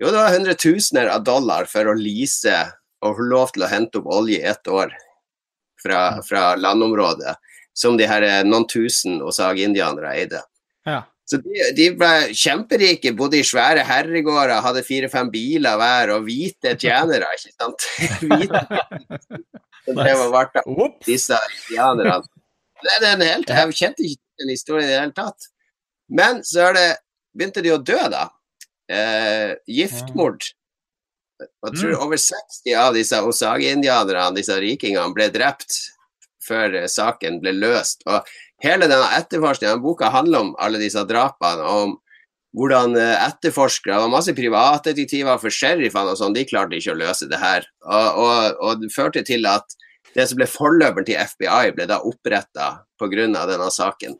jo, 0.00 0.08
det 0.08 0.16
var 0.16 0.32
hundretusener 0.32 1.10
av 1.12 1.26
dollar 1.28 1.68
for 1.68 1.90
å 1.90 1.96
lease 1.98 2.56
og 3.04 3.20
få 3.20 3.28
lov 3.28 3.52
til 3.52 3.66
å 3.66 3.70
hente 3.70 4.00
opp 4.00 4.08
olje 4.16 4.40
i 4.40 4.48
ett 4.48 4.72
år 4.72 4.94
fra, 5.82 6.00
fra 6.24 6.54
landområdet, 6.56 7.36
som 7.76 8.00
de 8.00 8.08
her 8.08 8.24
eh, 8.24 8.40
noen 8.48 8.64
tusen 8.70 9.20
Osage-indianere 9.22 10.16
eide. 10.16 10.40
Ja. 10.88 11.02
Så 11.28 11.36
de, 11.44 11.58
de 11.76 11.90
ble 11.92 12.10
kjemperike, 12.32 13.10
bodde 13.16 13.36
i 13.36 13.44
svære 13.44 13.82
herregårder, 13.84 14.62
hadde 14.64 14.80
fire-fem 14.86 15.28
biler 15.32 15.76
hver 15.76 16.14
og 16.14 16.22
hvite 16.24 16.72
tjenere, 16.80 17.28
ikke 17.36 17.52
sant? 17.52 17.84
hvite 18.24 18.62
Ops. 20.64 21.04
disse 21.06 21.36
indianerne. 21.68 22.22
Det 22.78 22.94
er 23.02 23.06
en 23.16 23.24
helt, 23.26 23.50
jeg 23.50 23.74
kjente 23.76 24.04
ikke 24.06 24.42
den 24.42 24.52
historien 24.54 24.86
i 24.86 24.92
det 24.92 25.00
hele 25.02 25.16
tatt. 25.16 25.48
Men 26.08 26.40
så 26.46 26.70
det, 26.76 26.86
begynte 27.36 27.62
de 27.64 27.72
å 27.74 27.80
dø, 27.82 27.98
da. 28.12 28.28
Eh, 28.88 29.52
giftmord. 29.68 30.46
Jeg 31.38 31.74
tror 31.76 31.92
Mm. 31.92 32.00
over 32.02 32.16
60 32.16 32.74
av 32.74 32.94
disse 32.96 33.18
Osage-indianerne, 33.22 34.34
disse 34.34 34.56
rikingene, 34.58 35.12
ble 35.14 35.28
drept 35.30 35.76
før 36.42 36.74
eh, 36.82 36.86
saken 36.90 37.40
ble 37.42 37.52
løst. 37.52 38.02
Og 38.06 38.24
hele 38.64 38.88
denne 38.90 39.08
etterforskningen, 39.18 39.82
boka 39.82 40.10
handler 40.14 40.46
om 40.46 40.52
alle 40.58 40.80
disse 40.82 41.02
drapene, 41.08 41.64
og 41.64 41.86
om 41.86 41.96
hvordan 42.58 42.96
eh, 42.98 43.26
etterforskere 43.26 44.00
var 44.02 44.12
masse 44.12 44.32
privatdetektiver 44.34 45.40
for 45.42 45.54
sheriffene 45.54 46.14
og 46.14 46.20
sånn, 46.20 46.36
de 46.36 46.46
klarte 46.48 46.78
ikke 46.78 46.94
å 46.94 47.00
løse 47.02 47.28
det 47.30 47.40
her. 47.42 47.68
Og, 47.84 48.22
og, 48.24 48.62
og 48.64 48.82
det 48.82 48.94
førte 48.94 49.22
til 49.26 49.46
at 49.50 49.76
det 50.16 50.24
som 50.30 50.40
ble 50.40 50.48
forløperen 50.50 51.06
til 51.06 51.20
FBI, 51.20 51.74
ble 51.76 51.86
da 51.90 52.00
oppretta 52.06 52.70
pga. 52.98 53.28
denne 53.28 53.70
saken. 53.70 54.16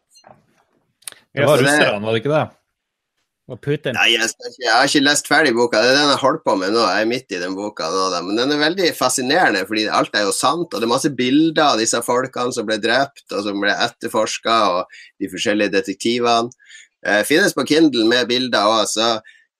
Det 1.34 1.46
var 1.46 1.60
russerne, 1.60 2.04
var 2.04 2.14
det 2.14 2.22
ikke 2.22 2.34
det? 2.34 2.46
Og 3.48 3.56
Putin. 3.64 3.96
Nei, 3.96 4.10
jeg, 4.12 4.28
jeg 4.60 4.68
har 4.68 4.84
ikke 4.84 5.00
lest 5.06 5.28
ferdig 5.30 5.54
boka, 5.56 5.80
det 5.80 5.94
er 5.94 5.96
den 5.96 6.10
jeg 6.12 6.20
holder 6.20 6.42
på 6.44 6.56
med 6.60 6.74
nå. 6.74 6.82
Jeg 6.84 7.06
er 7.06 7.08
midt 7.08 7.32
i 7.32 7.40
den 7.40 7.54
boka 7.56 7.88
nå, 7.88 8.02
da. 8.12 8.20
men 8.26 8.36
den 8.36 8.52
er 8.52 8.60
veldig 8.60 8.90
fascinerende, 8.98 9.62
fordi 9.68 9.86
alt 9.88 10.18
er 10.18 10.26
jo 10.26 10.34
sant. 10.36 10.68
Og 10.68 10.76
det 10.76 10.84
er 10.84 10.92
masse 10.92 11.12
bilder 11.16 11.62
av 11.70 11.80
disse 11.80 12.02
folkene 12.04 12.52
som 12.52 12.68
ble 12.68 12.76
drept, 12.82 13.24
og 13.32 13.46
som 13.46 13.64
ble 13.64 13.72
etterforska, 13.72 14.58
og 14.74 15.00
de 15.16 15.32
forskjellige 15.32 15.72
detektivene. 15.78 16.52
Eh, 17.06 17.22
finnes 17.24 17.56
på 17.56 17.64
Kindle 17.70 18.04
med 18.10 18.28
bilder 18.28 18.68
òg, 18.68 18.84
så 18.90 19.16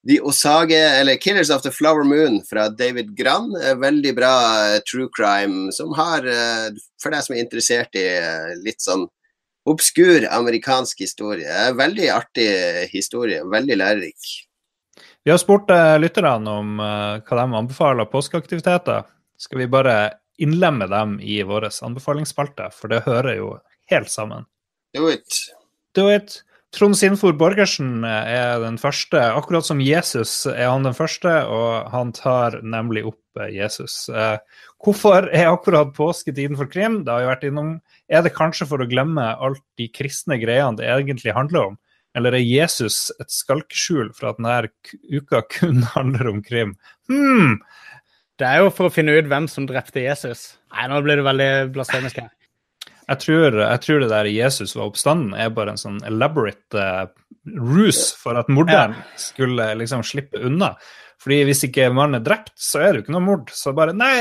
de 0.09 0.20
Osage, 0.20 0.78
eller 1.01 1.16
'Killers 1.16 1.51
of 1.51 1.62
the 1.62 1.70
Flower 1.70 2.05
Moon' 2.05 2.43
fra 2.49 2.68
David 2.68 3.16
Grann 3.16 3.51
veldig 3.80 4.14
bra 4.14 4.34
eh, 4.74 4.80
true 4.91 5.09
crime, 5.16 5.72
som 5.72 5.93
har, 5.93 6.26
eh, 6.26 6.70
for 7.03 7.11
deg 7.11 7.24
som 7.24 7.36
er 7.36 7.43
interessert 7.43 7.97
i 7.99 8.05
eh, 8.07 8.55
litt 8.64 8.80
sånn 8.80 9.09
obskur 9.69 10.27
amerikansk 10.31 11.01
historie. 11.05 11.73
Veldig 11.77 12.09
artig 12.14 12.49
historie, 12.93 13.43
veldig 13.45 13.77
lærerik. 13.79 14.31
Vi 15.25 15.33
har 15.33 15.41
spurt 15.43 15.71
eh, 15.71 15.99
lytterne 16.01 16.57
om 16.62 16.79
eh, 16.81 17.21
hva 17.21 17.41
de 17.43 17.59
anbefaler 17.61 18.09
påskeaktiviteter. 18.09 19.05
Skal 19.39 19.62
vi 19.62 19.71
bare 19.71 19.97
innlemme 20.39 20.87
dem 20.91 21.19
i 21.21 21.43
vår 21.47 21.69
anbefalingsspalte, 21.85 22.71
for 22.75 22.93
det 22.93 23.05
hører 23.07 23.37
jo 23.37 23.51
helt 23.93 24.11
sammen. 24.11 24.47
Do 24.97 25.11
it. 25.11 25.41
Do 25.95 26.09
it! 26.11 26.41
Trond 26.77 26.99
Sinfor 27.01 27.33
Borgersen 27.39 28.03
eh, 28.05 28.33
er 28.37 28.59
den 28.61 28.77
første. 28.81 29.21
Akkurat 29.33 29.64
som 29.64 29.81
Jesus 29.81 30.43
er 30.51 30.66
han 30.69 30.85
den 30.85 30.97
første, 30.97 31.31
og 31.49 31.89
han 31.95 32.12
tar 32.12 32.59
nemlig 32.61 33.07
opp 33.09 33.41
eh, 33.41 33.55
Jesus. 33.57 34.03
Eh, 34.12 34.37
Hvorfor 34.85 35.31
er 35.35 35.49
akkurat 35.51 35.95
påsketiden 35.97 36.59
for 36.59 36.69
krim? 36.71 37.01
Det 37.07 37.11
har 37.14 37.25
vi 37.25 37.31
vært 37.33 37.47
innom. 37.49 37.73
Er 38.12 38.23
det 38.23 38.35
kanskje 38.37 38.69
for 38.69 38.85
å 38.85 38.89
glemme 38.91 39.25
alt 39.43 39.62
de 39.81 39.89
kristne 39.91 40.37
greiene 40.39 40.77
det 40.79 40.87
egentlig 40.93 41.35
handler 41.35 41.71
om? 41.73 41.79
Eller 42.16 42.37
er 42.37 42.45
Jesus 42.45 43.09
et 43.21 43.33
skalkeskjul 43.33 44.12
for 44.16 44.31
at 44.31 44.39
denne 44.39 44.71
uka 45.09 45.43
kun 45.57 45.83
handler 45.97 46.31
om 46.31 46.45
krim? 46.45 46.77
Hmm, 47.11 47.59
Det 48.39 48.47
er 48.47 48.61
jo 48.62 48.71
for 48.71 48.87
å 48.87 48.93
finne 48.95 49.16
ut 49.16 49.27
hvem 49.27 49.49
som 49.51 49.66
drepte 49.66 50.05
Jesus. 50.05 50.59
Nei, 50.77 50.85
nå 50.93 51.01
blir 51.03 51.19
det 51.19 51.27
veldig 51.27 51.51
blasfemisk 51.75 52.21
her. 52.23 52.31
Jeg 53.09 53.21
tror, 53.25 53.59
jeg 53.63 53.81
tror 53.85 54.03
det 54.03 54.11
der 54.13 54.29
Jesus 54.31 54.77
var 54.77 54.91
oppstanden, 54.91 55.35
er 55.35 55.53
bare 55.55 55.75
en 55.75 55.81
sånn 55.81 55.99
elaborate 56.09 56.77
uh, 56.77 57.09
ruse 57.57 58.13
for 58.21 58.37
at 58.41 58.51
morderen 58.53 58.97
skulle 59.21 59.71
liksom 59.81 60.05
slippe 60.05 60.41
unna. 60.45 60.75
Fordi 61.23 61.41
hvis 61.49 61.65
ikke 61.67 61.89
mannen 61.91 62.21
er 62.21 62.27
drept, 62.27 62.53
så 62.61 62.83
er 62.83 62.93
det 62.93 63.01
jo 63.01 63.07
ikke 63.07 63.15
noe 63.17 63.25
mord. 63.25 63.49
Så 63.55 63.73
bare 63.77 63.95
Nei, 63.97 64.13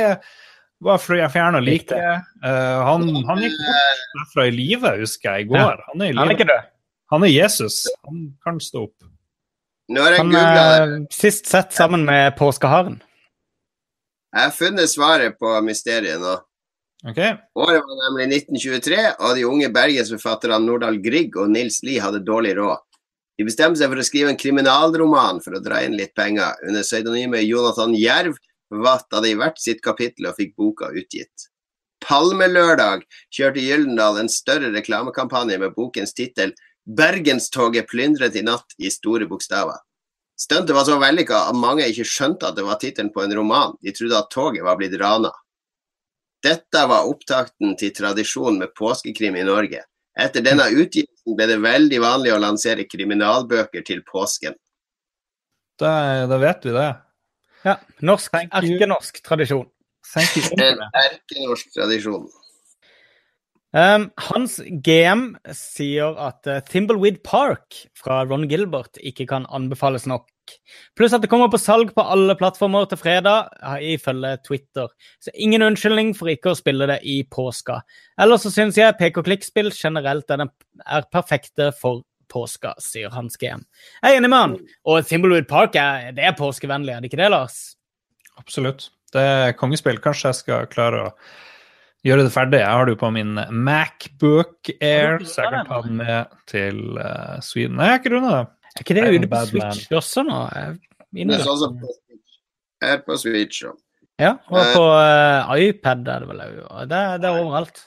bare 0.84 1.02
fordi 1.04 1.20
jeg 1.22 1.34
fjerna 1.36 1.62
liket. 1.64 1.98
Uh, 2.00 2.24
Eh, 2.48 2.80
han, 2.88 3.04
han 3.28 3.44
gikk 3.44 3.60
bort 3.60 4.02
derfra 4.16 4.48
i 4.48 4.56
live, 4.56 4.96
husker 5.02 5.36
jeg, 5.36 5.48
i 5.48 5.52
går. 5.52 5.84
Han 5.92 6.02
er 6.06 6.14
i 6.14 6.18
Han 6.18 6.32
er 6.32 6.38
live. 6.38 6.58
Han 7.12 7.24
er 7.24 7.32
Jesus. 7.32 7.84
Han 8.08 8.24
kan 8.44 8.60
stå 8.64 8.88
opp. 8.88 9.12
Han 9.96 10.36
er 10.36 10.98
sist 11.16 11.48
sett 11.48 11.76
sammen 11.76 12.04
med 12.08 12.36
påskeharen. 12.40 13.00
Jeg 14.36 14.44
har 14.44 14.52
funnet 14.52 14.92
svaret 14.92 15.38
på 15.40 15.54
mysteriet 15.64 16.20
nå. 16.22 16.36
OK? 17.06 17.20
Året 17.54 17.84
var 17.86 18.00
nemlig 18.08 18.26
1923, 18.42 19.02
og 19.22 19.36
de 19.38 19.46
unge 19.46 19.70
bergensforfatterne 19.74 20.58
Nordahl 20.66 20.98
Grieg 21.04 21.38
og 21.38 21.52
Nils 21.54 21.84
Lie 21.86 22.02
hadde 22.02 22.24
dårlig 22.26 22.56
råd. 22.58 22.82
De 23.38 23.46
bestemte 23.46 23.78
seg 23.78 23.92
for 23.92 24.02
å 24.02 24.06
skrive 24.06 24.32
en 24.34 24.40
kriminalroman 24.40 25.44
for 25.44 25.58
å 25.58 25.62
dra 25.62 25.84
inn 25.86 25.98
litt 25.98 26.16
penger. 26.18 26.58
Under 26.66 26.82
pseudonymet 26.82 27.46
Jonathan 27.46 27.94
Jerv 27.94 28.40
forfatta 28.74 29.22
de 29.22 29.36
hvert 29.38 29.62
sitt 29.62 29.84
kapittel 29.86 30.32
og 30.32 30.40
fikk 30.40 30.56
boka 30.58 30.90
utgitt. 30.90 31.50
Palmelørdag 32.02 33.06
kjørte 33.34 33.62
Gyldendal 33.62 34.18
en 34.22 34.32
større 34.32 34.72
reklamekampanje 34.74 35.58
med 35.62 35.76
bokens 35.78 36.18
tittel 36.18 36.54
'Bergenstoget 36.88 37.90
plyndret 37.92 38.36
i 38.40 38.46
natt' 38.46 38.78
i 38.80 38.90
store 38.90 39.28
bokstaver. 39.28 39.78
Stuntet 40.40 40.76
var 40.76 40.86
så 40.86 40.98
vellykka 41.02 41.50
at 41.50 41.58
mange 41.58 41.86
ikke 41.90 42.06
skjønte 42.06 42.48
at 42.48 42.56
det 42.56 42.66
var 42.66 42.78
tittelen 42.82 43.10
på 43.14 43.24
en 43.24 43.34
roman. 43.36 43.74
De 43.82 43.92
trodde 43.92 44.18
at 44.18 44.30
toget 44.32 44.64
var 44.64 44.78
blitt 44.78 44.96
rana. 45.02 45.32
Dette 46.48 46.84
var 46.88 47.10
opptakten 47.10 47.76
til 47.80 47.92
tradisjonen 47.96 48.62
med 48.62 48.74
påskekrim 48.78 49.36
i 49.36 49.46
Norge. 49.48 49.84
Etter 50.18 50.46
denne 50.46 50.66
utgivelsen 50.72 51.36
ble 51.38 51.48
det 51.50 51.58
veldig 51.62 52.00
vanlig 52.02 52.32
å 52.34 52.40
lansere 52.42 52.88
kriminalbøker 52.90 53.84
til 53.86 54.00
påsken. 54.08 54.56
Da, 55.78 55.92
da 56.30 56.40
vet 56.42 56.64
vi 56.66 56.74
det. 56.74 56.88
Ja, 57.68 57.76
norsk, 58.06 58.40
erkenorsk 58.48 59.20
tradisjon. 59.26 59.68
Thank 60.08 60.38
you. 60.40 60.46
En 60.64 60.82
erkenorsk 60.96 61.74
tradisjon. 61.76 62.30
Um, 63.76 64.08
Hans 64.30 64.62
GM 64.86 65.34
sier 65.54 66.16
at 66.24 66.48
uh, 66.48 66.62
Thimbleweed 66.66 67.20
Park 67.28 67.76
fra 68.00 68.24
Ron 68.26 68.48
Gilbert 68.50 68.98
ikke 69.04 69.28
kan 69.30 69.46
anbefales 69.54 70.08
nok. 70.10 70.30
Pluss 70.98 71.16
at 71.16 71.24
det 71.24 71.30
kommer 71.32 71.50
på 71.52 71.60
salg 71.62 71.94
på 71.96 72.04
alle 72.04 72.36
plattformer 72.40 72.88
til 72.90 73.00
fredag, 73.02 73.52
ifølge 73.84 74.36
Twitter. 74.48 74.92
Så 75.24 75.34
ingen 75.34 75.66
unnskyldning 75.66 76.14
for 76.18 76.32
ikke 76.32 76.54
å 76.54 76.60
spille 76.60 76.90
det 76.90 77.00
i 77.08 77.22
påska. 77.32 77.82
Ellers 78.22 78.46
så 78.48 78.54
syns 78.54 78.80
jeg 78.80 78.98
pek-og-klikk-spill 79.00 79.72
generelt 79.76 80.30
er, 80.34 80.44
den, 80.44 80.54
er 80.86 81.10
perfekte 81.14 81.72
for 81.78 82.04
påska, 82.32 82.76
sier 82.84 83.14
Hans 83.14 83.40
GM. 83.40 83.64
Jeg 84.02 84.14
er 84.14 84.20
enig 84.20 84.32
med 84.32 84.44
han. 84.44 84.56
Og 84.88 85.04
Thimblewood 85.08 85.50
Park 85.50 85.78
er, 85.80 86.12
det 86.16 86.26
er 86.28 86.38
påskevennlig, 86.38 86.96
er 86.96 87.04
det 87.04 87.12
ikke 87.12 87.22
det, 87.22 87.32
Lars? 87.34 87.60
Absolutt. 88.38 88.90
Det 89.16 89.24
er 89.24 89.54
kongespill. 89.58 90.02
Kanskje 90.04 90.34
jeg 90.34 90.42
skal 90.42 90.68
klare 90.72 91.06
å 91.06 91.12
gjøre 92.08 92.28
det 92.28 92.34
ferdig. 92.34 92.62
Jeg 92.62 92.74
har 92.74 92.88
det 92.88 92.96
jo 92.96 93.02
på 93.02 93.12
min 93.16 93.40
Macbook 93.52 94.72
Air, 94.78 95.24
så 95.24 95.46
jeg 95.46 95.54
kan 95.56 95.70
ta 95.70 95.82
den 95.86 96.00
med 96.02 96.38
til 96.50 96.82
uh, 97.00 97.38
Sweden. 97.44 97.78
Nei, 97.80 97.90
jeg 97.90 97.96
har 97.96 98.04
ikke 98.04 98.14
runda 98.16 98.36
det. 98.36 98.46
Er 98.78 98.84
ikke 98.86 98.96
det 98.98 99.04
er 99.04 99.12
ute 99.16 99.24
en 99.26 99.30
på 99.34 99.42
Switch 99.50 99.84
man. 99.90 99.98
Også 100.00 100.24
nå? 100.28 100.40
Det 101.18 101.36
er 101.36 101.44
sånn 101.46 101.60
som 101.66 101.76
på 101.82 101.92
Switch. 101.96 102.40
Her 102.84 102.98
på 103.08 103.18
Switch. 103.20 103.64
og- 103.66 103.80
Ja, 104.20 104.32
og 104.50 104.74
på 104.74 104.82
uh, 104.98 105.52
iPad 105.62 106.08
er 106.10 106.24
det 106.24 106.28
vel 106.30 106.40
òg. 106.42 106.88
Det, 106.90 107.02
det 107.22 107.30
er 107.30 107.36
overalt. 107.44 107.84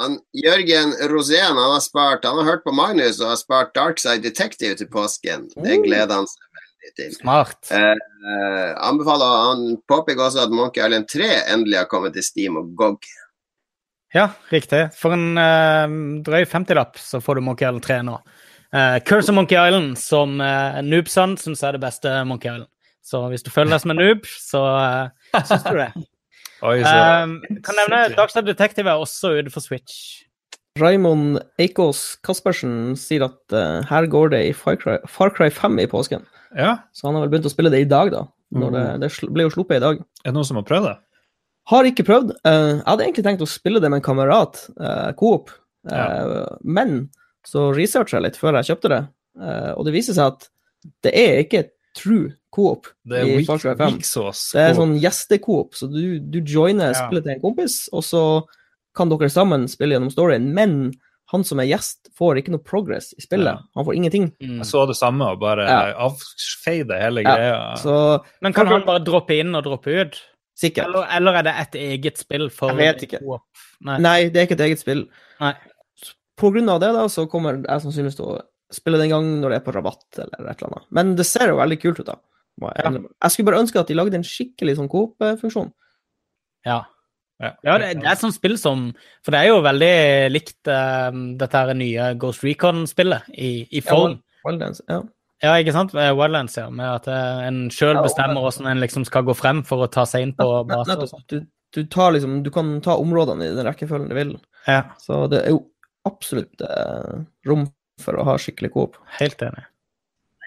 Han, 0.00 0.14
Jørgen 0.32 0.94
Rosén 1.12 1.50
han 1.50 1.58
har 1.74 1.80
spart 1.84 2.24
Han 2.24 2.38
har 2.40 2.46
hørt 2.46 2.62
på 2.64 2.72
Magnus 2.72 3.18
og 3.20 3.28
har 3.34 3.36
spart 3.36 3.74
Darkside 3.76 4.22
Detective 4.24 4.74
til 4.80 4.88
påsken. 4.88 5.48
Det 5.56 5.76
Oh. 5.78 5.82
gleder 5.84 6.14
han 6.14 6.26
seg 6.30 6.40
veldig 6.56 6.92
til. 6.96 7.10
Smart. 7.18 7.58
Eh, 7.70 7.90
eh, 7.92 8.70
anbefaler 8.80 9.34
Han 9.50 9.76
påpeker 9.90 10.24
også 10.24 10.46
at 10.46 10.50
Monkey 10.56 10.80
Island 10.86 11.08
3 11.12 11.28
endelig 11.52 11.76
har 11.82 11.90
kommet 11.90 12.14
til 12.16 12.22
Steam 12.24 12.56
og 12.56 12.72
GOG. 12.76 13.04
Ja, 14.14 14.30
riktig. 14.50 14.86
For 14.96 15.12
en 15.12 15.36
eh, 15.38 15.86
drøy 16.24 16.46
50-lapp 16.48 16.96
så 16.98 17.20
får 17.22 17.34
du 17.36 17.40
Monkey 17.42 17.66
Island 17.68 17.82
3 17.84 18.00
nå. 18.08 18.16
Eh, 18.70 19.00
Curse 19.02 19.32
of 19.32 19.34
Monkey 19.34 19.58
Island, 19.58 19.98
som 19.98 20.38
uh, 20.38 20.78
Noobson 20.86 21.34
syns 21.40 21.62
er 21.66 21.74
det 21.74 21.82
beste 21.82 22.12
Monkey 22.28 22.52
Island. 22.52 22.70
Så 23.02 23.24
hvis 23.32 23.42
du 23.42 23.50
føler 23.50 23.74
deg 23.74 23.82
som 23.82 23.92
en 23.94 23.98
noob, 23.98 24.26
så 24.28 24.62
uh, 24.62 25.38
syns 25.42 25.64
du 25.66 25.76
det. 25.80 25.90
Oi, 26.68 26.76
så 26.84 26.96
Um, 27.24 27.38
kan 27.64 27.78
nevne 27.78 28.02
Darkside 28.12 28.44
Detective 28.46 28.90
er 28.92 29.00
også 29.00 29.32
ute 29.38 29.52
for 29.52 29.64
Switch. 29.64 29.94
Raymond 30.78 31.40
Eikås 31.58 32.18
Kaspersen 32.22 32.92
sier 33.00 33.24
at 33.26 33.56
uh, 33.56 33.80
her 33.88 34.06
går 34.12 34.34
det 34.36 34.42
i 34.50 34.52
Far 34.54 34.76
Cry, 34.78 34.98
Far 35.08 35.32
Cry 35.34 35.48
5 35.50 35.80
i 35.82 35.88
påsken. 35.90 36.26
Ja, 36.54 36.82
Så 36.92 37.08
han 37.08 37.16
har 37.16 37.24
vel 37.24 37.32
begynt 37.32 37.48
å 37.48 37.52
spille 37.52 37.72
det 37.72 37.80
i 37.82 37.88
dag, 37.88 38.12
da. 38.12 38.26
Når 38.54 38.74
det, 38.74 38.84
det 39.02 39.30
ble 39.30 39.46
jo 39.46 39.54
sluppet 39.54 39.78
i 39.78 39.82
dag. 39.82 39.98
er 40.02 40.30
det 40.30 40.36
noen 40.36 40.46
som 40.46 40.58
har 40.60 40.66
prøvd 40.68 40.88
det? 40.90 40.96
Har 41.70 41.88
ikke 41.88 42.06
prøvd. 42.06 42.36
Uh, 42.44 42.76
jeg 42.76 42.86
hadde 42.86 43.08
egentlig 43.08 43.26
tenkt 43.26 43.44
å 43.46 43.50
spille 43.50 43.82
det 43.82 43.90
med 43.90 44.02
en 44.02 44.06
kamerat, 44.06 44.62
uh, 44.78 45.10
Coop, 45.18 45.54
Eh, 45.88 46.46
men 46.60 47.08
så 47.46 47.70
researcha 47.74 48.18
jeg 48.18 48.22
litt 48.28 48.36
før 48.40 48.58
jeg 48.60 48.70
kjøpte 48.76 48.88
det, 48.92 49.02
eh, 49.40 49.72
og 49.76 49.84
det 49.86 49.92
viser 49.94 50.14
seg 50.14 50.26
at 50.34 50.48
det 51.04 51.12
er 51.14 51.42
ikke 51.44 51.64
true 51.96 52.32
Coop 52.50 52.86
Det 53.06 53.18
er 53.20 53.28
i 53.38 53.44
Far 53.46 53.58
Cry 53.62 53.74
5. 53.78 53.98
Det 54.00 54.60
er 54.64 54.74
sånn 54.74 54.96
gjestecoop, 54.98 55.74
så 55.78 55.86
du, 55.90 56.18
du 56.18 56.40
joiner 56.42 56.90
Ja. 56.92 57.04
spillet 57.06 57.22
til 57.24 57.32
en 57.36 57.40
kompis, 57.44 57.88
og 57.92 58.02
så 58.02 58.22
kan 58.96 59.08
dere 59.08 59.28
sammen 59.30 59.68
spille 59.70 59.94
gjennom 59.94 60.10
storyen, 60.10 60.48
men 60.52 60.92
han 61.30 61.44
som 61.46 61.60
er 61.62 61.68
gjest, 61.70 62.08
får 62.18 62.40
ikke 62.40 62.50
noe 62.50 62.58
progress 62.66 63.12
i 63.14 63.22
spillet. 63.22 63.54
Ja. 63.54 63.62
Han 63.78 63.84
får 63.86 63.94
ingenting. 63.94 64.24
Mm. 64.42 64.56
Jeg 64.58 64.66
så 64.66 64.82
det 64.90 64.96
samme 64.98 65.28
og 65.30 65.38
bare 65.38 65.62
Ja. 65.68 65.92
avfeide 65.94 66.98
hele 66.98 67.22
Ja, 67.22 67.36
greia. 67.36 67.76
Så 67.78 68.24
Men 68.42 68.52
kan 68.52 68.66
han 68.66 68.82
bare 68.84 68.98
droppe 69.04 69.38
inn 69.38 69.54
og 69.54 69.62
droppe 69.64 69.94
ut? 70.00 70.20
sikkert. 70.60 70.86
Eller, 70.90 71.06
eller 71.16 71.32
er 71.38 71.42
det 71.42 71.54
et 71.56 71.74
eget 71.80 72.18
spill 72.18 72.50
for 72.50 72.74
Jeg 72.74 72.76
vet 72.76 73.02
ikke. 73.06 73.20
co-op? 73.22 73.42
Nei. 73.80 73.98
Nei, 73.98 74.28
det 74.28 74.36
er 74.36 74.46
ikke 74.48 74.58
et 74.58 74.66
eget 74.66 74.78
spill. 74.82 75.06
Nei. 75.40 75.54
På 76.40 76.50
grunn 76.54 76.72
av 76.72 76.80
det, 76.82 76.90
da, 76.96 77.04
så 77.12 77.26
kommer 77.30 77.60
jeg 77.60 77.84
sannsynligvis 77.84 78.18
til 78.18 78.32
å 78.32 78.38
spille 78.72 79.00
det 79.00 79.08
en 79.08 79.14
gang 79.16 79.28
når 79.42 79.52
det 79.52 79.58
er 79.60 79.66
på 79.66 79.74
rabatt 79.74 80.20
eller 80.22 80.50
et 80.50 80.60
eller 80.62 80.70
annet. 80.70 80.88
Men 80.96 81.14
det 81.18 81.26
ser 81.28 81.50
jo 81.50 81.58
veldig 81.60 81.80
kult 81.82 82.00
ut, 82.02 82.08
da. 82.08 82.16
Jeg, 82.60 83.00
jeg 83.00 83.32
skulle 83.32 83.48
bare 83.48 83.60
ønske 83.62 83.80
at 83.80 83.88
de 83.88 83.96
lagde 83.96 84.18
en 84.18 84.26
skikkelig 84.26 84.74
sånn 84.78 84.90
Coop-funksjon. 84.92 85.70
Ja. 86.68 86.82
Ja. 87.40 87.54
Ja, 87.64 87.78
det, 87.80 87.94
er 88.02 88.10
et 88.10 88.20
sånt 88.20 88.36
spill 88.36 88.58
som 88.60 88.90
For 89.24 89.32
det 89.32 89.38
er 89.40 89.46
jo 89.48 89.62
veldig 89.64 89.94
likt 90.28 90.68
uh, 90.68 91.08
dette 91.40 91.56
her 91.56 91.72
nye 91.72 92.10
Ghost 92.20 92.44
Recon-spillet 92.44 93.30
i, 93.32 93.52
i 93.72 93.80
form. 93.84 94.18
Wildlands, 94.44 94.84
Ja. 94.90 95.02
Ja, 95.40 95.54
ikke 95.56 95.72
sant? 95.72 95.94
Wildlands, 95.96 96.58
ja. 96.60 96.66
Med 96.68 96.84
at 96.84 97.06
eh, 97.08 97.38
en 97.46 97.62
sjøl 97.72 97.96
bestemmer 98.04 98.42
hvordan 98.44 98.66
en 98.68 98.82
liksom 98.82 99.06
skal 99.08 99.24
gå 99.24 99.32
frem 99.32 99.62
for 99.64 99.80
å 99.80 99.88
ta 99.88 100.02
seg 100.04 100.26
inn 100.26 100.34
på 100.36 100.44
base 100.68 100.84
baser. 100.84 101.00
og 101.00 101.08
sånn. 101.08 101.22
Du, 101.32 101.38
du, 101.72 101.80
liksom, 102.12 102.34
du 102.44 102.50
kan 102.52 102.74
ta 102.84 102.98
områdene 103.00 103.46
i 103.48 103.54
den 103.56 103.64
rekkefølgen 103.64 104.12
du 104.12 104.18
vil. 104.18 104.34
Ja, 104.68 104.82
Så 105.00 105.22
det 105.32 105.40
er 105.46 105.54
jo 105.54 105.62
absolutt 106.08 106.60
eh, 106.64 107.20
rom 107.46 107.66
for 108.00 108.16
å 108.16 108.24
ha 108.24 108.36
skikkelig 108.40 108.72
Coop. 108.72 108.96
helt 109.18 109.42
enig. 109.42 109.64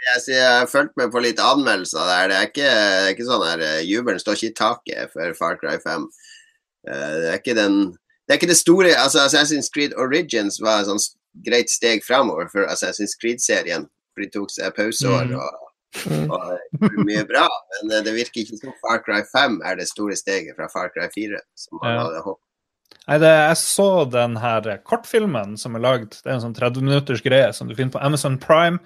Jeg, 0.03 0.23
jeg 0.35 0.43
har 0.59 0.67
fulgt 0.67 0.97
med 0.99 1.11
på 1.13 1.21
litt 1.23 1.39
anmeldelser 1.39 2.03
der. 2.09 2.27
Det 2.31 2.35
er 2.37 2.47
ikke, 2.49 2.69
det 2.71 3.03
er 3.07 3.11
ikke 3.13 3.27
sånn 3.29 3.45
her 3.47 3.61
eh, 3.63 3.81
Jubelen 3.87 4.19
står 4.19 4.35
ikke 4.39 4.49
i 4.49 4.55
taket 4.59 5.13
for 5.13 5.33
Far 5.37 5.55
Cry 5.61 5.77
5. 5.79 6.07
Eh, 6.89 7.11
Det 7.21 7.29
er 7.31 7.37
ikke 7.39 7.55
den 7.55 7.77
Det 8.27 8.33
er 8.33 8.39
ikke 8.41 8.49
det 8.51 8.57
store 8.59 8.91
altså 8.99 9.19
Assassin's 9.27 9.69
Creed 9.71 9.93
Origins 9.99 10.59
var 10.63 10.81
et 10.81 10.87
sånt 10.87 11.13
greit 11.45 11.69
steg 11.71 12.03
framover 12.03 12.47
for 12.51 12.65
Assassin's 12.71 13.15
Creed-serien. 13.19 13.87
For 14.13 14.23
de 14.23 14.29
tok 14.33 14.51
seg 14.51 14.73
pauseår 14.75 15.29
Mm. 15.31 15.37
og, 15.39 15.59
Mm. 16.09 16.31
og 16.33 17.05
mye 17.05 17.21
bra. 17.29 17.47
Men 17.83 18.03
det 18.03 18.13
virker 18.15 18.41
ikke 18.41 18.57
som 18.57 18.73
Far 18.81 19.03
Cry 19.05 19.21
5 19.29 19.59
er 19.63 19.75
det 19.77 19.87
store 19.87 20.15
steget 20.17 20.55
fra 20.57 20.67
Far 20.67 20.89
Cry 20.89 21.05
4, 21.13 21.37
som 21.55 21.77
man 21.83 21.93
Ja. 21.95 22.03
hadde 22.07 22.23
håpet. 22.25 22.47
Nei, 23.03 23.17
det, 23.19 23.31
jeg 23.31 23.59
så 23.59 23.87
den 24.07 24.37
her 24.39 24.67
kortfilmen 24.87 25.57
som 25.59 25.75
er 25.75 25.83
lagd. 25.83 26.21
Det 26.21 26.29
er 26.29 26.37
en 26.37 26.45
sånn 26.45 26.55
30 26.55 26.85
minutters 26.87 27.23
greie 27.25 27.49
som 27.55 27.67
du 27.67 27.75
finner 27.75 27.97
på 27.97 28.03
Amazon 28.03 28.37
Prime. 28.39 28.79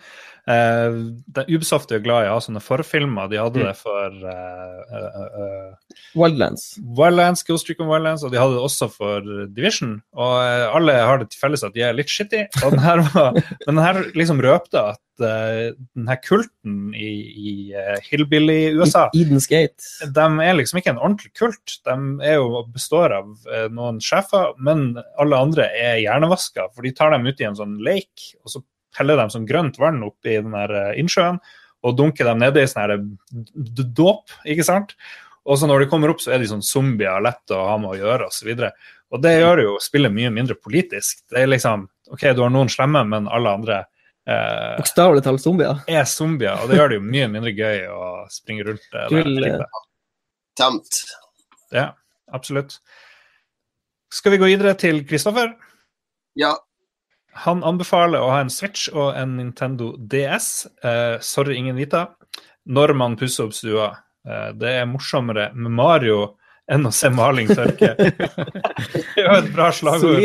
Det, 0.48 1.44
Ubisoft 1.52 1.92
er 1.92 2.04
glad 2.04 2.24
i 2.24 2.30
å 2.32 2.38
ha 2.38 2.44
sånne 2.44 2.62
forfilmer. 2.64 3.28
De 3.32 3.40
hadde 3.42 3.66
det 3.66 3.74
for 3.76 4.14
uh, 4.24 4.94
uh, 4.96 5.98
Wildlands. 6.16 6.70
Wildlands, 6.98 7.44
Ghost 7.48 7.68
Recon 7.68 7.90
Wildlands, 7.92 8.24
og 8.24 8.32
de 8.32 8.40
hadde 8.40 8.56
det 8.56 8.64
også 8.64 8.88
for 8.94 9.28
Division. 9.52 9.98
Og 10.16 10.38
alle 10.78 10.96
har 11.02 11.20
det 11.20 11.34
til 11.34 11.42
felles 11.42 11.66
at 11.68 11.76
de 11.76 11.84
er 11.84 11.98
litt 11.98 12.12
shitty. 12.12 12.46
Og 12.64 12.78
den 12.78 12.86
her, 12.86 13.04
var, 13.12 13.36
men 13.66 13.74
den 13.74 13.84
her 13.84 14.00
liksom 14.16 14.40
røpte 14.46 14.86
at 14.94 15.04
den 15.18 16.06
her 16.06 16.20
kulten 16.22 16.94
i, 16.94 17.10
i 17.34 17.54
Hillbilly-USA 18.06 19.08
Edens 19.18 19.48
Gate. 19.50 19.82
de 20.14 20.26
er 20.46 20.58
liksom 20.60 20.78
ikke 20.78 20.94
en 20.94 21.02
ordentlig 21.02 21.34
kult. 21.40 21.80
De 21.90 22.32
jo, 22.38 22.64
består 22.70 23.16
av 23.18 23.50
noen 23.74 24.00
sjefer, 24.04 24.54
men 24.62 24.92
alle 25.20 25.44
andre 25.50 25.68
er 25.74 26.00
hjernevaska. 26.04 26.70
For 26.76 26.86
de 26.86 26.94
tar 26.96 27.16
dem 27.16 27.26
ut 27.28 27.42
i 27.42 27.50
en 27.50 27.58
sånn 27.58 27.80
lake, 27.84 28.38
og 28.46 28.54
så 28.54 28.64
heller 28.98 29.20
dem 29.22 29.32
som 29.34 29.46
grønt 29.48 29.80
vann 29.82 30.04
oppi 30.06 30.36
den 30.42 30.54
der 30.56 30.74
eh, 30.82 31.00
innsjøen, 31.02 31.40
og 31.86 31.96
dunker 31.98 32.26
dem 32.28 32.40
nedi 32.42 32.64
i 32.66 32.68
sånn 32.70 32.84
her 32.84 32.98
d- 32.98 33.88
dåp, 33.96 34.34
ikke 34.50 34.66
sant? 34.66 34.96
Og 35.48 35.56
så 35.62 35.68
når 35.70 35.86
de 35.86 35.90
kommer 35.92 36.12
opp, 36.12 36.20
så 36.20 36.34
er 36.36 36.42
de 36.44 36.50
sånn 36.50 36.66
zombier, 36.66 37.22
lett 37.24 37.54
å 37.56 37.62
ha 37.70 37.76
med 37.80 37.94
å 37.94 38.00
gjøre, 38.00 38.26
osv. 38.28 38.50
Og, 38.52 38.64
så 38.66 38.96
og 39.16 39.22
det 39.24 39.36
gjør 39.38 39.62
jo 39.64 39.76
spillet 39.80 40.12
mye 40.12 40.32
mindre 40.36 40.58
politisk. 40.60 41.22
Det 41.32 41.40
er 41.46 41.48
liksom 41.54 41.86
OK, 42.12 42.26
du 42.36 42.42
har 42.44 42.52
noen 42.52 42.68
slemme, 42.72 43.06
men 43.08 43.30
alle 43.32 43.54
andre 43.56 43.78
eh, 44.28 44.74
Bokstavelig 44.82 45.24
talt 45.24 45.44
zombier. 45.46 45.80
er 45.88 46.04
zombier, 46.12 46.60
og 46.60 46.68
det 46.72 46.82
gjør 46.82 46.92
det 46.92 47.00
jo 47.00 47.06
mye 47.08 47.30
mindre 47.32 47.54
gøy 47.56 47.86
å 47.94 48.02
springe 48.34 48.68
rundt 48.68 49.00
eh. 49.00 49.64
Tamt. 50.60 51.02
Ja, 51.72 51.92
absolutt. 52.34 52.80
Skal 54.12 54.34
vi 54.34 54.40
gå 54.42 54.48
videre 54.50 54.74
til 54.80 55.04
Kristoffer? 55.08 55.54
Ja, 56.40 56.54
Han 57.46 57.64
anbefaler 57.68 58.24
å 58.24 58.32
ha 58.34 58.40
en 58.44 58.54
Switch 58.54 58.88
og 58.94 59.16
en 59.18 59.38
Nintendo 59.38 59.94
DS. 59.98 60.68
Eh, 60.84 61.18
sorry, 61.22 61.58
ingen 61.60 61.78
Vita. 61.78 62.08
Når 62.66 62.94
man 62.98 63.18
pusser 63.20 63.48
opp 63.48 63.56
stua. 63.56 63.92
Eh, 64.28 64.50
det 64.60 64.72
er 64.82 64.90
morsommere 64.90 65.52
med 65.56 65.72
Mario 65.78 66.20
enn 66.68 66.88
å 66.88 66.92
se 66.92 67.10
maling 67.14 67.48
tørke. 67.48 67.94
det 67.98 68.14
er 69.16 69.24
jo 69.24 69.38
et 69.38 69.54
bra 69.56 69.72
slagord. 69.72 70.18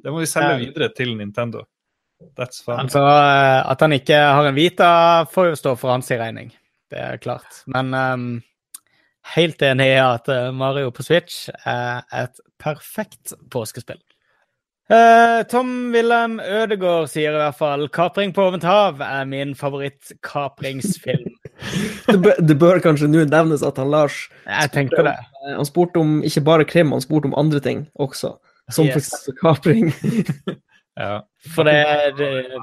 Det 0.00 0.08
må 0.08 0.22
vi 0.22 0.28
selge 0.30 0.54
videre 0.62 0.88
til 0.96 1.10
Nintendo. 1.18 1.66
That's 2.36 2.62
fun. 2.64 2.78
Altså, 2.84 3.00
eh, 3.04 3.70
at 3.72 3.82
han 3.84 3.92
ikke 3.96 4.16
har 4.16 4.48
en 4.48 4.56
Vita, 4.56 4.90
får 5.32 5.50
jo 5.50 5.58
stå 5.60 5.74
for 5.80 5.92
hans 5.92 6.10
regning. 6.10 6.52
det 6.90 6.98
er 6.98 7.20
klart. 7.22 7.62
Men 7.70 7.94
um, 7.94 8.24
helt 9.36 9.62
enig 9.62 9.86
i 9.92 9.98
at 10.02 10.28
eh, 10.32 10.48
Mario 10.56 10.90
på 10.94 11.04
Switch 11.06 11.48
er 11.68 12.02
et 12.16 12.40
perfekt 12.60 13.34
påskespill. 13.52 14.00
Eh, 14.90 15.42
Tom 15.46 15.92
Wilhelm 15.94 16.40
Ødegaard 16.42 17.06
sier 17.12 17.30
i 17.30 17.38
hvert 17.38 17.54
fall 17.58 17.84
'Kapring 17.94 18.32
på 18.34 18.42
åpent 18.48 18.64
hav' 18.66 18.98
er 19.06 19.24
min 19.24 19.54
favorittkapringsfilm. 19.54 21.28
Det 22.10 22.16
bør, 22.22 22.34
det 22.48 22.56
bør 22.58 22.78
kanskje 22.80 23.06
nå 23.06 23.20
nevnes 23.28 23.62
at 23.62 23.76
han 23.76 23.90
Lars 23.92 24.14
Jeg 24.46 24.70
tenkte 24.72 25.02
det. 25.04 25.12
Om, 25.44 25.56
Han 25.60 25.66
spurte 25.68 26.00
om 26.00 26.22
ikke 26.24 26.40
bare 26.40 26.64
krim, 26.64 26.90
han 26.92 27.00
spurte 27.04 27.28
om 27.28 27.34
andre 27.36 27.60
ting 27.60 27.84
også. 28.00 28.32
Som 28.72 28.86
Yes. 28.86 28.96
f.eks. 29.12 29.38
kapring. 29.42 29.92
Ja. 31.00 31.20
For 31.54 31.62
det, 31.64 31.76
det. 32.18 32.60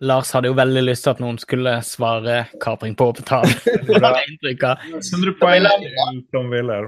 Lars 0.00 0.30
hadde 0.32 0.48
jo 0.48 0.54
veldig 0.54 0.82
lyst 0.86 1.02
til 1.04 1.10
at 1.10 1.20
noen 1.20 1.38
skulle 1.38 1.80
svare 1.82 2.46
'kapring 2.62 2.94
på 2.96 3.08
åpent 3.10 3.28
hav'. 3.28 3.50
Det 3.64 3.98
hadde 3.98 4.14
jeg 4.20 4.30
inntrykk 4.30 4.62
av. 4.70 4.76
100 4.94 5.34
poeng 5.40 5.66
Tom 6.32 6.50
Wilhelm. 6.54 6.86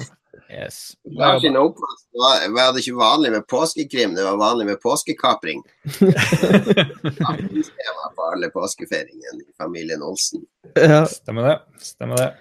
Yes. 0.50 0.92
Lars 1.04 1.42
sin 1.42 1.56
oppvekst 1.56 2.08
var, 2.12 2.42
var 2.54 2.72
det 2.74 2.82
ikke 2.82 2.96
vanlig 2.98 3.30
med 3.32 3.46
påskekrim, 3.46 4.14
det 4.14 4.24
var 4.26 4.36
vanlig 4.36 4.66
med 4.66 4.80
påskekapring. 4.82 5.62
Det 7.20 8.16
på 8.16 8.22
alle 8.32 8.48
påskefeiringene 8.50 9.42
i 9.42 9.52
familien 9.58 10.02
Olsen. 10.02 10.42
Ja. 10.74 11.06
Stemmer 11.06 11.42
det. 11.42 11.60
Stemmer 11.80 12.16
det. 12.16 12.34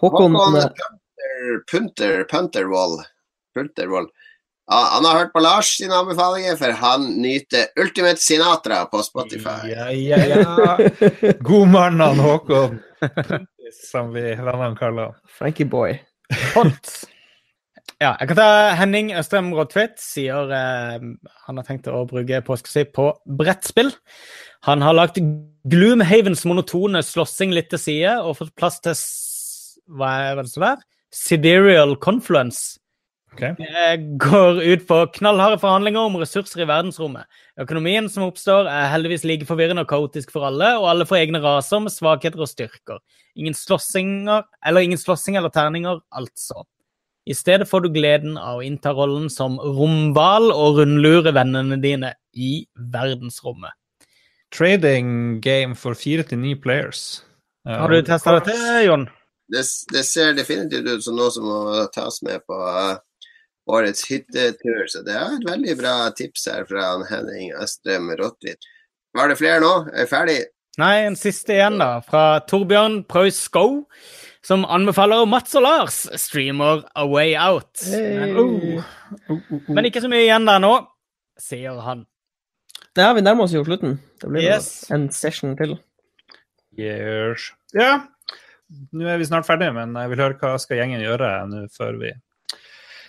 Håkon, 0.00 0.34
Håkon 0.34 0.56
eh, 0.56 0.66
Punter, 0.66 1.58
Punter, 1.72 2.24
Puntervold. 2.24 3.00
Puntervold. 3.54 4.10
Ja, 4.70 4.88
han 4.92 5.04
har 5.04 5.18
hørt 5.18 5.32
på 5.32 5.40
Lars 5.40 5.76
sine 5.78 5.94
anbefalinger, 5.94 6.56
for 6.56 6.70
han 6.70 7.06
nyter 7.22 7.66
Ultimate 7.80 8.16
Sinatra 8.16 8.84
på 8.84 9.02
Spotify. 9.02 9.70
Ja, 9.70 9.90
ja, 9.90 10.18
ja. 10.26 10.78
Godmannen 11.40 12.18
Håkon. 12.18 12.80
Som 13.90 14.12
vi 14.12 14.34
vennene 14.34 14.76
kaller 14.76 15.02
han. 15.02 15.20
Frankie 15.38 15.66
Boy. 15.66 16.00
Hot. 16.54 16.90
Ja, 17.96 18.10
jeg 18.20 18.28
kan 18.28 18.36
ta 18.36 18.48
Henning 18.76 19.06
Østrem 19.16 19.46
Rådtvedt 19.56 20.02
sier 20.04 20.50
eh, 20.52 21.04
han 21.46 21.60
har 21.60 21.64
tenkt 21.64 21.86
å 21.88 22.02
bruke 22.08 22.42
påska 22.44 22.68
si 22.68 22.82
på 22.84 23.06
brettspill. 23.38 23.88
Han 24.68 24.84
har 24.84 24.98
lagt 24.98 25.16
Gloomhavens 25.72 26.44
monotone 26.44 27.00
slåssing 27.00 27.54
litt 27.56 27.70
til 27.72 27.80
side 27.80 28.18
og 28.20 28.36
fått 28.42 28.52
plass 28.60 28.82
til 28.84 29.00
hva 29.96 30.12
er 30.26 30.42
det 30.42 30.50
så 30.52 30.64
der? 30.66 30.84
Sidereal 31.14 31.96
Confluence. 31.96 32.76
Okay. 33.32 33.56
Det 33.56 34.18
går 34.20 34.60
ut 34.60 34.86
på 34.88 35.00
knallharde 35.16 35.58
forhandlinger 35.60 36.08
om 36.08 36.20
ressurser 36.20 36.64
i 36.64 36.68
verdensrommet. 36.68 37.24
Økonomien 37.60 38.08
som 38.12 38.28
oppstår, 38.28 38.68
er 38.68 38.92
heldigvis 38.92 39.26
like 39.28 39.48
forvirrende 39.48 39.84
og 39.84 39.90
kaotisk 39.90 40.32
for 40.36 40.48
alle, 40.48 40.74
og 40.76 40.88
alle 40.92 41.08
får 41.08 41.22
egne 41.22 41.40
raser 41.44 41.84
med 41.84 41.92
svakheter 41.92 42.44
og 42.44 42.48
styrker. 42.48 43.00
Ingen 43.36 43.56
slåssinger, 43.56 44.44
eller 44.64 44.84
ingen 44.84 45.00
slåssing 45.00 45.36
eller 45.36 45.52
terninger, 45.52 46.00
altså. 46.16 46.64
I 47.26 47.34
stedet 47.34 47.66
får 47.68 47.80
du 47.80 47.88
gleden 47.90 48.36
av 48.38 48.60
å 48.60 48.62
innta 48.62 48.92
rollen 48.94 49.26
som 49.32 49.58
romhval 49.58 50.52
og 50.52 50.78
rundlure 50.78 51.32
vennene 51.34 51.78
dine 51.82 52.12
i 52.38 52.60
verdensrommet. 52.92 53.74
Trading 54.54 55.40
game 55.42 55.74
for 55.74 55.98
fire 55.98 56.22
til 56.22 56.38
ni 56.44 56.54
players. 56.54 57.24
Ja. 57.66 57.80
Har 57.82 57.90
du 57.90 57.98
testa 58.06 58.36
dette, 58.38 58.54
Jon? 58.86 59.08
Det, 59.50 59.64
det 59.90 60.04
ser 60.06 60.38
definitivt 60.38 60.86
ut 60.86 61.02
som 61.02 61.18
noe 61.18 61.32
som 61.34 61.48
må 61.50 61.58
tas 61.94 62.20
med 62.26 62.46
på 62.46 62.54
uh, 62.54 62.94
årets 63.74 64.06
hyttetur, 64.06 64.86
så 64.90 65.02
det 65.06 65.16
er 65.18 65.34
et 65.34 65.46
veldig 65.50 65.76
bra 65.80 65.96
tips 66.14 66.46
her 66.50 66.66
fra 66.70 66.92
Henning 67.10 67.50
Østrem 67.58 68.12
Rottvidt. 68.20 68.70
Var 69.18 69.32
det 69.32 69.38
flere 69.40 69.62
nå? 69.64 69.72
Er 69.90 70.06
vi 70.06 70.12
ferdig? 70.12 70.38
Nei, 70.78 70.94
en 71.08 71.16
siste 71.18 71.56
igjen, 71.56 71.78
da. 71.80 72.02
Fra 72.04 72.38
Torbjørn 72.46 73.00
Prøys 73.08 73.40
Go, 73.50 73.86
som 74.46 74.62
anbefaler 74.70 75.24
Mats 75.26 75.54
og 75.58 75.64
Lars 75.66 75.96
streamer 76.22 76.84
A 76.94 77.02
Way 77.10 77.32
Out. 77.40 77.82
Men, 77.90 78.36
oh, 78.38 79.40
men 79.74 79.88
ikke 79.88 80.02
så 80.04 80.10
mye 80.12 80.22
igjen 80.28 80.46
der 80.46 80.60
nå, 80.62 80.70
sier 81.42 81.80
han. 81.82 82.04
Ja, 82.96 83.10
vi 83.16 83.24
nærmer 83.26 83.44
oss 83.44 83.52
jo 83.56 83.64
slutten. 83.66 83.98
Det 84.22 84.30
blir 84.30 84.46
Yes. 84.46 84.68
en 84.94 85.08
session 85.12 85.56
til. 85.58 85.74
Yes. 86.78 87.50
Ja, 87.76 88.04
nå 88.92 89.06
er 89.08 89.18
vi 89.20 89.26
snart 89.28 89.46
ferdige, 89.48 89.72
men 89.76 89.94
jeg 89.96 90.10
vil 90.12 90.22
høre 90.22 90.38
hva 90.40 90.54
skal 90.60 90.80
gjengen 90.80 91.02
gjøre 91.04 91.28
nå 91.50 91.66
før 91.74 91.98
vi 92.00 92.14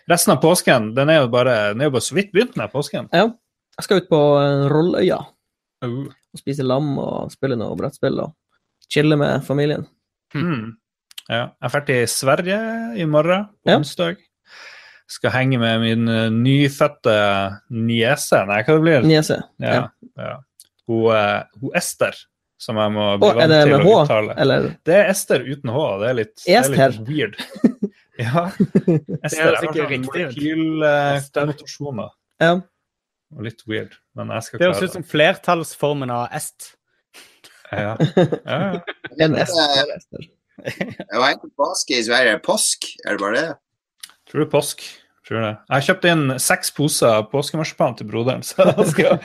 Resten 0.08 0.32
av 0.32 0.38
påsken 0.40 0.94
den 0.96 1.10
er 1.12 1.18
jo 1.22 1.28
bare, 1.34 1.54
den 1.74 1.82
er 1.84 1.90
jo 1.90 1.94
bare 1.98 2.06
så 2.06 2.16
vidt 2.16 2.30
begynt, 2.32 2.54
den 2.56 2.70
påsken. 2.72 3.10
Ja. 3.12 3.26
Jeg 3.78 3.84
skal 3.86 4.00
ut 4.02 4.10
på 4.12 4.22
eh, 4.42 4.68
Rolløya 4.72 5.22
Uh. 5.86 6.08
og 6.34 6.40
spise 6.42 6.64
lam 6.66 6.96
og 6.98 7.28
spille 7.30 7.54
noe 7.60 7.76
brettspill 7.78 8.16
og 8.24 8.32
chille 8.90 9.14
med 9.20 9.44
familien. 9.46 9.84
Mm. 10.34 10.72
Ja, 11.30 11.48
jeg 11.62 11.72
drar 11.74 11.86
til 11.88 12.08
Sverige 12.08 12.60
i 13.02 13.06
morgen, 13.10 13.46
på 13.64 13.70
Ja. 13.74 13.78
onsdag. 13.82 14.16
Skal 15.08 15.32
henge 15.32 15.58
med 15.60 15.80
min 15.82 16.08
eh, 16.12 16.30
nyfødte 16.30 17.14
niese. 17.72 18.46
Nei, 18.48 18.62
hva 18.64 18.74
det 18.76 18.82
blir 18.84 19.02
Niese. 19.08 19.38
Ja, 19.60 19.88
ja. 20.18 20.38
Hun, 20.88 21.12
eh, 21.16 21.44
hun 21.62 21.72
Ester, 21.76 22.14
som 22.60 22.76
jeg 22.80 22.92
må 22.92 23.18
bli 23.22 23.28
vant 23.38 23.52
til 23.54 23.70
med 23.72 23.80
å 23.80 23.84
H, 23.84 23.88
uttale. 24.04 24.34
eller? 24.38 24.62
Det 24.88 24.96
er 24.96 25.10
Ester 25.12 25.40
uten 25.48 25.70
H. 25.72 25.78
Det 26.02 26.08
er 26.10 26.14
litt, 26.20 26.36
det 26.46 26.56
er 26.56 26.62
litt 26.92 27.08
weird. 27.08 27.36
Ja. 28.18 28.50
Ester 29.22 29.54
er 29.54 29.62
ikke 29.62 29.78
sånn 29.78 29.90
riktig 29.92 30.08
molekylkonnotasjoner. 30.08 32.10
Ja. 32.42 32.54
Og 33.36 33.42
litt 33.46 33.62
weird, 33.70 33.92
men 34.18 34.26
jeg 34.34 34.42
skal 34.48 34.58
Det 34.60 34.66
høres 34.72 34.80
klare 34.80 34.90
ut 34.90 34.94
som 34.96 35.04
flertallsformen 35.06 36.10
av 36.16 36.26
est. 36.34 36.60
Ja. 37.72 37.94
Ja, 38.48 38.58
ja. 38.58 38.82
En 39.20 39.36
Ester. 39.38 40.20
Hva 41.14 41.32
heter 41.32 41.52
påske 41.58 41.98
i 41.98 42.06
Sverige? 42.06 42.40
Påsk, 42.46 42.90
er 43.06 43.18
det 43.18 43.24
bare 43.24 43.36
det? 43.38 43.50
Tror 44.28 44.46
er 44.46 44.50
påsk. 44.52 44.84
Tror 45.28 45.44
det. 45.44 45.54
Jeg 45.68 45.76
har 45.76 45.86
kjøpt 45.90 46.06
inn 46.08 46.26
seks 46.40 46.72
poser 46.76 47.26
påskemarsipan 47.32 47.98
til 48.00 48.08
broderen, 48.08 48.44
så 48.48 48.70
han 48.70 48.88
skal 48.88 49.18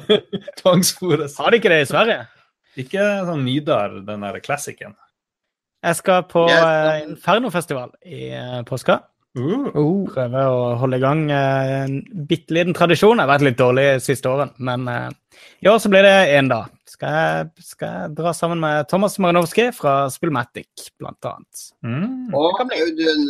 tvangsfôres. 0.60 1.38
Har 1.38 1.54
de 1.54 1.60
ikke 1.60 1.70
det 1.70 1.84
i 1.84 1.90
Sverige? 1.90 2.24
Ikke 2.80 3.02
sånn 3.28 3.44
Nidar, 3.46 4.00
den 4.06 4.26
der 4.26 4.40
klassikeren. 4.42 4.96
Jeg 5.84 5.98
skal 6.00 6.24
på 6.26 6.46
yeah. 6.48 7.04
Infernofestival 7.04 7.92
i 8.08 8.30
eh, 8.34 8.62
påska. 8.66 9.02
Uh. 9.34 9.66
Oh. 9.74 10.04
Prøve 10.06 10.44
å 10.46 10.58
holde 10.78 11.00
i 11.00 11.02
gang 11.02 11.24
eh, 11.32 11.72
en 11.84 11.96
bitte 12.28 12.54
liten 12.54 12.76
tradisjon. 12.76 13.18
Jeg 13.18 13.26
har 13.26 13.32
vært 13.32 13.46
litt 13.48 13.58
dårlig 13.58 13.86
siste 14.04 14.30
årene, 14.30 14.54
men 14.62 14.86
eh, 14.90 15.08
i 15.64 15.70
år 15.70 15.80
så 15.82 15.90
blir 15.90 16.06
det 16.06 16.14
én 16.36 16.50
dag. 16.52 16.70
Skal 16.94 17.16
jeg, 17.18 17.64
skal 17.66 17.94
jeg 17.96 18.12
dra 18.20 18.30
sammen 18.36 18.60
med 18.62 18.86
Thomas 18.86 19.18
Marinowski 19.18 19.66
fra 19.74 20.04
Spillmatic, 20.14 20.92
blant 21.02 21.26
annet. 21.26 21.64
Mm. 21.82 22.30
Og 22.38 22.60
Audun, 22.62 23.24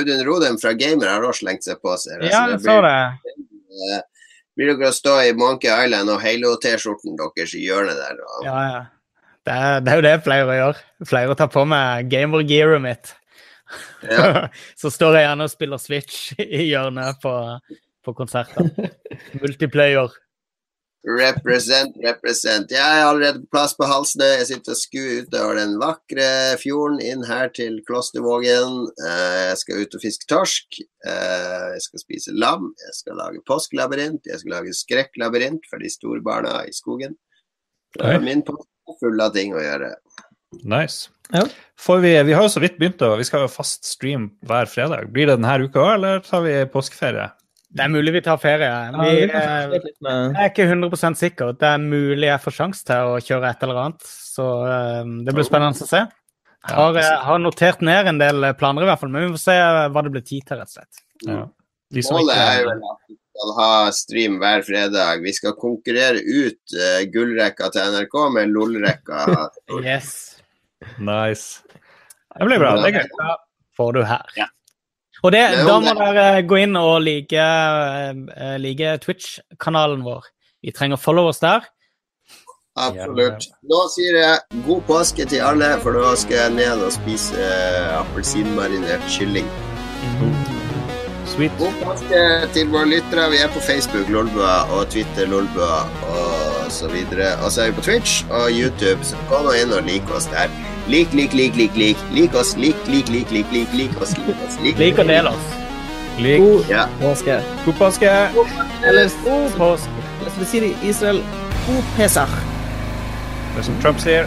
Audun 0.00 0.24
Rodem 0.26 0.58
fra 0.58 0.72
Gamer 0.74 1.12
har 1.12 1.22
også 1.28 1.44
slengt 1.44 1.68
seg 1.68 1.78
på 1.84 1.94
seg. 2.02 2.24
Ja, 2.26 2.42
Altså, 2.48 2.56
jeg 2.56 2.64
så 2.66 2.80
det. 2.82 2.96
blir, 3.22 3.94
eh, 3.94 4.02
blir 4.58 4.72
dere 4.74 4.90
å 4.90 4.96
stå 4.98 5.14
i 5.28 5.36
Monkey 5.38 5.70
Island 5.70 6.10
og 6.10 6.18
Halo-T-skjorten 6.24 7.14
deres 7.20 7.54
i 7.54 7.62
hjørnet 7.68 8.02
der? 8.02 8.18
Og, 8.26 8.40
Ja, 8.48 8.60
ja. 8.72 8.86
Det 9.46 9.54
er, 9.54 9.78
det 9.80 9.92
er 9.92 9.96
jo 9.96 10.02
det 10.04 10.10
jeg 10.16 10.24
pleier 10.26 10.50
å 10.50 10.58
gjøre. 10.58 10.82
Jeg 10.98 11.08
pleier 11.08 11.30
å 11.32 11.36
ta 11.38 11.46
på 11.48 11.62
meg 11.64 12.10
gamer-gearet 12.12 12.82
mitt. 12.84 13.14
Ja. 14.08 14.48
så 14.80 14.90
står 14.92 15.18
jeg 15.18 15.26
gjerne 15.28 15.48
og 15.48 15.52
spiller 15.52 15.82
Switch 15.82 16.32
i 16.38 16.68
hjørnet 16.70 17.20
på, 17.22 17.34
på 18.04 18.16
konserter. 18.16 18.72
Multiplayer. 19.42 20.14
Represent, 21.08 21.94
represent. 22.02 22.72
Jeg 22.74 22.82
er 22.82 23.06
allerede 23.06 23.40
på 23.44 23.52
plass 23.54 23.72
på 23.78 23.86
halsene 23.86 24.26
Jeg 24.40 24.48
sitter 24.48 24.74
og 24.74 24.80
skuer 24.80 25.20
utover 25.22 25.54
den 25.60 25.76
vakre 25.80 26.26
fjorden 26.60 26.98
inn 27.00 27.22
her 27.24 27.52
til 27.54 27.78
Klostervågen. 27.86 28.80
Eh, 29.06 29.44
Jeg 29.52 29.60
skal 29.62 29.84
ut 29.84 29.94
og 29.94 30.02
fiske 30.02 30.28
torsk. 30.28 30.80
Eh, 31.06 31.66
Jeg 31.76 31.84
skal 31.86 32.02
spise 32.02 32.34
lam. 32.34 32.72
Jeg 32.82 32.96
skal 32.98 33.16
lage 33.22 33.44
påskelabyrint. 33.46 34.26
Jeg 34.26 34.42
skal 34.42 34.56
lage 34.58 34.74
skrekklabyrint 34.76 35.70
for 35.70 35.80
de 35.80 35.88
store 35.92 36.20
barna 36.20 36.58
i 36.66 36.74
skogen. 36.76 37.16
Det 37.94 38.04
er 38.04 38.20
min 38.20 38.42
påske 38.44 38.68
er 38.90 38.98
full 39.00 39.20
av 39.22 39.32
ting 39.38 39.54
å 39.56 39.62
gjøre. 39.62 39.94
Nice. 40.62 41.10
Ja. 41.32 41.44
Får 41.80 41.98
vi, 41.98 42.22
vi 42.22 42.32
har 42.32 42.42
jo 42.42 42.52
så 42.52 42.60
vidt 42.60 42.78
begynt, 42.80 43.02
og 43.04 43.18
vi 43.20 43.26
skal 43.28 43.44
ha 43.44 43.50
fast 43.52 43.84
stream 43.86 44.30
hver 44.48 44.70
fredag. 44.70 45.10
Blir 45.12 45.28
det 45.28 45.36
denne 45.36 45.58
uka 45.66 45.82
òg, 45.82 45.92
eller 45.98 46.22
tar 46.24 46.44
vi 46.46 46.54
påskeferie? 46.72 47.28
Det 47.68 47.84
er 47.84 47.90
mulig 47.92 48.14
vi 48.14 48.22
tar 48.24 48.38
ferie. 48.40 48.68
Ja, 48.68 49.02
Vi, 49.02 49.26
eh, 49.28 49.74
jeg 50.08 50.40
er 50.40 50.48
ikke 50.48 50.64
100 50.70 51.18
sikker. 51.20 51.52
Det 51.52 51.68
er 51.68 51.82
mulig 51.82 52.30
jeg 52.30 52.40
får 52.40 52.56
sjanse 52.56 52.86
til 52.88 53.12
å 53.12 53.18
kjøre 53.20 53.50
et 53.50 53.66
eller 53.66 53.82
annet. 53.82 54.08
Så 54.08 54.46
eh, 54.64 55.12
det 55.26 55.36
blir 55.36 55.46
spennende 55.46 55.84
å 55.84 55.90
se. 55.90 56.06
Har, 56.68 56.96
har 56.96 57.38
notert 57.38 57.84
ned 57.84 58.08
en 58.08 58.18
del 58.20 58.48
planer, 58.58 58.82
i 58.82 58.88
hvert 58.88 59.00
fall, 59.00 59.12
men 59.12 59.28
vi 59.28 59.36
får 59.36 59.44
se 59.44 59.58
hva 59.92 60.02
det 60.04 60.12
blir 60.16 60.24
tid 60.24 60.48
til, 60.48 60.58
rett 60.58 60.72
og 60.72 60.80
slett. 60.80 61.04
Ja. 61.28 61.44
De 61.94 62.04
som 62.04 62.18
Målet 62.18 62.36
er 62.36 62.62
jo 62.64 62.72
at 62.72 62.98
vi 63.08 63.16
skal 63.16 63.52
ha 63.56 63.70
stream 63.96 64.40
hver 64.40 64.64
fredag. 64.66 65.22
Vi 65.24 65.32
skal 65.36 65.56
konkurrere 65.60 66.24
ut 66.24 66.76
eh, 66.76 67.04
gullrekka 67.12 67.70
til 67.74 67.94
NRK 67.94 68.18
med 68.34 68.56
LOL-rekka. 68.56 69.22
Yes. 69.84 70.37
Nice. 70.98 71.62
Det 72.38 72.46
blir 72.46 72.60
bra. 72.62 72.76
Det 72.82 72.92
er 72.92 73.02
gøy. 73.02 73.34
får 73.78 73.92
du 73.92 74.02
her. 74.06 74.32
Ja. 74.36 74.46
Og 75.22 75.32
det, 75.34 75.42
da 75.66 75.78
må 75.82 75.94
dere 75.98 76.42
gå 76.46 76.60
inn 76.62 76.78
og 76.78 77.00
like, 77.02 77.42
eh, 77.42 78.54
like 78.62 78.98
Twitch-kanalen 79.02 80.04
vår. 80.06 80.28
Vi 80.62 80.74
trenger 80.74 81.00
followers 81.00 81.42
der. 81.42 81.66
Absolutt. 82.78 83.48
Nå 83.66 83.80
sier 83.90 84.18
jeg 84.20 84.62
god 84.66 84.84
påske 84.86 85.26
til 85.26 85.42
alle, 85.42 85.72
for 85.82 85.98
nå 85.98 86.12
skal 86.20 86.38
jeg 86.44 86.54
ned 86.60 86.84
og 86.86 86.94
spise 86.94 87.34
eh, 87.42 87.96
appelsinmarinert 87.98 89.02
kylling. 89.10 89.48
Sweet. 91.28 91.58
God 91.58 91.74
påske 91.82 92.22
til 92.54 92.70
våre 92.70 92.86
lyttere. 92.94 93.26
Vi 93.34 93.42
er 93.42 93.50
på 93.54 93.62
Facebook 93.66 94.10
Lolbua 94.14 94.60
og 94.76 94.86
Twitter 94.94 95.26
Lolbua 95.30 95.82
og 96.14 96.47
så 96.70 96.88
videre. 96.88 97.36
Og 97.44 97.52
så 97.52 97.62
er 97.62 97.70
vi 97.70 97.76
på 97.78 97.84
Twitch 97.86 98.24
og 98.30 98.50
YouTube, 98.52 99.04
så 99.04 99.16
gå 99.30 99.40
nå 99.44 99.52
inn 99.62 99.72
og 99.72 99.82
lik 99.86 100.10
oss 100.14 100.26
der. 100.32 100.50
Lik, 100.88 101.12
lik, 101.12 101.32
lik, 101.36 101.56
lik, 101.56 101.76
lik. 101.76 101.96
Lik 102.12 102.34
oss, 102.34 102.54
lik, 102.56 102.76
lik, 102.88 103.08
lik, 103.12 103.30
lik, 103.30 103.46
lik, 103.52 103.68
lik 103.76 104.00
oss, 104.02 104.14
lik 104.18 104.36
oss, 104.46 104.58
lik. 104.64 104.78
Lik 104.80 104.98
og 104.98 105.06
del 105.08 105.28
oss. 105.28 105.48
Lik. 106.18 106.40
God 106.40 106.64
Ja. 106.70 106.86
påske. 107.00 107.40
God 107.64 107.74
påske. 107.74 108.10
Eller 108.86 109.10
God 109.24 109.50
påske. 109.56 109.90
eller 110.20 110.30
som 110.30 110.40
de 110.44 110.46
sier 110.50 110.62
i 110.62 110.74
Israel, 110.88 111.22
god 111.66 111.82
pesach. 111.96 112.34
Det 113.54 113.58
er 113.58 113.62
som 113.62 113.80
Trump 113.82 114.00
sier. 114.00 114.26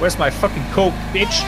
Where's 0.00 0.18
my 0.18 0.30
fucking 0.30 0.64
coke, 0.74 0.94
bitch? 1.12 1.44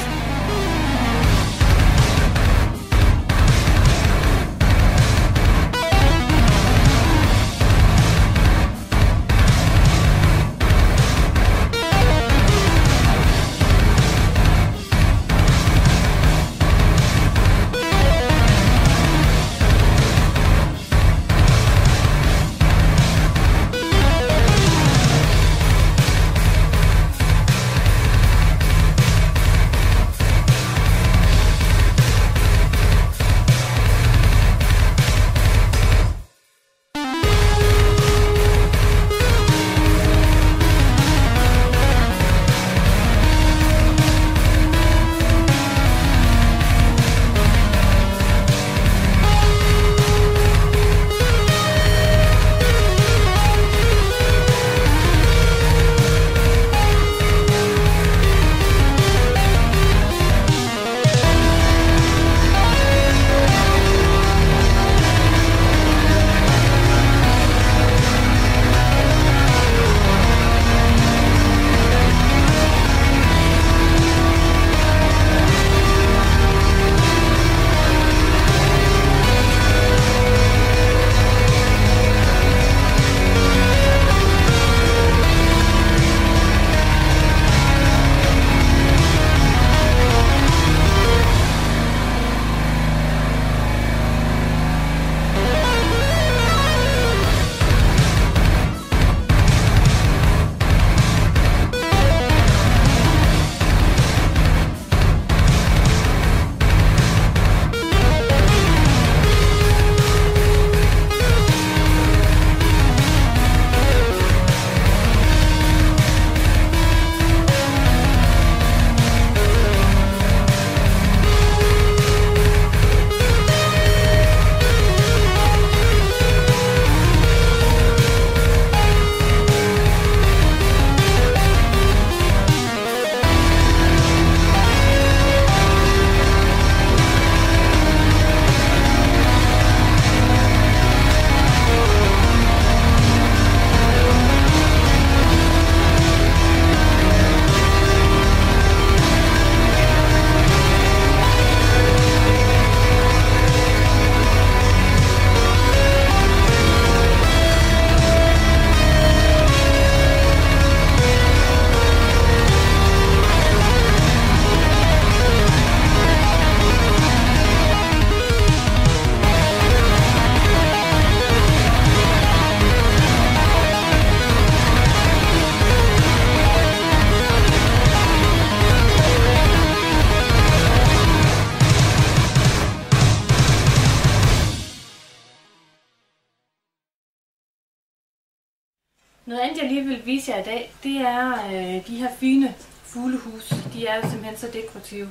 Jer 190.30 190.40
i 190.40 190.42
dag, 190.42 190.72
det 190.82 190.96
er 190.96 191.32
øh, 191.32 191.86
de 191.86 191.96
her 191.96 192.08
fine 192.20 192.54
fuglehus. 192.84 193.48
De 193.74 193.86
er 193.86 193.96
jo 193.96 194.02
simpelthen 194.02 194.36
så 194.36 194.46
dekorative 194.52 195.08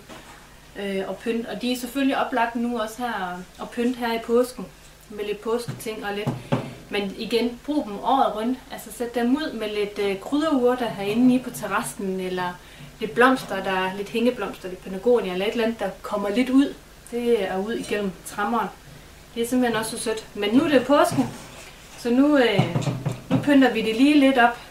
øh, 0.80 1.04
og 1.08 1.18
pynt. 1.18 1.48
Og 1.48 1.62
de 1.62 1.72
er 1.72 1.76
selvfølgelig 1.76 2.18
oplagt 2.18 2.56
nu 2.56 2.80
også 2.80 2.96
her 2.98 3.40
og 3.60 3.70
pynt 3.70 3.98
her 3.98 4.14
i 4.14 4.20
påsken. 4.26 4.66
Med 5.10 5.26
lidt 5.26 5.42
påsketing 5.42 6.06
og 6.06 6.14
lidt. 6.16 6.30
Men 6.90 7.16
igen, 7.18 7.60
brug 7.66 7.86
dem 7.86 8.00
året 8.00 8.36
rundt. 8.36 8.60
Altså 8.72 8.92
sæt 8.92 9.16
dem 9.16 9.36
ud 9.36 9.54
med 9.54 9.68
lidt 9.70 10.00
øh, 10.00 10.20
krydderurter 10.20 10.90
herinde 10.90 11.36
i 11.36 11.40
på 11.40 11.50
terrassen. 11.50 12.20
Eller 12.20 12.54
lidt 13.00 13.12
blomster, 13.12 13.64
der 13.64 13.72
er 13.72 13.98
lidt 13.98 14.10
hængeblomster, 14.10 14.70
lidt 14.70 14.84
panagonia 14.84 15.34
eller 15.34 15.46
et 15.46 15.52
eller 15.52 15.64
andet, 15.64 15.80
der 15.80 15.90
kommer 16.02 16.30
lidt 16.30 16.50
ud. 16.50 16.74
Det 17.12 17.52
er 17.52 17.58
ud 17.58 17.74
igennem 17.74 18.12
trammeren. 18.26 18.68
Det 19.36 19.44
er 19.44 19.48
simpelthen 19.48 19.80
også 19.80 19.98
så 19.98 20.04
sødt. 20.04 20.26
Men 20.34 20.56
nu 20.56 20.64
er 20.64 20.70
det 20.70 20.86
påsken, 20.88 21.30
så 21.98 22.10
nu, 22.10 22.38
øh, 22.38 22.62
nu 23.30 23.38
pynter 23.38 23.74
vi 23.74 23.82
det 23.82 23.96
lige 23.96 24.20
lidt 24.20 24.38
op. 24.38 24.69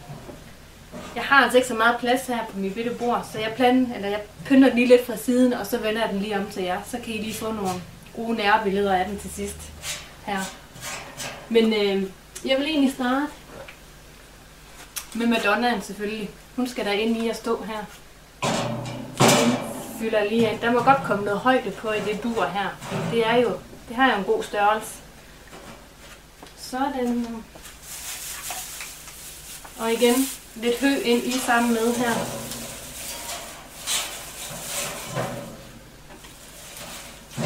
Jeg 1.15 1.23
har 1.23 1.43
altså 1.43 1.57
ikke 1.57 1.67
så 1.67 1.73
meget 1.73 1.97
plads 1.99 2.27
her 2.27 2.45
på 2.45 2.57
mit 2.57 2.73
bitte 2.73 2.91
bord, 2.91 3.27
så 3.31 3.39
jeg, 3.39 3.53
plan, 3.55 3.91
eller 3.95 4.07
jeg 4.07 4.21
pynter 4.45 4.67
den 4.67 4.77
lige 4.77 4.87
lidt 4.87 5.05
fra 5.05 5.17
siden, 5.17 5.53
og 5.53 5.65
så 5.67 5.77
vender 5.77 6.01
jeg 6.01 6.09
den 6.13 6.19
lige 6.19 6.39
om 6.39 6.49
til 6.51 6.63
jer. 6.63 6.81
Så 6.85 6.97
kan 7.03 7.13
I 7.13 7.17
lige 7.17 7.33
få 7.33 7.51
nogle 7.51 7.81
gode 8.15 8.37
nærbilleder 8.37 8.95
af 8.95 9.05
den 9.05 9.19
til 9.19 9.29
sidst 9.29 9.57
her. 10.25 10.39
Men 11.49 11.73
øh, 11.73 12.03
jeg 12.45 12.57
vil 12.57 12.65
egentlig 12.65 12.93
starte 12.93 13.27
med 15.13 15.27
Madonnaen 15.27 15.81
selvfølgelig. 15.81 16.29
Hun 16.55 16.67
skal 16.67 16.85
der 16.85 16.91
ind 16.91 17.17
i 17.17 17.29
at 17.29 17.35
stå 17.35 17.63
her. 17.63 17.85
Den 19.19 19.57
fylder 19.99 20.23
lige 20.23 20.47
af. 20.47 20.59
Der 20.61 20.71
må 20.71 20.83
godt 20.83 21.03
komme 21.05 21.25
noget 21.25 21.39
højde 21.39 21.71
på 21.71 21.91
i 21.91 21.99
det 21.99 22.23
dur 22.23 22.45
her. 22.45 22.69
Det 23.11 23.27
er 23.27 23.35
jo, 23.35 23.51
det 23.87 23.95
har 23.95 24.11
jo 24.11 24.17
en 24.17 24.23
god 24.23 24.43
størrelse. 24.43 24.93
Sådan. 26.57 27.43
Og 29.79 29.93
igen, 29.93 30.15
lidt 30.55 30.79
hø 30.79 31.01
ind 31.03 31.23
i 31.23 31.31
sammen 31.31 31.73
med 31.73 31.93
her. 31.93 32.13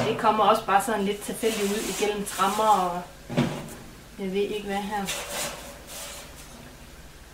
Det 0.07 0.17
kommer 0.17 0.43
også 0.43 0.65
bare 0.65 0.83
sådan 0.83 1.05
lidt 1.05 1.21
tilfældigt 1.21 1.71
ud 1.71 1.95
igennem 1.99 2.25
trammer 2.25 2.63
og 2.63 3.01
jeg 4.19 4.31
ved 4.33 4.41
ikke 4.41 4.65
hvad 4.65 4.77
her. 4.77 5.03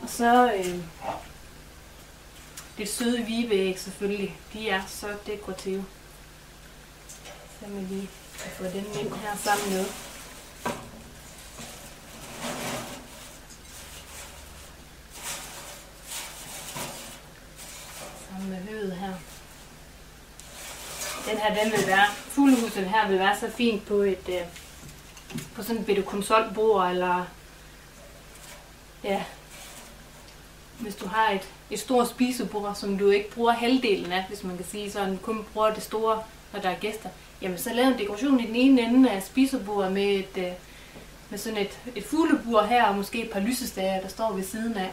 Og 0.02 0.10
så, 0.10 0.54
øh, 0.54 0.76
det 2.78 2.90
søde 2.90 3.26
vibeæg 3.26 3.80
selvfølgelig. 3.80 4.38
De 4.54 4.70
er 4.70 4.82
så 4.88 5.08
dekorative. 5.28 5.86
Så 7.60 7.66
vil 7.68 7.90
vi 7.90 8.10
få 8.58 8.64
dem 8.64 8.86
ind 9.02 9.14
her 9.14 9.38
sammen 9.44 9.70
med. 9.74 9.86
Med 18.48 18.58
høet 18.58 18.92
her. 18.92 19.14
Den 21.30 21.38
her, 21.38 21.64
den 21.64 21.72
vil 21.72 21.88
være, 21.88 22.06
fuglehuset 22.16 22.90
her 22.90 23.08
vil 23.08 23.20
være 23.20 23.38
så 23.40 23.50
fint 23.50 23.86
på 23.86 23.94
et, 23.94 24.30
øh, 24.30 24.42
på 25.56 25.64
sådan 25.64 25.78
et 25.78 25.86
bitte 25.86 26.02
konsolbord, 26.02 26.90
eller 26.90 27.26
ja, 29.04 29.24
hvis 30.80 30.96
du 30.96 31.08
har 31.08 31.30
et, 31.30 31.50
et 31.72 31.80
stort 31.80 32.10
spisebord, 32.10 32.76
som 32.76 32.98
du 32.98 33.10
ikke 33.10 33.32
bruger 33.32 33.52
halvdelen 33.52 34.12
af, 34.12 34.26
hvis 34.28 34.44
man 34.44 34.58
kan 34.58 34.66
sige 34.66 34.92
sådan, 34.92 35.18
kun 35.18 35.46
bruger 35.54 35.74
det 35.74 35.84
store, 35.84 36.24
når 36.54 36.60
der 36.60 36.70
er 36.70 36.80
gæster, 36.80 37.10
jamen 37.42 37.58
så 37.58 37.74
lav 37.74 37.88
en 37.88 38.00
dekoration 38.00 38.40
i 38.40 38.48
den 38.48 38.56
ene 38.56 38.82
ende 38.82 39.10
af 39.10 39.24
spisebordet 39.24 39.92
med 39.92 40.04
et, 40.04 40.38
øh, 40.38 40.52
med 41.30 41.40
sådan 41.40 41.60
et, 41.60 41.80
et 41.96 42.06
fuglebur 42.06 42.62
her, 42.62 42.86
og 42.86 42.96
måske 42.96 43.24
et 43.24 43.32
par 43.32 43.40
lysestager, 43.40 44.02
der 44.02 44.08
står 44.08 44.34
ved 44.34 44.44
siden 44.44 44.78
af. 44.78 44.92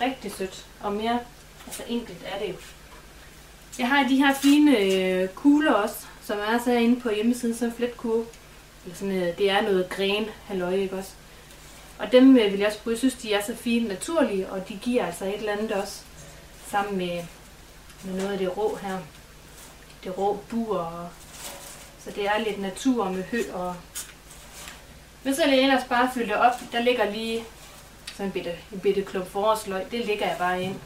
Rigtig 0.00 0.32
sødt, 0.32 0.66
og 0.80 0.92
mere 0.92 1.20
altså 1.66 1.82
enkelt 1.88 2.18
er 2.26 2.38
det 2.38 2.48
jo. 2.48 2.54
Jeg 3.78 3.88
har 3.88 4.08
de 4.08 4.16
her 4.16 4.34
fine 4.34 4.78
øh, 4.78 5.28
kugler 5.28 5.72
også, 5.72 5.94
som 6.24 6.38
er 6.38 6.58
så 6.64 6.72
inde 6.72 7.00
på 7.00 7.10
hjemmesiden, 7.10 7.56
som 7.56 7.72
fletkurve. 7.72 8.26
Eller 8.84 8.96
sådan, 8.96 9.16
øh, 9.16 9.38
det 9.38 9.50
er 9.50 9.62
noget 9.62 9.88
gren, 9.88 10.26
halløj, 10.46 10.74
ikke 10.74 10.96
også? 10.96 11.10
Og 11.98 12.12
dem 12.12 12.36
øh, 12.36 12.52
vil 12.52 12.58
jeg 12.58 12.68
også 12.68 12.82
bruge. 12.82 12.92
Jeg 12.92 12.98
synes, 12.98 13.14
de 13.14 13.34
er 13.34 13.42
så 13.42 13.56
fine 13.56 13.88
naturlige, 13.88 14.48
og 14.50 14.68
de 14.68 14.78
giver 14.82 15.06
altså 15.06 15.24
et 15.24 15.34
eller 15.34 15.52
andet 15.52 15.72
også. 15.72 16.00
Sammen 16.70 16.98
med, 16.98 17.24
med 18.04 18.14
noget 18.14 18.32
af 18.32 18.38
det 18.38 18.56
rå 18.56 18.78
her. 18.82 18.98
Det 20.04 20.18
rå 20.18 20.40
bur. 20.48 20.78
Og, 20.78 21.08
så 22.04 22.10
det 22.10 22.26
er 22.26 22.38
lidt 22.38 22.60
natur 22.60 23.10
med 23.10 23.22
hø 23.22 23.42
og... 23.52 23.76
Men 25.24 25.34
jeg 25.38 25.58
ellers 25.58 25.84
bare 25.88 26.10
fylde 26.14 26.26
det 26.26 26.36
op. 26.36 26.52
Der 26.72 26.80
ligger 26.80 27.10
lige 27.10 27.44
sådan 28.12 28.26
en 28.26 28.32
bitte, 28.32 28.52
en 28.72 28.80
bitte 28.80 29.02
klump 29.02 29.30
forårsløg. 29.30 29.90
Det 29.90 30.06
ligger 30.06 30.26
jeg 30.26 30.36
bare 30.38 30.62
ind 30.62 30.76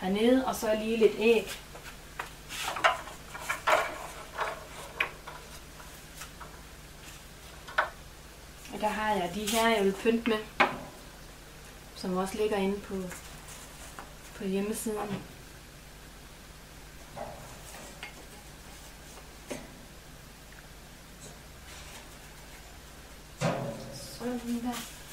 hernede. 0.00 0.46
Og 0.46 0.54
så 0.54 0.74
lige 0.74 0.96
lidt 0.96 1.12
æg. 1.18 1.52
Og 8.74 8.80
der 8.80 8.88
har 8.88 9.14
jeg 9.14 9.30
de 9.34 9.46
her, 9.46 9.68
jeg 9.68 9.84
vil 9.84 9.94
pynte 10.02 10.30
med, 10.30 10.38
som 11.96 12.16
også 12.16 12.38
ligger 12.38 12.56
inde 12.56 12.80
på, 12.80 12.94
på 14.34 14.44
hjemmesiden. 14.44 15.22
Sådan 24.18 24.62
der. 24.62 25.03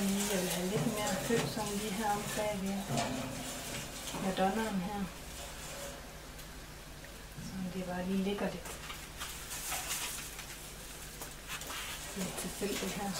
Lige, 0.00 0.26
jeg 0.32 0.40
vil 0.42 0.48
have 0.48 0.68
lidt 0.70 0.86
mere 0.86 1.14
kød, 1.28 1.48
som 1.54 1.66
lige 1.72 1.92
her 1.92 2.10
om 2.10 2.22
bagved. 2.36 2.78
Madonnaen 4.24 4.80
her. 4.80 5.04
Så 7.44 7.52
det 7.74 7.84
bare 7.84 8.04
lige 8.06 8.24
ligger 8.24 8.50
lidt 8.50 8.80
lidt 12.16 12.38
tilfældigt 12.38 12.92
her. 12.92 13.10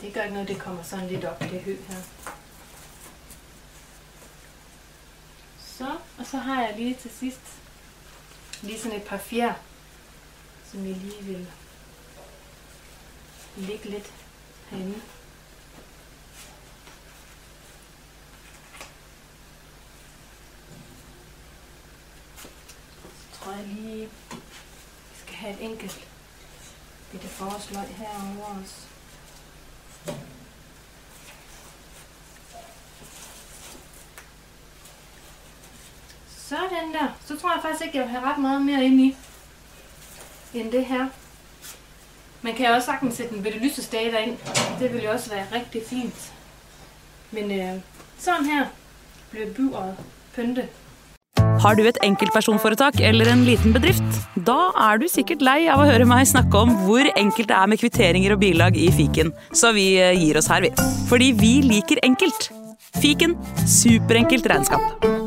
Det 0.00 0.14
gør 0.14 0.22
ikke 0.22 0.34
noget, 0.34 0.48
det 0.48 0.58
kommer 0.58 0.82
sådan 0.82 1.08
lidt 1.08 1.24
op, 1.24 1.40
det 1.40 1.60
hø 1.60 1.76
her. 1.88 2.02
Så, 5.58 5.96
og 6.18 6.26
så 6.26 6.38
har 6.38 6.62
jeg 6.62 6.76
lige 6.76 6.94
til 6.94 7.10
sidst 7.10 7.40
lige 8.62 8.80
sådan 8.80 9.00
et 9.00 9.06
par 9.06 9.18
fjer, 9.18 9.54
som 10.76 10.86
jeg 10.86 10.96
lige 10.96 11.22
vil 11.22 11.46
lægge 13.56 13.90
lidt 13.90 14.12
herinde. 14.70 15.00
tror 23.32 23.52
jeg 23.52 23.66
lige, 23.66 24.08
vi 24.30 25.16
skal 25.24 25.34
have 25.34 25.54
et 25.54 25.64
enkelt 25.64 26.08
bitte 27.12 27.28
forårsløg 27.28 27.86
herovre 27.86 28.60
også. 28.60 28.86
Sådan 36.28 36.94
der. 36.94 37.08
Så 37.24 37.38
tror 37.38 37.52
jeg 37.52 37.62
faktisk 37.62 37.84
ikke, 37.84 37.98
jeg 37.98 38.04
vil 38.04 38.12
have 38.12 38.24
ret 38.24 38.38
meget 38.38 38.62
mere 38.62 38.84
ind 38.84 39.00
i, 39.00 39.16
end 40.60 40.72
det 40.72 40.84
her. 40.84 41.06
Man 42.42 42.54
kan 42.54 42.74
også 42.74 42.86
sagtens 42.86 43.14
sætte 43.14 43.36
en 43.36 43.42
bitte 43.42 43.58
lysestage 43.58 44.12
derind. 44.12 44.36
Det 44.80 44.92
vil 44.92 45.02
jo 45.04 45.10
også 45.10 45.30
være 45.30 45.44
rigtig 45.52 45.82
fint. 45.86 46.32
Men 47.30 47.50
øh, 47.60 47.80
sådan 48.18 48.46
her 48.46 48.64
bliver 49.30 49.46
buret 49.56 49.96
pynte 50.36 50.68
Har 51.60 51.74
du 51.74 51.82
et 51.82 51.98
enkeltpersonforetak 52.04 53.00
eller 53.00 53.32
en 53.32 53.44
liten 53.44 53.72
bedrift? 53.72 54.20
Da 54.46 54.58
er 54.88 55.00
du 55.00 55.08
sikkert 55.08 55.42
lei 55.42 55.66
av 55.72 55.82
å 55.82 55.88
høre 55.88 56.06
meg 56.08 56.28
snakke 56.28 56.62
om 56.62 56.76
hvor 56.86 57.10
enkelt 57.16 57.50
det 57.50 57.56
er 57.56 57.72
med 57.72 57.82
kvitteringer 57.82 58.36
og 58.36 58.40
bilag 58.44 58.76
i 58.76 58.90
fiken, 58.94 59.32
så 59.52 59.72
vi 59.76 59.88
gir 60.20 60.38
oss 60.38 60.52
her, 60.52 60.68
vi. 60.68 60.72
Fordi 61.10 61.32
vi 61.40 61.54
liker 61.66 62.04
enkelt. 62.06 62.50
Fiken 63.02 63.36
superenkelt 63.66 64.46
regnskap. 64.52 65.25